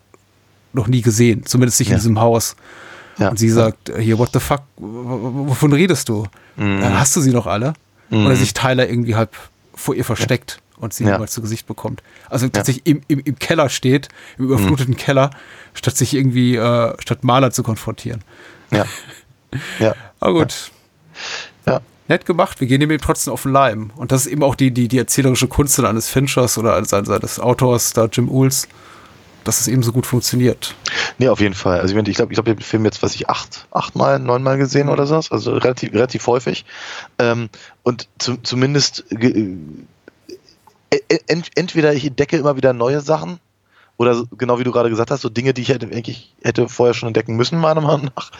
[0.72, 1.98] noch nie gesehen, zumindest nicht in Ja.
[1.98, 2.56] diesem Haus.
[3.18, 3.30] Ja.
[3.30, 6.26] Und sie sagt, hier, what the fuck, wovon redest du?
[6.56, 6.82] Mhm.
[6.82, 7.72] Äh, Hast du sie noch alle?
[8.10, 9.34] Oder sich Tyler irgendwie halb
[9.74, 11.12] vor ihr versteckt und sie Ja.
[11.12, 12.02] niemals zu Gesicht bekommt.
[12.30, 14.98] Also tatsächlich im, im, im Keller steht, im überfluteten Mhm.
[14.98, 15.30] Keller,
[15.74, 18.22] statt sich irgendwie, äh, statt Maler zu konfrontieren.
[18.70, 18.84] Ja.
[19.78, 19.94] Ja.
[20.20, 20.70] Aber gut,
[21.66, 21.80] Ja.
[22.06, 23.90] nett gemacht, wir gehen dem eben trotzdem auf den Leim.
[23.96, 27.40] Und das ist eben auch die, die, die erzählerische Kunst eines Finchers oder eines, seines
[27.40, 28.68] Autors, da Jim Uhls,
[29.44, 30.74] dass es eben so gut funktioniert.
[31.16, 31.80] Nee, auf jeden Fall.
[31.80, 35.06] Also ich, glaube, ich glaube, den Film jetzt, was ich acht, achtmal, neunmal gesehen oder
[35.06, 36.66] so, also relativ, relativ häufig.
[37.18, 37.48] Ähm,
[37.84, 39.04] und zu, zumindest
[41.54, 43.40] entweder ich entdecke immer wieder neue Sachen
[43.98, 46.94] oder genau wie du gerade gesagt hast, so Dinge, die ich hätte, eigentlich hätte vorher
[46.94, 48.30] schon entdecken müssen, meiner Meinung nach.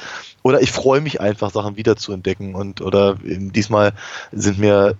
[0.42, 3.92] Oder ich freue mich einfach, Sachen wieder zu entdecken und oder eben diesmal
[4.32, 4.96] sind mir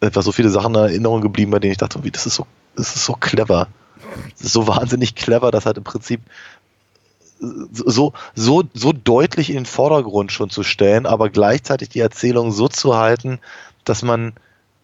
[0.00, 2.46] etwas so viele Sachen in Erinnerung geblieben, bei denen ich dachte, wie, das ist so,
[2.76, 3.68] das ist so clever.
[4.32, 6.20] Das ist so wahnsinnig clever, dass halt im Prinzip
[7.40, 12.68] so, so, so deutlich in den Vordergrund schon zu stellen, aber gleichzeitig die Erzählung so
[12.68, 13.40] zu halten,
[13.84, 14.34] dass man,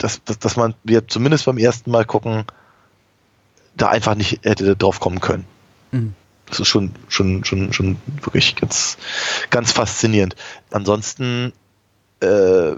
[0.03, 2.45] dass, dass, dass man, wir zumindest beim ersten Mal gucken,
[3.77, 5.45] da einfach nicht hätte drauf kommen können.
[5.93, 6.15] Mhm.
[6.47, 8.99] Das ist schon, schon, schon, schon wirklich ganz,
[9.51, 10.35] ganz faszinierend.
[10.73, 11.53] Ansonsten
[12.21, 12.73] äh,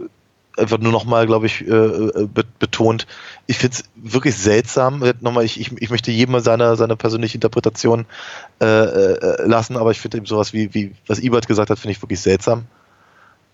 [0.59, 2.29] einfach nur nochmal, glaube ich, äh,
[2.59, 3.07] betont,
[3.47, 5.03] ich finde es wirklich seltsam.
[5.21, 8.05] Nochmal, ich, ich, ich möchte jedem seine, seine persönliche Interpretation
[8.61, 11.93] äh, äh, lassen, aber ich finde eben sowas wie, wie, was Ibert gesagt hat, finde
[11.93, 12.65] ich wirklich seltsam.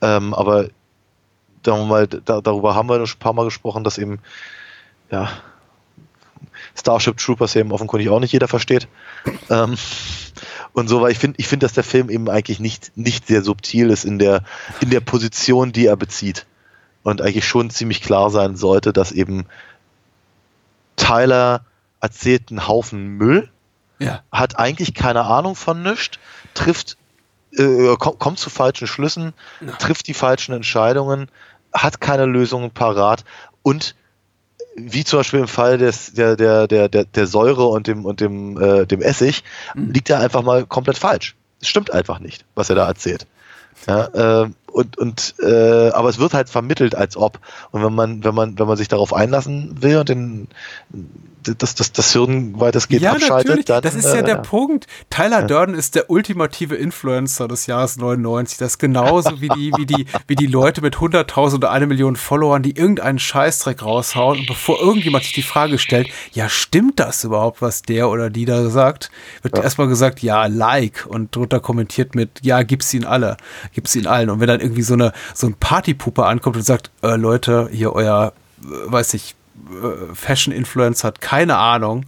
[0.00, 0.68] Ähm, aber
[1.66, 4.20] mal, da, darüber haben wir schon ein paar Mal gesprochen, dass eben,
[5.10, 5.30] ja,
[6.74, 8.88] Starship Troopers eben offenkundig auch nicht jeder versteht.
[9.50, 9.76] Ähm,
[10.72, 13.42] und so, weil ich finde, ich finde, dass der Film eben eigentlich nicht, nicht sehr
[13.42, 14.44] subtil ist in der,
[14.80, 16.46] in der Position, die er bezieht.
[17.02, 19.46] Und eigentlich schon ziemlich klar sein sollte, dass eben
[20.96, 21.64] Tyler
[22.00, 23.50] erzählt einen Haufen Müll,
[23.98, 24.22] ja.
[24.30, 26.18] hat eigentlich keine Ahnung von nichts,
[26.54, 26.96] trifft,
[27.58, 29.72] äh, kommt, kommt zu falschen Schlüssen, ja.
[29.72, 31.30] trifft die falschen Entscheidungen,
[31.72, 33.24] hat keine Lösungen parat
[33.62, 33.94] und
[34.76, 38.20] wie zum Beispiel im Fall des, der, der, der, der, der Säure und dem, und
[38.20, 39.42] dem, äh, dem Essig,
[39.74, 39.90] mhm.
[39.90, 41.36] liegt er einfach mal komplett falsch.
[41.60, 43.26] Es stimmt einfach nicht, was er da erzählt.
[43.86, 47.40] Ja, äh, und, und äh, aber es wird halt vermittelt, als ob.
[47.70, 50.48] Und wenn man, wenn man, wenn man sich darauf einlassen will und den
[51.54, 53.64] das, das, das Hirn weitestgehend ja, abschaltet, natürlich.
[53.66, 53.82] dann.
[53.82, 54.86] Das ist ja äh, der Punkt.
[55.10, 55.46] Tyler ja.
[55.46, 58.58] Durden ist der ultimative Influencer des Jahres 99.
[58.58, 62.16] Das ist genauso wie die, wie die, wie die Leute mit 100.000 oder eine Million
[62.16, 67.24] Followern, die irgendeinen Scheißdreck raushauen und bevor irgendjemand sich die Frage stellt, ja, stimmt das
[67.24, 69.10] überhaupt, was der oder die da sagt,
[69.42, 69.64] wird ja.
[69.64, 73.36] erstmal gesagt, ja, like und drunter kommentiert mit, ja, gibt's ihn alle,
[73.72, 74.30] gibt's ihn allen.
[74.30, 77.92] Und wenn dann irgendwie so eine, so ein Partypuppe ankommt und sagt, äh, Leute, hier
[77.92, 79.34] euer, äh, weiß ich,
[80.14, 82.06] Fashion-Influencer hat keine Ahnung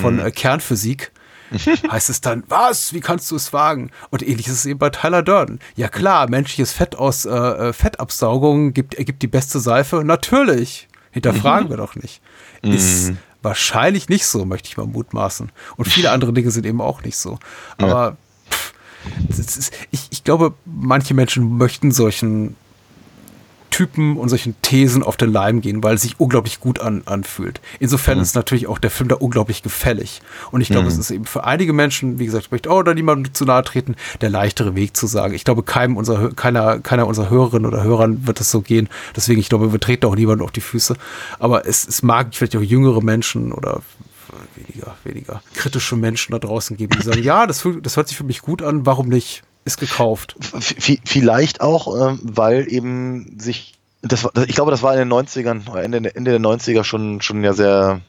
[0.00, 0.26] von mhm.
[0.26, 1.12] äh, Kernphysik,
[1.90, 2.92] heißt es dann, was?
[2.92, 3.90] Wie kannst du es wagen?
[4.10, 5.60] Und ähnlich ist es eben bei Tyler Durden.
[5.76, 10.04] Ja klar, menschliches Fett aus äh, äh Fettabsaugung gibt, ergibt die beste Seife.
[10.04, 10.88] Natürlich.
[11.10, 12.20] Hinterfragen wir doch nicht.
[12.62, 13.18] Ist mhm.
[13.42, 15.50] wahrscheinlich nicht so, möchte ich mal mutmaßen.
[15.76, 17.38] Und viele andere Dinge sind eben auch nicht so.
[17.78, 18.16] Aber
[18.50, 18.50] ja.
[18.50, 18.74] pff,
[19.28, 22.56] ist, ich, ich glaube, manche Menschen möchten solchen
[23.78, 27.60] Typen und solchen Thesen auf den Leim gehen, weil es sich unglaublich gut an, anfühlt.
[27.78, 28.24] Insofern mhm.
[28.24, 30.20] ist natürlich auch der Film da unglaublich gefällig.
[30.50, 30.88] Und ich glaube, mhm.
[30.88, 33.62] es ist eben für einige Menschen, wie gesagt, ich möchte auch da niemandem zu nahe
[33.62, 35.32] treten, der leichtere Weg zu sagen.
[35.32, 38.88] Ich glaube, keinem unserer, keiner, keiner unserer Hörerinnen oder Hörern wird es so gehen.
[39.14, 40.96] Deswegen, ich glaube, wir treten auch niemandem auf die Füße.
[41.38, 43.82] Aber es, es mag vielleicht auch jüngere Menschen oder
[44.56, 48.24] weniger, weniger kritische Menschen da draußen geben, die sagen, ja, das, das hört sich für
[48.24, 49.44] mich gut an, warum nicht?
[49.68, 50.34] Ist gekauft.
[50.40, 55.76] V vielleicht auch, ähm, weil eben sich, das, ich glaube, das war in den 90ern,
[55.76, 58.00] Ende, Ende der 90er schon, schon ja sehr,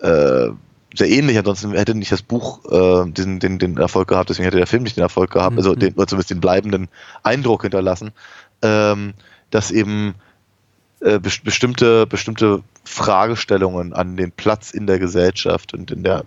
[0.00, 0.48] äh,
[0.94, 1.38] sehr ähnlich.
[1.38, 4.82] Ansonsten hätte nicht das Buch äh, diesen, den, den Erfolg gehabt, deswegen hätte der Film
[4.82, 5.78] nicht den Erfolg gehabt, also mhm.
[5.78, 6.88] den, oder zumindest den bleibenden
[7.22, 8.12] Eindruck hinterlassen,
[8.60, 9.14] ähm,
[9.50, 10.14] dass eben
[11.02, 16.24] äh, bestimmte, bestimmte Fragestellungen an den Platz in der Gesellschaft und in der,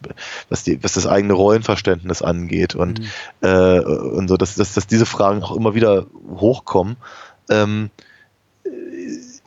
[0.49, 3.05] was, die, was das eigene Rollenverständnis angeht und, mhm.
[3.41, 6.97] äh, und so, dass, dass, dass diese Fragen auch immer wieder hochkommen.
[7.49, 7.89] Ähm,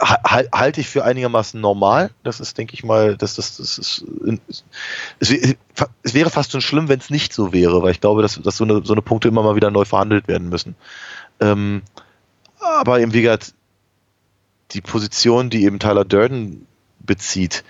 [0.00, 2.10] halte ich für einigermaßen normal.
[2.22, 4.04] Das ist, denke ich mal, dass das, das ist,
[5.18, 5.34] es,
[6.02, 8.56] es wäre fast schon schlimm, wenn es nicht so wäre, weil ich glaube, dass, dass
[8.56, 10.76] so, eine, so eine Punkte immer mal wieder neu verhandelt werden müssen.
[11.40, 11.82] Ähm,
[12.60, 13.54] aber eben, wie gesagt,
[14.72, 16.66] die Position, die eben Tyler Durden
[17.00, 17.64] bezieht,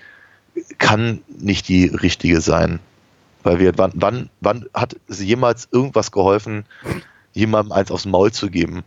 [0.79, 2.81] kann nicht die richtige sein.
[3.43, 6.65] Weil wir, wann, wann, wann hat es jemals irgendwas geholfen,
[7.33, 8.83] jemandem eins aufs Maul zu geben?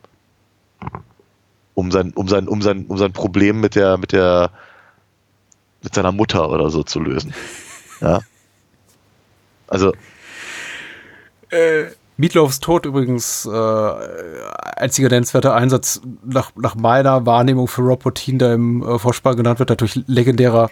[1.74, 4.52] Um sein, um sein, um sein, um sein Problem mit der, mit der,
[5.82, 7.34] mit seiner Mutter oder so zu lösen.
[8.02, 8.20] Ja.
[9.68, 9.94] Also.
[11.52, 13.91] Äh, Meatloafs Tod übrigens äh,
[14.77, 19.57] einziger nennenswerter Einsatz nach, nach meiner Wahrnehmung für Rob Bottin, der im äh, Vorspann genannt
[19.57, 20.69] wird, natürlich legendärer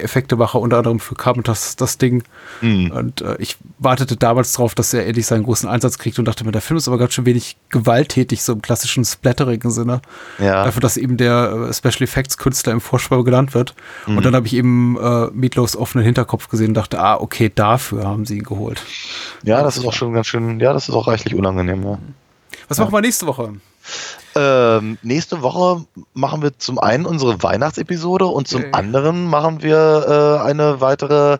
[0.00, 2.22] Effektemacher, unter anderem für Carpenters das Ding.
[2.60, 2.90] Mhm.
[2.90, 6.44] Und äh, ich wartete damals darauf, dass er endlich seinen großen Einsatz kriegt und dachte
[6.44, 10.02] mir, der Film ist aber ganz schön wenig gewalttätig, so im klassischen splatterigen Sinne.
[10.38, 10.64] Ja.
[10.64, 13.74] Dafür, dass eben der äh, Special Effects Künstler im Vorspann genannt wird.
[14.06, 14.18] Mhm.
[14.18, 18.04] Und dann habe ich eben äh, Meatloafs offenen Hinterkopf gesehen und dachte, ah, okay, dafür
[18.04, 18.82] haben sie ihn geholt.
[19.42, 21.98] Ja, das ist auch schon ganz schön, ja, das ist auch reichlich unangenehm, ja.
[22.68, 23.54] Was machen wir nächste Woche?
[24.36, 28.72] Ähm, nächste Woche machen wir zum einen unsere Weihnachtsepisode und zum okay.
[28.72, 31.38] anderen machen wir äh, eine weitere,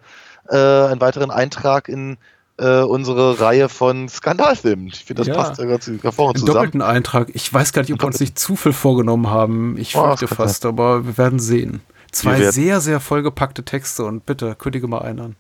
[0.48, 2.16] äh, einen weiteren Eintrag in
[2.58, 4.86] äh, unsere Reihe von Skandalfilmen.
[4.86, 5.34] Ich finde, das ja.
[5.34, 6.54] passt ja ganz hervorragend zusammen.
[6.54, 7.28] doppelten Eintrag.
[7.34, 9.76] Ich weiß gar nicht, ob wir uns nicht zu viel vorgenommen haben.
[9.76, 11.82] Ich oh, fürchte fast, aber wir werden sehen.
[12.12, 15.36] Zwei sehr, sehr vollgepackte Texte und bitte kündige mal einen an.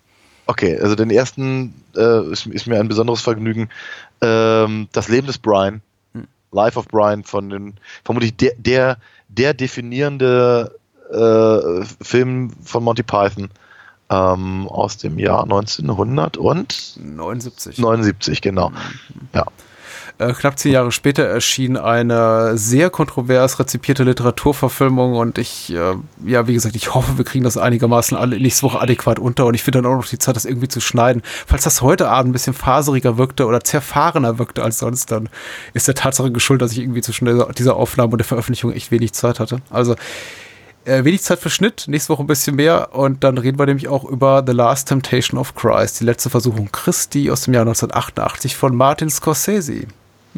[0.46, 3.70] Okay, also den ersten äh, ist, ist mir ein besonderes Vergnügen.
[4.20, 5.80] Ähm, das Leben des Brian,
[6.56, 7.74] Life of Brian von den,
[8.04, 8.96] vermutlich der, der,
[9.28, 10.74] der definierende
[11.12, 13.50] äh, Film von Monty Python
[14.10, 18.40] ähm, aus dem Jahr 1979, 79.
[18.40, 18.72] genau.
[19.34, 19.44] Ja.
[20.18, 25.94] Äh, knapp zehn Jahre später erschien eine sehr kontrovers rezipierte Literaturverfilmung und ich, äh,
[26.24, 29.52] ja, wie gesagt, ich hoffe, wir kriegen das einigermaßen alle nächste Woche adäquat unter und
[29.52, 31.20] ich finde dann auch noch die Zeit, das irgendwie zu schneiden.
[31.46, 35.28] Falls das heute Abend ein bisschen faseriger wirkte oder zerfahrener wirkte als sonst, dann
[35.74, 39.12] ist der Tatsache geschuldet, dass ich irgendwie zwischen dieser, Aufnahme und der Veröffentlichung echt wenig
[39.12, 39.58] Zeit hatte.
[39.68, 39.96] Also,
[40.86, 43.88] äh, wenig Zeit für Schnitt, nächste Woche ein bisschen mehr und dann reden wir nämlich
[43.88, 48.56] auch über The Last Temptation of Christ, die letzte Versuchung Christi aus dem Jahr 1988
[48.56, 49.86] von Martin Scorsese.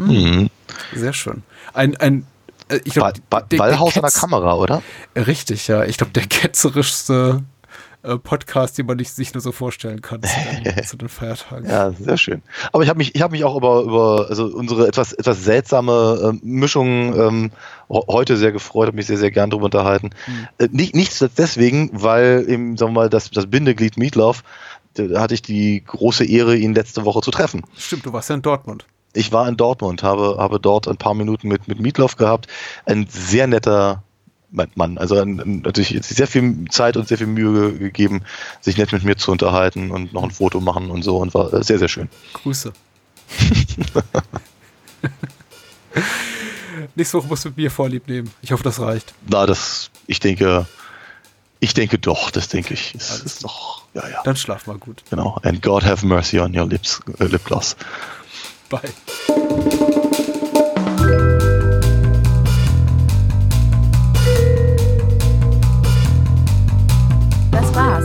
[0.06, 0.50] Mhm.
[0.94, 1.42] Sehr schön.
[1.74, 2.26] Ein, ein
[2.68, 4.82] äh, ich glaub, der- der Ballhaus an der Kamera, oder?
[5.16, 5.84] Richtig, ja.
[5.84, 7.42] Ich glaube, der ketzerischste
[8.02, 10.28] äh, Podcast, den man sich nur so vorstellen kann zu
[10.64, 11.68] den, zu den Feiertagen.
[11.68, 12.42] Ja, sehr schön.
[12.72, 16.20] Aber ich habe mich, ich habe mich auch über, über also unsere etwas, etwas seltsame
[16.22, 17.50] ähm, Mischung ähm,
[17.88, 20.10] heute sehr gefreut, habe mich sehr, sehr gern darüber unterhalten.
[20.58, 24.44] Äh, nicht, nicht deswegen, weil eben, sagen wir mal, das, das Bindeglied Meatloaf,
[24.94, 27.62] da hatte ich die große Ehre, ihn letzte Woche zu treffen.
[27.76, 28.84] Stimmt, du warst ja in Dortmund.
[29.14, 32.46] Ich war in Dortmund, habe, habe dort ein paar Minuten mit, mit Meatloaf gehabt.
[32.86, 34.02] Ein sehr netter
[34.50, 38.22] Mann, also ein, natürlich sehr viel Zeit und sehr viel Mühe ge- gegeben,
[38.62, 41.52] sich nett mit mir zu unterhalten und noch ein Foto machen und so und war
[41.52, 42.08] äh, sehr, sehr schön.
[42.32, 42.72] Grüße.
[46.94, 48.30] Nächste Woche musst du mit mir Vorlieb nehmen.
[48.42, 49.12] Ich hoffe, das reicht.
[49.28, 50.66] Na, das, ich denke,
[51.60, 52.94] ich denke doch, das denke ich.
[52.94, 55.02] Ist, Alles ist doch, ja, ja, Dann schlaf mal gut.
[55.10, 55.38] genau.
[55.42, 57.76] And God have mercy on your lips, äh, lip gloss.
[58.70, 58.80] Bye.
[67.50, 68.04] Das war's.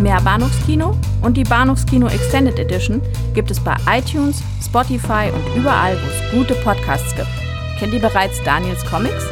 [0.00, 3.00] Mehr Bahnhofskino und die Bahnhofskino Extended Edition
[3.34, 7.28] gibt es bei iTunes, Spotify und überall, wo es gute Podcasts gibt.
[7.78, 9.24] Kennt ihr bereits Daniels Comics?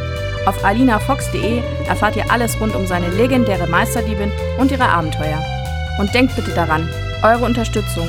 [0.47, 5.43] Auf alinafox.de erfahrt ihr alles rund um seine legendäre Meisterdiebin und ihre Abenteuer.
[5.99, 6.89] Und denkt bitte daran,
[7.23, 8.09] eure Unterstützung